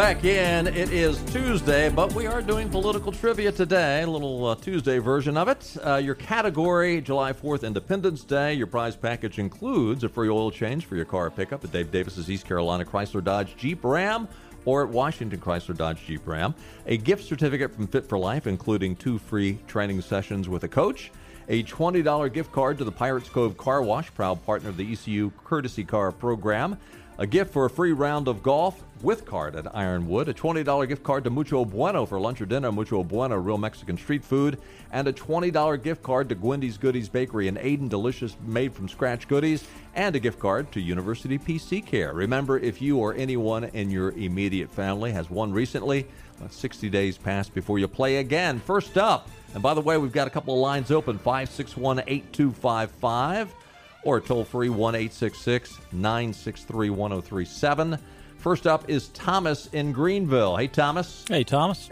Back 0.00 0.24
in. 0.24 0.66
It 0.66 0.92
is 0.94 1.22
Tuesday, 1.30 1.90
but 1.90 2.14
we 2.14 2.26
are 2.26 2.40
doing 2.40 2.70
political 2.70 3.12
trivia 3.12 3.52
today, 3.52 4.00
a 4.00 4.06
little 4.06 4.46
uh, 4.46 4.54
Tuesday 4.54 4.96
version 4.96 5.36
of 5.36 5.46
it. 5.48 5.76
Uh, 5.84 5.96
your 5.96 6.14
category, 6.14 7.02
July 7.02 7.34
4th, 7.34 7.64
Independence 7.64 8.24
Day. 8.24 8.54
Your 8.54 8.66
prize 8.66 8.96
package 8.96 9.38
includes 9.38 10.02
a 10.02 10.08
free 10.08 10.30
oil 10.30 10.50
change 10.50 10.86
for 10.86 10.96
your 10.96 11.04
car 11.04 11.30
pickup 11.30 11.62
at 11.64 11.72
Dave 11.72 11.90
Davis's 11.90 12.30
East 12.30 12.46
Carolina 12.46 12.82
Chrysler 12.82 13.22
Dodge 13.22 13.54
Jeep 13.58 13.84
Ram 13.84 14.26
or 14.64 14.84
at 14.84 14.88
Washington 14.88 15.38
Chrysler 15.38 15.76
Dodge 15.76 16.02
Jeep 16.06 16.26
Ram. 16.26 16.54
A 16.86 16.96
gift 16.96 17.26
certificate 17.26 17.70
from 17.70 17.86
Fit 17.86 18.06
for 18.06 18.16
Life, 18.18 18.46
including 18.46 18.96
two 18.96 19.18
free 19.18 19.58
training 19.66 20.00
sessions 20.00 20.48
with 20.48 20.64
a 20.64 20.68
coach. 20.68 21.12
A 21.50 21.62
$20 21.64 22.32
gift 22.32 22.52
card 22.52 22.78
to 22.78 22.84
the 22.84 22.92
Pirates 22.92 23.28
Cove 23.28 23.58
Car 23.58 23.82
Wash, 23.82 24.14
proud 24.14 24.42
partner 24.46 24.70
of 24.70 24.78
the 24.78 24.92
ECU 24.92 25.30
Courtesy 25.44 25.84
Car 25.84 26.10
Program. 26.10 26.78
A 27.20 27.26
gift 27.26 27.52
for 27.52 27.66
a 27.66 27.70
free 27.70 27.92
round 27.92 28.28
of 28.28 28.42
golf 28.42 28.82
with 29.02 29.26
card 29.26 29.54
at 29.54 29.76
Ironwood. 29.76 30.30
A 30.30 30.32
$20 30.32 30.88
gift 30.88 31.02
card 31.02 31.22
to 31.24 31.28
Mucho 31.28 31.66
Bueno 31.66 32.06
for 32.06 32.18
lunch 32.18 32.40
or 32.40 32.46
dinner. 32.46 32.72
Mucho 32.72 33.04
Bueno, 33.04 33.36
real 33.36 33.58
Mexican 33.58 33.98
street 33.98 34.24
food. 34.24 34.58
And 34.90 35.06
a 35.06 35.12
$20 35.12 35.82
gift 35.82 36.02
card 36.02 36.30
to 36.30 36.34
Gwendy's 36.34 36.78
Goodies 36.78 37.10
Bakery 37.10 37.46
in 37.46 37.56
Ayden, 37.56 37.90
delicious 37.90 38.36
made 38.46 38.72
from 38.72 38.88
scratch 38.88 39.28
goodies. 39.28 39.68
And 39.94 40.16
a 40.16 40.18
gift 40.18 40.38
card 40.38 40.72
to 40.72 40.80
University 40.80 41.38
PC 41.38 41.84
Care. 41.84 42.14
Remember, 42.14 42.58
if 42.58 42.80
you 42.80 42.96
or 42.96 43.12
anyone 43.12 43.64
in 43.64 43.90
your 43.90 44.12
immediate 44.12 44.70
family 44.70 45.12
has 45.12 45.28
won 45.28 45.52
recently, 45.52 46.06
let 46.40 46.54
60 46.54 46.88
days 46.88 47.18
pass 47.18 47.50
before 47.50 47.78
you 47.78 47.86
play 47.86 48.16
again. 48.16 48.60
First 48.60 48.96
up, 48.96 49.28
and 49.52 49.62
by 49.62 49.74
the 49.74 49.82
way, 49.82 49.98
we've 49.98 50.10
got 50.10 50.26
a 50.26 50.30
couple 50.30 50.54
of 50.54 50.60
lines 50.60 50.90
open 50.90 51.18
561 51.18 51.98
8255 52.06 53.54
or 54.04 54.20
toll 54.20 54.44
free 54.44 54.68
1 54.68 54.94
866 54.94 55.78
963 55.92 56.90
1037. 56.90 57.98
First 58.38 58.66
up 58.66 58.88
is 58.88 59.08
Thomas 59.08 59.66
in 59.68 59.92
Greenville. 59.92 60.56
Hey, 60.56 60.66
Thomas. 60.66 61.24
Hey, 61.28 61.44
Thomas. 61.44 61.88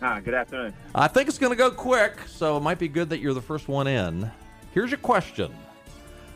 Hi, 0.00 0.20
good 0.20 0.34
afternoon. 0.34 0.74
I 0.94 1.08
think 1.08 1.28
it's 1.28 1.38
going 1.38 1.52
to 1.52 1.56
go 1.56 1.70
quick, 1.70 2.18
so 2.26 2.56
it 2.56 2.60
might 2.60 2.78
be 2.78 2.88
good 2.88 3.08
that 3.10 3.20
you're 3.20 3.34
the 3.34 3.40
first 3.40 3.68
one 3.68 3.86
in. 3.86 4.30
Here's 4.72 4.90
your 4.90 4.98
question 4.98 5.54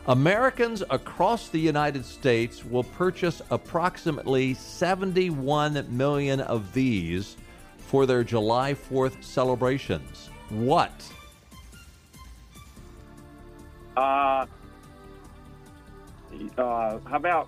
Americans 0.07 0.81
across 0.89 1.49
the 1.49 1.59
United 1.59 2.05
States 2.05 2.65
will 2.65 2.83
purchase 2.83 3.41
approximately 3.51 4.53
71 4.53 5.85
million 5.89 6.39
of 6.41 6.73
these 6.73 7.37
for 7.77 8.05
their 8.05 8.23
July 8.23 8.73
4th 8.73 9.23
celebrations. 9.23 10.29
What? 10.49 10.91
Uh, 13.97 14.45
uh, 16.57 16.99
how 17.05 17.15
about 17.15 17.47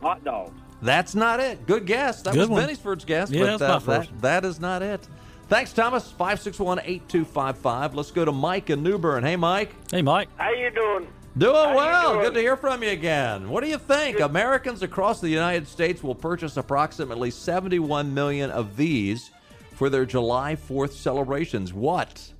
hot 0.00 0.22
dogs? 0.24 0.52
That's 0.82 1.14
not 1.14 1.40
it. 1.40 1.66
Good 1.66 1.86
guess. 1.86 2.22
That 2.22 2.32
Good 2.34 2.40
was 2.40 2.48
one. 2.48 2.66
Benisford's 2.66 3.04
guess. 3.04 3.30
Yeah, 3.30 3.40
but 3.40 3.58
that's 3.58 3.86
my 3.86 3.94
uh, 3.94 3.98
first. 3.98 4.10
that, 4.12 4.42
that 4.42 4.44
is 4.48 4.60
not 4.60 4.82
it. 4.82 5.06
Thanks, 5.48 5.72
Thomas. 5.72 6.10
561 6.10 6.78
8255. 6.80 7.94
Let's 7.94 8.10
go 8.10 8.24
to 8.24 8.32
Mike 8.32 8.70
in 8.70 8.82
New 8.82 8.98
Bern. 8.98 9.24
Hey, 9.24 9.36
Mike. 9.36 9.74
Hey, 9.90 10.00
Mike. 10.00 10.28
How 10.36 10.52
you 10.52 10.70
doing? 10.70 11.08
Doing 11.36 11.54
How 11.54 11.76
well. 11.76 12.12
doing? 12.12 12.24
Good 12.24 12.34
to 12.34 12.40
hear 12.40 12.56
from 12.56 12.82
you 12.82 12.90
again. 12.90 13.48
What 13.50 13.62
do 13.62 13.68
you 13.68 13.78
think? 13.78 14.20
Americans 14.20 14.82
across 14.82 15.20
the 15.20 15.28
United 15.28 15.68
States 15.68 16.02
will 16.02 16.14
purchase 16.14 16.56
approximately 16.56 17.30
71 17.30 18.12
million 18.14 18.50
of 18.50 18.76
these 18.76 19.30
for 19.72 19.90
their 19.90 20.04
July 20.06 20.56
4th 20.56 20.92
celebrations. 20.92 21.72
What? 21.72 22.32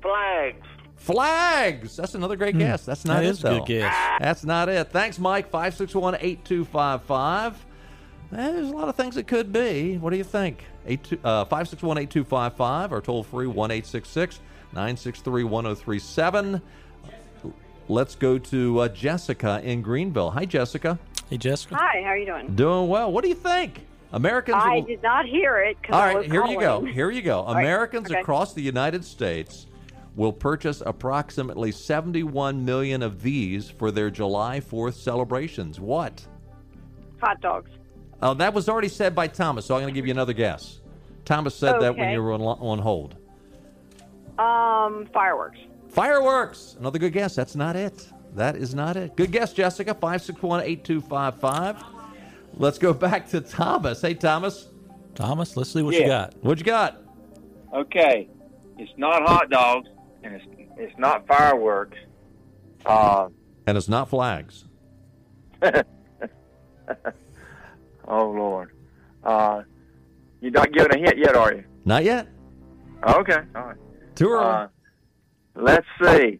Flags. 0.00 0.66
Flags. 1.08 1.96
That's 1.96 2.14
another 2.14 2.36
great 2.36 2.58
guess. 2.58 2.84
That's 2.84 3.06
not 3.06 3.18
Hmm. 3.18 3.22
That 3.22 3.28
it, 3.28 3.30
is 3.30 3.44
a 3.44 3.48
good 3.48 3.64
guess. 3.66 3.96
That's 4.20 4.44
not 4.44 4.68
it. 4.68 4.90
Thanks, 4.90 5.18
Mike. 5.18 5.48
561 5.50 6.16
8255. 6.20 7.64
There's 8.30 8.68
a 8.68 8.76
lot 8.76 8.90
of 8.90 8.94
things 8.94 9.16
it 9.16 9.26
could 9.26 9.50
be. 9.50 9.96
What 9.96 10.10
do 10.10 10.18
you 10.18 10.24
think? 10.24 10.64
561 10.84 11.96
8255 11.96 12.92
or 12.92 13.00
toll 13.00 13.22
free 13.22 13.46
1 13.46 13.70
866 13.70 14.40
963 14.74 15.44
1037. 15.44 16.60
Let's 17.88 18.14
go 18.14 18.36
to 18.36 18.80
uh, 18.80 18.88
Jessica 18.88 19.62
in 19.64 19.80
Greenville. 19.80 20.30
Hi, 20.32 20.44
Jessica. 20.44 20.98
Hey, 21.30 21.38
Jessica. 21.38 21.74
Hi, 21.74 22.02
how 22.02 22.08
are 22.08 22.18
you 22.18 22.26
doing? 22.26 22.54
Doing 22.54 22.86
well. 22.86 23.10
What 23.10 23.22
do 23.22 23.30
you 23.30 23.34
think? 23.34 23.86
Americans. 24.12 24.58
I 24.60 24.74
will- 24.76 24.82
did 24.82 25.02
not 25.02 25.24
hear 25.24 25.56
it. 25.62 25.78
All 25.88 25.98
right, 25.98 26.02
I 26.02 26.06
right, 26.08 26.16
was 26.18 26.26
here 26.26 26.44
you 26.44 26.60
go. 26.60 26.84
Here 26.84 27.10
you 27.10 27.22
go. 27.22 27.40
All 27.40 27.54
right, 27.54 27.64
Americans 27.64 28.10
okay. 28.10 28.20
across 28.20 28.52
the 28.52 28.60
United 28.62 29.06
States 29.06 29.67
will 30.16 30.32
purchase 30.32 30.82
approximately 30.84 31.72
71 31.72 32.64
million 32.64 33.02
of 33.02 33.22
these 33.22 33.70
for 33.70 33.90
their 33.90 34.10
July 34.10 34.60
4th 34.60 34.94
celebrations. 34.94 35.78
What? 35.78 36.26
Hot 37.20 37.40
dogs. 37.40 37.70
Oh, 38.20 38.34
that 38.34 38.52
was 38.52 38.68
already 38.68 38.88
said 38.88 39.14
by 39.14 39.28
Thomas, 39.28 39.66
so 39.66 39.74
I'm 39.74 39.82
going 39.82 39.94
to 39.94 39.98
give 39.98 40.06
you 40.06 40.12
another 40.12 40.32
guess. 40.32 40.80
Thomas 41.24 41.54
said 41.54 41.80
that 41.80 41.96
when 41.96 42.10
you 42.10 42.22
were 42.22 42.32
on, 42.32 42.40
on 42.40 42.78
hold. 42.78 43.16
Um, 44.38 45.06
fireworks. 45.12 45.58
Fireworks. 45.88 46.76
Another 46.78 46.98
good 46.98 47.12
guess. 47.12 47.34
That's 47.34 47.54
not 47.54 47.76
it. 47.76 48.08
That 48.34 48.56
is 48.56 48.74
not 48.74 48.96
it. 48.96 49.16
Good 49.16 49.30
guess, 49.32 49.52
Jessica. 49.52 49.94
561 49.94 50.62
8255. 50.62 51.84
Let's 52.54 52.78
go 52.78 52.92
back 52.92 53.28
to 53.30 53.40
Thomas. 53.40 54.00
Hey, 54.00 54.14
Thomas. 54.14 54.68
Thomas, 55.14 55.56
let's 55.56 55.72
see 55.72 55.82
what 55.82 55.96
you 55.96 56.06
got. 56.06 56.34
What 56.42 56.58
you 56.58 56.64
got? 56.64 57.02
Okay, 57.74 58.28
it's 58.78 58.92
not 58.96 59.22
hot 59.22 59.50
dogs, 59.50 59.88
and 60.22 60.34
it's 60.34 60.44
it's 60.76 60.98
not 60.98 61.26
fireworks. 61.26 61.96
Uh, 62.86 63.28
And 63.66 63.76
it's 63.76 63.88
not 63.88 64.08
flags. 64.08 64.64
oh 65.62 65.82
Lord, 68.30 68.70
uh, 69.24 69.62
you're 70.40 70.52
not 70.52 70.72
giving 70.72 70.94
a 70.94 70.98
hint 70.98 71.18
yet, 71.18 71.36
are 71.36 71.52
you? 71.54 71.64
Not 71.84 72.04
yet. 72.04 72.28
Okay, 73.02 73.38
all 73.54 73.62
right. 73.62 73.76
Too 74.14 74.30
early. 74.30 74.44
Uh, 74.44 74.68
let's 75.54 75.86
see. 76.02 76.38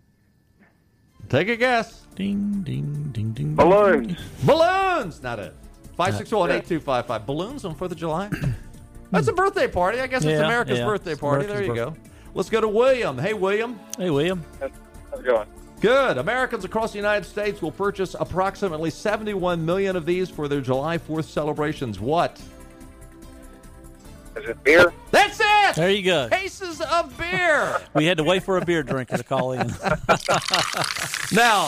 Take 1.29 1.49
a 1.49 1.57
guess. 1.57 2.07
Ding, 2.15 2.63
ding, 2.63 3.11
ding, 3.13 3.33
ding. 3.33 3.55
Balloons. 3.55 4.17
Balloons. 4.45 5.23
Not 5.23 5.39
it. 5.39 5.55
561 5.97 6.51
8255. 6.51 7.27
Balloons 7.27 7.65
on 7.65 7.75
4th 7.75 7.93
of 7.93 7.97
July? 7.97 8.31
That's 9.11 9.29
a 9.29 9.33
birthday 9.33 9.69
party. 9.69 10.01
I 10.01 10.07
guess 10.07 10.25
it's 10.25 10.41
America's 10.41 10.79
yeah. 10.79 10.85
birthday 10.85 11.13
It's 11.13 11.21
party. 11.21 11.47
There 11.47 11.63
America's 11.63 11.77
you 11.77 11.85
go. 11.85 11.97
Let's 12.35 12.51
go 12.51 12.61
to 12.61 12.69
William. 12.69 13.19
Hey, 13.19 13.35
William. 13.35 13.79
Hey, 13.97 14.11
William. 14.11 14.45
How's 14.61 15.21
it 15.21 15.27
going? 15.27 15.49
Good. 15.81 16.19
Americans 16.19 16.65
across 16.65 16.93
the 16.93 16.99
United 16.99 17.25
States 17.25 17.63
will 17.63 17.73
purchase 17.73 18.15
approximately 18.19 18.91
71 18.91 19.65
million 19.65 19.97
of 19.97 20.07
these 20.07 20.29
for 20.29 20.49
their 20.49 20.61
July 20.61 20.99
4th 20.99 21.25
celebrations. 21.25 22.01
What? 22.01 22.41
Is 24.37 24.49
it 24.49 24.63
beer? 24.65 24.93
That's 25.11 25.41
it. 25.41 25.75
There 25.77 25.91
you 25.91 26.03
go. 26.03 26.29
Cases 26.29 26.81
of 26.81 27.17
beer. 27.17 27.81
We 27.95 28.05
had 28.07 28.19
to 28.19 28.25
wait 28.25 28.43
for 28.45 28.59
a 28.59 28.65
beer 28.65 28.83
drinker 28.83 29.17
to 29.17 29.25
call 29.25 29.53
in. 29.53 29.67
now, 31.33 31.65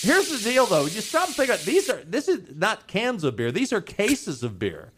here's 0.00 0.28
the 0.30 0.40
deal, 0.42 0.66
though. 0.66 0.84
You 0.84 1.00
stop 1.00 1.26
and 1.26 1.36
think 1.36 1.48
about 1.48 1.60
these 1.60 1.90
are 1.90 2.02
this 2.04 2.28
is 2.28 2.54
not 2.56 2.86
cans 2.86 3.24
of 3.24 3.36
beer. 3.36 3.50
These 3.50 3.72
are 3.72 3.80
cases 3.80 4.42
of 4.44 4.58
beer. 4.58 4.92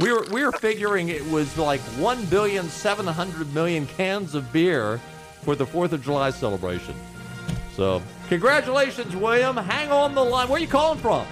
We 0.00 0.12
were 0.12 0.24
we 0.32 0.44
were 0.44 0.52
figuring 0.52 1.08
it 1.08 1.24
was 1.30 1.56
like 1.56 1.80
one 1.98 2.24
billion 2.26 2.68
seven 2.68 3.06
hundred 3.06 3.54
million 3.54 3.86
cans 3.86 4.34
of 4.34 4.52
beer 4.52 4.98
for 5.42 5.54
the 5.54 5.64
Fourth 5.64 5.92
of 5.92 6.02
July 6.02 6.30
celebration. 6.30 6.94
So, 7.76 8.02
congratulations, 8.28 9.14
William. 9.14 9.56
Hang 9.56 9.92
on 9.92 10.14
the 10.14 10.24
line. 10.24 10.48
Where 10.48 10.56
are 10.56 10.60
you 10.60 10.66
calling 10.66 10.98
from? 10.98 11.26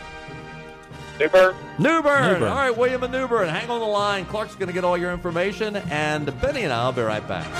Newburgh. 1.18 1.56
New 1.78 2.02
Bern. 2.02 2.32
Newburn. 2.32 2.42
All 2.44 2.56
right, 2.56 2.76
William 2.76 3.02
and 3.02 3.12
New 3.12 3.26
Bern. 3.28 3.48
Hang 3.48 3.68
on 3.68 3.80
the 3.80 3.86
line. 3.86 4.24
Clark's 4.26 4.54
going 4.54 4.68
to 4.68 4.72
get 4.72 4.84
all 4.84 4.96
your 4.96 5.12
information, 5.12 5.76
and 5.76 6.26
Benny 6.40 6.62
and 6.62 6.72
I'll 6.72 6.92
be 6.92 7.02
right 7.02 7.26
back. 7.26 7.50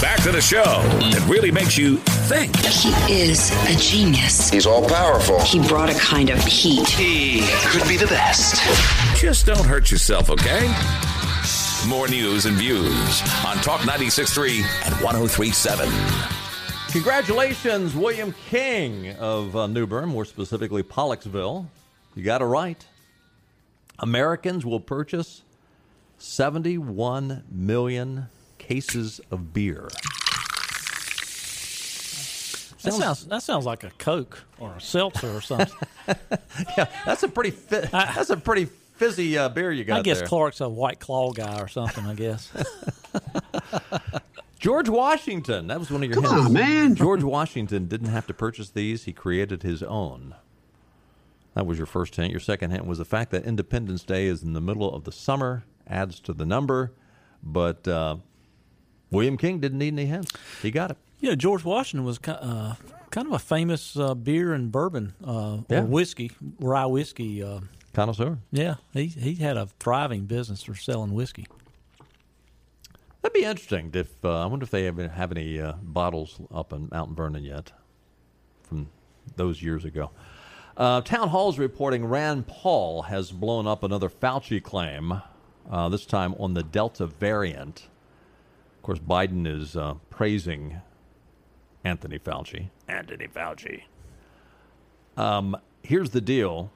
Back 0.00 0.22
to 0.22 0.32
the 0.32 0.40
show 0.40 0.62
that 0.62 1.26
really 1.28 1.50
makes 1.50 1.76
you 1.76 2.00
think. 2.30 2.54
He 2.58 2.90
is 3.12 3.50
a 3.66 3.74
genius. 3.76 4.50
He's 4.50 4.64
all 4.64 4.88
powerful. 4.88 5.40
He 5.40 5.58
brought 5.66 5.90
a 5.90 5.98
kind 5.98 6.30
of 6.30 6.38
heat. 6.44 6.88
He 6.88 7.40
could 7.66 7.82
be 7.88 7.96
the 7.96 8.06
best. 8.06 8.62
Just 9.20 9.46
don't 9.46 9.64
hurt 9.64 9.90
yourself, 9.90 10.30
okay? 10.30 10.72
More 11.88 12.06
news 12.06 12.46
and 12.46 12.56
views 12.56 13.20
on 13.44 13.56
Talk 13.56 13.80
96.3 13.80 14.62
and 14.86 14.94
103.7. 14.94 16.92
Congratulations, 16.92 17.96
William 17.96 18.32
King 18.48 19.10
of 19.16 19.56
uh, 19.56 19.66
New 19.66 19.88
Bern, 19.88 20.08
more 20.08 20.24
specifically 20.24 20.84
Pollocksville. 20.84 21.66
You 22.14 22.22
got 22.22 22.42
it 22.42 22.44
right. 22.44 22.86
Americans 23.98 24.64
will 24.64 24.78
purchase 24.78 25.42
71 26.18 27.42
million 27.50 28.28
cases 28.58 29.20
of 29.32 29.52
beer. 29.52 29.88
That 32.82 32.92
sounds 32.94 33.26
that 33.26 33.42
sounds 33.42 33.66
like 33.66 33.84
a 33.84 33.90
Coke 33.98 34.44
or 34.58 34.74
a 34.76 34.80
seltzer 34.80 35.30
or 35.30 35.40
something. 35.40 35.76
yeah, 36.76 36.86
that's 37.04 37.22
a 37.22 37.28
pretty 37.28 37.50
fi- 37.50 37.80
that's 37.90 38.30
a 38.30 38.36
pretty 38.36 38.66
fizzy 38.66 39.36
uh, 39.36 39.48
beer 39.48 39.72
you 39.72 39.84
got 39.84 40.00
I 40.00 40.02
guess 40.02 40.18
there. 40.18 40.28
Clark's 40.28 40.60
a 40.60 40.68
White 40.68 41.00
Claw 41.00 41.32
guy 41.32 41.60
or 41.60 41.68
something. 41.68 42.04
I 42.06 42.14
guess. 42.14 42.50
George 44.58 44.88
Washington. 44.90 45.68
That 45.68 45.78
was 45.78 45.90
one 45.90 46.02
of 46.02 46.10
your 46.10 46.20
Come 46.22 46.34
hints. 46.34 46.46
on, 46.46 46.52
man. 46.52 46.94
George 46.94 47.22
Washington 47.22 47.86
didn't 47.86 48.08
have 48.10 48.26
to 48.26 48.34
purchase 48.34 48.68
these. 48.70 49.04
He 49.04 49.12
created 49.12 49.62
his 49.62 49.82
own. 49.82 50.34
That 51.54 51.66
was 51.66 51.78
your 51.78 51.86
first 51.86 52.14
hint. 52.16 52.30
Your 52.30 52.40
second 52.40 52.70
hint 52.70 52.86
was 52.86 52.98
the 52.98 53.04
fact 53.06 53.30
that 53.30 53.44
Independence 53.44 54.04
Day 54.04 54.26
is 54.26 54.42
in 54.42 54.52
the 54.52 54.60
middle 54.60 54.94
of 54.94 55.04
the 55.04 55.12
summer, 55.12 55.64
adds 55.86 56.20
to 56.20 56.34
the 56.34 56.44
number. 56.44 56.92
But 57.42 57.88
uh, 57.88 58.16
William 59.10 59.38
King 59.38 59.60
didn't 59.60 59.78
need 59.78 59.94
any 59.94 60.04
hints. 60.06 60.30
He 60.60 60.70
got 60.70 60.90
it. 60.90 60.98
Yeah, 61.20 61.34
George 61.34 61.64
Washington 61.64 62.04
was 62.06 62.18
uh, 62.26 62.74
kind 63.10 63.26
of 63.26 63.32
a 63.34 63.38
famous 63.38 63.96
uh, 63.96 64.14
beer 64.14 64.52
and 64.54 64.72
bourbon 64.72 65.14
uh, 65.24 65.58
Yeah. 65.68 65.80
or 65.80 65.84
whiskey, 65.84 66.32
rye 66.58 66.86
whiskey. 66.86 67.42
Uh, 67.42 67.60
Connoisseur. 67.92 68.38
yeah, 68.52 68.76
he 68.92 69.06
he 69.08 69.34
had 69.34 69.56
a 69.56 69.66
thriving 69.80 70.24
business 70.26 70.62
for 70.62 70.74
selling 70.76 71.12
whiskey. 71.12 71.46
That'd 73.22 73.34
be 73.34 73.44
interesting. 73.44 73.90
If 73.92 74.24
uh, 74.24 74.42
I 74.42 74.46
wonder 74.46 74.64
if 74.64 74.70
they 74.70 74.84
have, 74.84 74.96
have 74.98 75.32
any 75.32 75.60
uh, 75.60 75.72
bottles 75.82 76.40
up 76.54 76.72
in 76.72 76.88
Mount 76.90 77.16
Vernon 77.16 77.44
yet 77.44 77.72
from 78.62 78.88
those 79.36 79.60
years 79.62 79.84
ago. 79.84 80.10
Uh, 80.76 81.00
Town 81.02 81.28
Hall's 81.28 81.58
reporting 81.58 82.06
Rand 82.06 82.46
Paul 82.46 83.02
has 83.02 83.30
blown 83.32 83.66
up 83.66 83.82
another 83.82 84.08
Fauci 84.08 84.62
claim, 84.62 85.20
uh, 85.70 85.88
this 85.90 86.06
time 86.06 86.34
on 86.38 86.54
the 86.54 86.62
Delta 86.62 87.06
variant. 87.06 87.88
Of 88.78 88.82
course, 88.82 88.98
Biden 89.00 89.46
is 89.46 89.76
uh, 89.76 89.94
praising 90.08 90.80
Anthony 91.84 92.18
Fauci. 92.18 92.70
Anthony 92.88 93.28
Fauci. 93.28 93.82
Um, 95.16 95.56
here's 95.82 96.10
the 96.10 96.20
deal. 96.20 96.70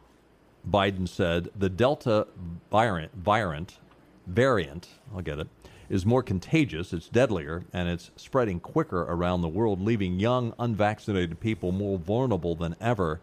Biden 0.69 1.09
said 1.09 1.51
the 1.55 1.69
Delta 1.69 2.27
variant, 2.71 3.15
variant, 3.15 3.79
variant, 4.27 4.89
I'll 5.15 5.21
get 5.21 5.39
it, 5.39 5.49
is 5.91 6.07
more 6.07 6.23
contagious, 6.23 6.93
it's 6.93 7.09
deadlier, 7.09 7.65
and 7.73 7.89
it's 7.89 8.11
spreading 8.17 8.61
quicker 8.61 9.03
around 9.03 9.43
the 9.43 9.49
world, 9.49 9.81
leaving 9.83 10.19
young, 10.19 10.55
unvaccinated 10.59 11.39
people 11.41 11.73
more 11.73 11.99
vulnerable 11.99 12.55
than 12.55 12.75
ever. 12.81 13.21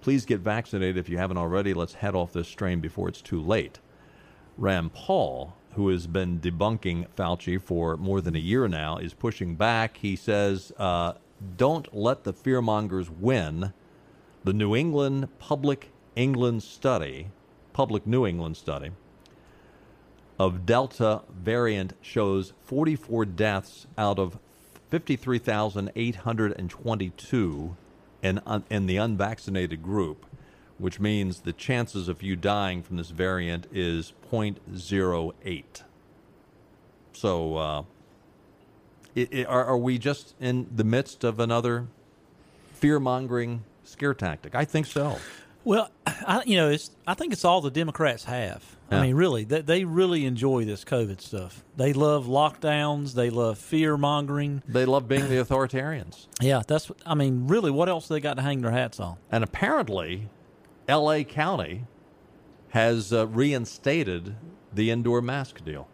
Please 0.00 0.24
get 0.24 0.40
vaccinated 0.40 0.96
if 0.96 1.08
you 1.08 1.18
haven't 1.18 1.36
already. 1.36 1.72
Let's 1.74 1.94
head 1.94 2.14
off 2.14 2.32
this 2.32 2.48
strain 2.48 2.80
before 2.80 3.08
it's 3.08 3.20
too 3.22 3.40
late. 3.40 3.78
Rand 4.56 4.92
Paul, 4.92 5.54
who 5.74 5.88
has 5.88 6.06
been 6.06 6.40
debunking 6.40 7.06
Fauci 7.16 7.60
for 7.60 7.96
more 7.96 8.20
than 8.20 8.36
a 8.36 8.40
year 8.40 8.68
now, 8.68 8.98
is 8.98 9.14
pushing 9.14 9.54
back. 9.54 9.98
He 9.98 10.16
says, 10.16 10.72
uh, 10.78 11.14
don't 11.56 11.94
let 11.94 12.24
the 12.24 12.32
fearmongers 12.32 13.08
win. 13.08 13.72
The 14.44 14.52
New 14.52 14.74
England 14.74 15.28
Public 15.38 15.90
England 16.16 16.62
study, 16.62 17.28
Public 17.72 18.06
New 18.06 18.26
England 18.26 18.56
study, 18.56 18.90
of 20.38 20.66
Delta 20.66 21.22
variant 21.30 21.92
shows 22.00 22.52
44 22.64 23.26
deaths 23.26 23.86
out 23.96 24.18
of 24.18 24.38
53,822 24.90 27.76
in, 28.22 28.40
un, 28.44 28.64
in 28.70 28.86
the 28.86 28.96
unvaccinated 28.96 29.82
group, 29.82 30.26
which 30.80 30.98
means 30.98 31.40
the 31.40 31.52
chances 31.52 32.08
of 32.08 32.22
you 32.22 32.34
dying 32.36 32.82
from 32.82 32.96
this 32.96 33.10
variant 33.10 33.66
is 33.70 34.12
0.08. 34.32 35.82
So, 37.12 37.56
uh, 37.56 37.82
i 39.16 39.28
i 39.34 39.44
are, 39.44 39.64
are 39.64 39.76
we 39.76 39.98
just 39.98 40.34
in 40.40 40.68
the 40.74 40.84
midst 40.84 41.24
of 41.24 41.38
another 41.38 41.88
fear 42.72 42.98
mongering 42.98 43.64
scare 43.84 44.14
tactic? 44.14 44.54
I 44.54 44.64
think 44.64 44.86
so. 44.86 45.18
Well, 45.62 45.90
I, 46.06 46.42
you 46.46 46.56
know, 46.56 46.70
it's. 46.70 46.90
I 47.06 47.12
think 47.12 47.34
it's 47.34 47.44
all 47.44 47.60
the 47.60 47.70
Democrats 47.70 48.24
have. 48.24 48.64
Yeah. 48.90 48.98
I 48.98 49.02
mean, 49.02 49.14
really, 49.14 49.44
they, 49.44 49.60
they 49.60 49.84
really 49.84 50.24
enjoy 50.24 50.64
this 50.64 50.84
COVID 50.84 51.20
stuff. 51.20 51.62
They 51.76 51.92
love 51.92 52.26
lockdowns. 52.26 53.12
They 53.12 53.28
love 53.28 53.58
fear 53.58 53.98
mongering. 53.98 54.62
They 54.66 54.86
love 54.86 55.06
being 55.06 55.28
the 55.28 55.36
authoritarians. 55.36 56.26
Yeah, 56.40 56.62
that's. 56.66 56.88
what- 56.88 56.98
I 57.04 57.14
mean, 57.14 57.46
really, 57.46 57.70
what 57.70 57.90
else 57.90 58.08
they 58.08 58.20
got 58.20 58.34
to 58.36 58.42
hang 58.42 58.62
their 58.62 58.70
hats 58.70 58.98
on? 58.98 59.18
And 59.30 59.44
apparently, 59.44 60.30
L.A. 60.88 61.24
County 61.24 61.84
has 62.70 63.12
uh, 63.12 63.26
reinstated 63.26 64.36
the 64.72 64.90
indoor 64.90 65.20
mask 65.20 65.64
deal. 65.64 65.88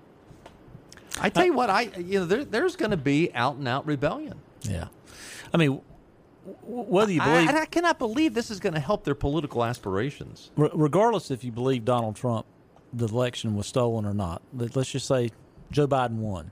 I 1.19 1.31
tell 1.31 1.47
you 1.47 1.55
what, 1.55 1.71
I 1.71 1.83
you 1.97 2.21
know 2.21 2.27
there, 2.27 2.45
there's 2.45 2.77
going 2.77 2.91
to 2.91 2.97
be 2.97 3.33
out 3.35 3.57
and 3.57 3.67
out 3.67 3.87
rebellion. 3.87 4.41
Yeah, 4.63 4.89
I 5.53 5.57
mean, 5.57 5.81
whether 6.63 7.11
you 7.13 7.21
believe 7.21 7.49
and 7.49 7.57
I 7.57 7.65
cannot 7.67 7.99
believe 7.99 8.35
this 8.35 8.51
is 8.51 8.61
going 8.61 8.75
to 8.75 8.81
help 8.81 9.05
their 9.05 9.15
political 9.15 9.65
aspirations. 9.65 10.51
Re- 10.57 10.71
regardless 10.75 11.31
if 11.31 11.43
you 11.43 11.53
believe 11.53 11.85
Donald 11.85 12.17
Trump, 12.17 12.47
the 12.93 13.07
election 13.07 13.55
was 13.55 13.67
stolen 13.67 14.05
or 14.05 14.15
not. 14.15 14.43
Let's 14.53 14.91
just 14.91 15.07
say 15.07 15.31
Joe 15.71 15.87
Biden 15.89 16.19
won. 16.19 16.51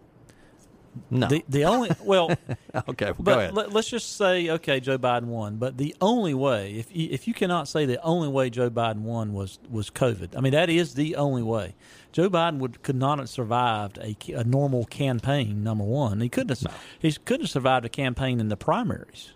No. 1.10 1.26
The, 1.26 1.44
the 1.48 1.64
only 1.64 1.90
well, 2.02 2.30
okay, 2.88 3.06
well, 3.06 3.16
but 3.18 3.24
go 3.24 3.38
ahead. 3.38 3.54
Let, 3.54 3.74
us 3.74 3.88
just 3.88 4.16
say 4.16 4.48
okay, 4.50 4.80
Joe 4.80 4.98
Biden 4.98 5.24
won. 5.24 5.56
But 5.56 5.76
the 5.76 5.94
only 6.00 6.34
way, 6.34 6.74
if 6.74 6.94
you, 6.94 7.08
if 7.10 7.26
you 7.26 7.34
cannot 7.34 7.68
say 7.68 7.86
the 7.86 8.02
only 8.02 8.28
way 8.28 8.50
Joe 8.50 8.70
Biden 8.70 9.00
won 9.00 9.32
was 9.32 9.58
was 9.68 9.90
COVID, 9.90 10.36
I 10.36 10.40
mean 10.40 10.52
that 10.52 10.70
is 10.70 10.94
the 10.94 11.16
only 11.16 11.42
way. 11.42 11.74
Joe 12.12 12.30
Biden 12.30 12.58
would 12.58 12.82
could 12.82 12.96
not 12.96 13.18
have 13.18 13.28
survived 13.28 13.98
a, 13.98 14.16
a 14.32 14.44
normal 14.44 14.84
campaign. 14.84 15.64
Number 15.64 15.84
one, 15.84 16.20
he 16.20 16.28
couldn't 16.28 16.60
have. 16.60 16.80
He 16.98 17.12
couldn't 17.12 17.42
have 17.42 17.50
survived 17.50 17.84
a 17.84 17.88
campaign 17.88 18.40
in 18.40 18.48
the 18.48 18.56
primaries. 18.56 19.32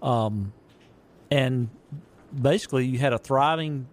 Um, 0.00 0.52
and 1.30 1.70
basically, 2.40 2.86
you 2.86 2.98
had 2.98 3.12
a 3.12 3.18
thriving, 3.18 3.86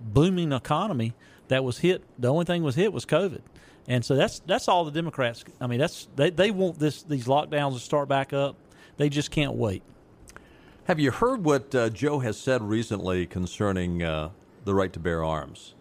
booming 0.00 0.52
economy 0.52 1.14
that 1.48 1.64
was 1.64 1.78
hit. 1.78 2.02
The 2.18 2.28
only 2.28 2.44
thing 2.44 2.62
was 2.62 2.74
hit 2.74 2.92
was 2.92 3.04
COVID, 3.04 3.42
and 3.88 4.04
so 4.04 4.14
that's 4.14 4.40
that's 4.40 4.68
all 4.68 4.84
the 4.84 4.90
Democrats. 4.90 5.44
I 5.60 5.66
mean, 5.66 5.78
that's 5.78 6.08
they, 6.16 6.30
they 6.30 6.50
want 6.50 6.78
this 6.78 7.02
these 7.02 7.26
lockdowns 7.26 7.74
to 7.74 7.80
start 7.80 8.08
back 8.08 8.32
up. 8.32 8.56
They 8.96 9.08
just 9.08 9.30
can't 9.30 9.54
wait. 9.54 9.82
Have 10.84 10.98
you 10.98 11.10
heard 11.10 11.44
what 11.44 11.74
uh, 11.74 11.90
Joe 11.90 12.18
has 12.20 12.36
said 12.38 12.62
recently 12.62 13.26
concerning 13.26 14.02
uh, 14.02 14.30
the 14.64 14.74
right 14.74 14.92
to 14.92 14.98
bear 15.00 15.24
arms? 15.24 15.74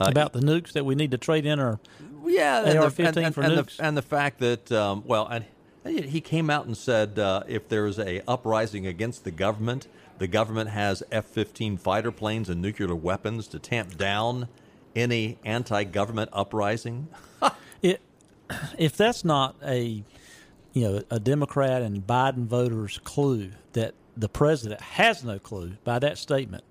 Uh, 0.00 0.06
About 0.08 0.32
the 0.32 0.40
nukes 0.40 0.72
that 0.72 0.84
we 0.84 0.94
need 0.94 1.10
to 1.10 1.18
trade 1.18 1.46
in 1.46 1.60
our 1.60 1.78
yeah, 2.24 2.64
and 2.64 2.78
the- 2.78 2.82
AR-15 2.82 3.06
and, 3.06 3.16
and, 3.18 3.34
for 3.34 3.42
and 3.42 3.52
nukes. 3.54 3.76
the, 3.76 3.84
and 3.84 3.96
the 3.96 4.02
fact 4.02 4.38
that 4.40 4.72
um, 4.72 5.04
well, 5.06 5.26
and 5.26 5.44
he 5.84 6.20
came 6.20 6.50
out 6.50 6.66
and 6.66 6.76
said 6.76 7.18
uh, 7.18 7.42
if 7.48 7.68
there's 7.68 7.98
a 7.98 8.22
uprising 8.28 8.86
against 8.86 9.24
the 9.24 9.30
government, 9.30 9.88
the 10.18 10.26
government 10.26 10.70
has 10.70 11.02
F-15 11.10 11.78
fighter 11.80 12.12
planes 12.12 12.48
and 12.48 12.60
nuclear 12.60 12.94
weapons 12.94 13.48
to 13.48 13.58
tamp 13.58 13.96
down 13.96 14.48
any 14.94 15.38
anti-government 15.44 16.30
uprising. 16.32 17.08
it, 17.82 18.00
if 18.78 18.96
that's 18.96 19.24
not 19.24 19.56
a 19.64 20.02
you 20.72 20.82
know 20.82 21.02
a 21.10 21.20
Democrat 21.20 21.82
and 21.82 22.06
Biden 22.06 22.46
voters' 22.46 22.98
clue 23.04 23.50
that 23.72 23.94
the 24.16 24.28
president 24.28 24.80
has 24.80 25.24
no 25.24 25.38
clue 25.38 25.76
by 25.84 25.98
that 25.98 26.18
statement, 26.18 26.64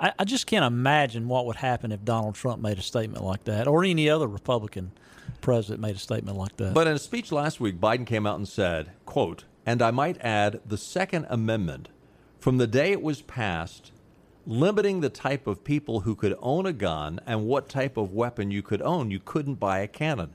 I, 0.00 0.12
I 0.18 0.24
just 0.24 0.46
can't 0.46 0.64
imagine 0.64 1.28
what 1.28 1.46
would 1.46 1.56
happen 1.56 1.92
if 1.92 2.04
Donald 2.04 2.34
Trump 2.34 2.62
made 2.62 2.78
a 2.78 2.82
statement 2.82 3.24
like 3.24 3.44
that, 3.44 3.66
or 3.66 3.84
any 3.84 4.08
other 4.08 4.26
Republican 4.26 4.92
president 5.40 5.80
made 5.80 5.96
a 5.96 5.98
statement 5.98 6.36
like 6.36 6.56
that. 6.56 6.74
But 6.74 6.86
in 6.86 6.94
a 6.94 6.98
speech 6.98 7.32
last 7.32 7.60
week, 7.60 7.80
Biden 7.80 8.06
came 8.06 8.26
out 8.26 8.36
and 8.36 8.48
said, 8.48 8.92
quote, 9.04 9.44
and 9.64 9.82
I 9.82 9.90
might 9.90 10.18
add 10.20 10.60
the 10.64 10.78
Second 10.78 11.26
Amendment, 11.28 11.88
from 12.38 12.58
the 12.58 12.66
day 12.66 12.92
it 12.92 13.02
was 13.02 13.22
passed, 13.22 13.90
limiting 14.46 15.00
the 15.00 15.08
type 15.08 15.46
of 15.46 15.64
people 15.64 16.00
who 16.00 16.14
could 16.14 16.34
own 16.40 16.66
a 16.66 16.72
gun 16.72 17.20
and 17.26 17.46
what 17.46 17.68
type 17.68 17.96
of 17.96 18.12
weapon 18.12 18.50
you 18.50 18.62
could 18.62 18.80
own. 18.82 19.10
You 19.10 19.18
couldn't 19.18 19.56
buy 19.56 19.80
a 19.80 19.88
cannon. 19.88 20.34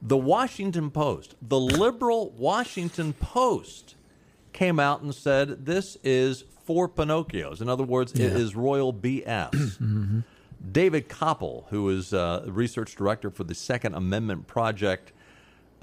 The 0.00 0.16
Washington 0.16 0.90
Post, 0.90 1.34
the 1.40 1.60
liberal 1.60 2.30
Washington 2.30 3.12
Post, 3.14 3.94
came 4.52 4.78
out 4.80 5.02
and 5.02 5.14
said 5.14 5.66
this 5.66 5.96
is 6.02 6.44
four 6.64 6.88
Pinocchios. 6.88 7.60
In 7.60 7.68
other 7.68 7.84
words, 7.84 8.12
it 8.12 8.20
Yeah. 8.20 8.38
is 8.38 8.54
royal 8.56 8.92
BS. 8.92 10.22
David 10.72 11.08
Kopel, 11.10 11.64
who 11.68 11.88
is 11.90 12.14
uh, 12.14 12.44
research 12.46 12.94
director 12.96 13.30
for 13.30 13.44
the 13.44 13.54
Second 13.54 13.94
Amendment 13.94 14.46
Project, 14.46 15.12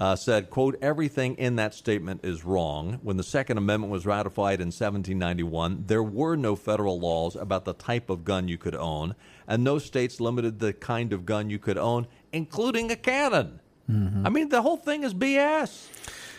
uh, 0.02 0.16
said, 0.16 0.50
quote, 0.50 0.76
everything 0.82 1.36
in 1.36 1.54
that 1.54 1.72
statement 1.72 2.24
is 2.24 2.44
wrong. 2.44 2.98
When 3.04 3.18
the 3.18 3.22
Second 3.22 3.56
Amendment 3.56 3.92
was 3.92 4.04
ratified 4.04 4.60
in 4.60 4.66
1791, 4.66 5.84
there 5.86 6.02
were 6.02 6.34
no 6.34 6.56
federal 6.56 6.98
laws 6.98 7.36
about 7.36 7.64
the 7.64 7.72
type 7.72 8.10
of 8.10 8.24
gun 8.24 8.48
you 8.48 8.58
could 8.58 8.74
own, 8.74 9.14
and 9.46 9.62
no 9.62 9.78
states 9.78 10.20
limited 10.20 10.58
the 10.58 10.72
kind 10.72 11.12
of 11.12 11.24
gun 11.24 11.50
you 11.50 11.60
could 11.60 11.78
own, 11.78 12.08
including 12.32 12.90
a 12.90 12.96
cannon. 12.96 13.60
I 13.88 14.28
mean, 14.28 14.48
the 14.48 14.60
whole 14.60 14.76
thing 14.76 15.04
is 15.04 15.14
BS. 15.14 15.86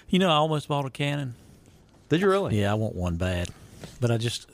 you 0.09 0.19
know, 0.19 0.27
I 0.27 0.33
almost 0.33 0.67
bought 0.67 0.85
a 0.85 0.89
cannon. 0.89 1.35
Did 2.09 2.19
you 2.19 2.29
really? 2.29 2.59
Yeah, 2.59 2.71
I 2.71 2.73
want 2.73 2.95
one 2.95 3.15
bad, 3.15 3.49
but 4.01 4.11
I 4.11 4.17
just. 4.17 4.49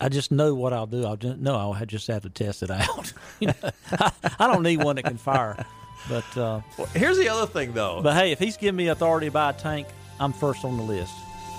I 0.00 0.08
just 0.08 0.30
know 0.32 0.54
what 0.54 0.72
I'll 0.72 0.86
do. 0.86 1.06
I'll 1.06 1.16
just 1.16 1.38
know 1.38 1.54
I'll 1.54 1.86
just 1.86 2.08
have 2.08 2.22
to 2.22 2.28
test 2.28 2.62
it 2.64 2.70
out. 2.70 3.12
you 3.40 3.48
know, 3.48 3.70
I, 3.92 4.10
I 4.40 4.46
don't 4.52 4.62
need 4.64 4.82
one 4.82 4.96
that 4.96 5.04
can 5.04 5.16
fire, 5.16 5.64
but 6.08 6.36
uh, 6.36 6.60
Well, 6.76 6.86
here's 6.94 7.18
the 7.18 7.28
other 7.28 7.46
thing, 7.46 7.72
though. 7.72 8.00
but 8.02 8.14
hey, 8.14 8.32
if 8.32 8.38
he's 8.38 8.56
giving 8.56 8.76
me 8.76 8.88
authority 8.88 9.26
to 9.26 9.32
buy 9.32 9.50
a 9.50 9.52
tank, 9.52 9.86
I'm 10.20 10.32
first 10.32 10.64
on 10.64 10.76
the 10.76 10.82
list. 10.82 11.14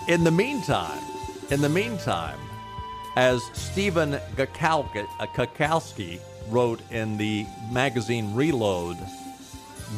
In 0.08 0.24
the 0.24 0.32
meantime, 0.32 1.00
in 1.52 1.62
the 1.62 1.70
meantime, 1.70 2.38
as 3.16 3.42
Stephen 3.54 4.20
Gakowski, 4.36 5.08
uh, 5.20 5.26
Kakowski 5.28 6.20
wrote 6.50 6.80
in 6.92 7.18
the 7.18 7.46
magazine 7.72 8.34
Reload, 8.36 8.98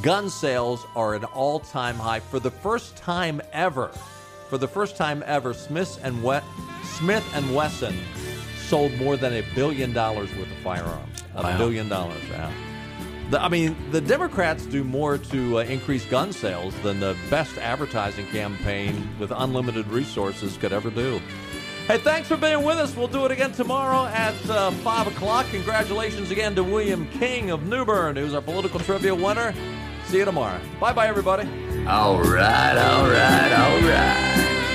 gun 0.01 0.29
sales 0.29 0.85
are 0.95 1.15
an 1.15 1.23
all-time 1.25 1.95
high 1.95 2.19
for 2.19 2.39
the 2.39 2.51
first 2.51 2.95
time 2.95 3.41
ever. 3.53 3.89
For 4.49 4.57
the 4.57 4.67
first 4.67 4.95
time 4.95 5.23
ever, 5.25 5.53
Smith 5.53 5.99
and 6.03 6.23
We- 6.23 6.39
Smith 6.97 7.25
and 7.35 7.53
Wesson 7.53 7.97
sold 8.69 8.93
more 8.97 9.17
than 9.17 9.33
a 9.33 9.41
billion 9.55 9.91
dollars 9.93 10.29
worth 10.35 10.51
of 10.51 10.57
firearms. 10.63 11.23
A 11.35 11.43
Wow. 11.43 11.57
billion 11.57 11.89
dollars. 11.89 12.21
Yeah. 12.29 12.51
The, 13.29 13.41
I 13.41 13.49
mean, 13.49 13.75
the 13.91 13.99
Democrats 13.99 14.65
do 14.65 14.83
more 14.83 15.17
to 15.17 15.59
uh, 15.59 15.63
increase 15.63 16.05
gun 16.05 16.31
sales 16.31 16.73
than 16.79 16.99
the 17.01 17.15
best 17.29 17.57
advertising 17.57 18.25
campaign 18.27 19.09
with 19.19 19.31
unlimited 19.31 19.87
resources 19.87 20.55
could 20.55 20.71
ever 20.71 20.89
do. 20.89 21.19
Hey, 21.87 21.97
thanks 21.97 22.27
for 22.27 22.37
being 22.37 22.63
with 22.63 22.77
us. 22.77 22.95
We'll 22.95 23.07
do 23.07 23.25
it 23.25 23.31
again 23.31 23.51
tomorrow 23.51 24.05
at 24.07 24.49
uh, 24.49 24.71
5 24.71 25.07
o'clock. 25.07 25.45
Congratulations 25.51 26.31
again 26.31 26.55
to 26.55 26.63
William 26.63 27.07
King 27.11 27.49
of 27.49 27.65
New 27.67 27.85
Bern, 27.85 28.15
who's 28.15 28.33
our 28.33 28.41
political 28.41 28.79
trivia 28.79 29.15
winner. 29.15 29.53
See 30.05 30.17
you 30.17 30.25
tomorrow. 30.25 30.59
Bye 30.79 30.93
bye, 30.93 31.07
everybody. 31.07 31.43
All 31.85 32.21
right, 32.21 32.77
all 32.77 33.09
right, 33.09 33.51
all 33.53 33.81
right. 33.89 34.66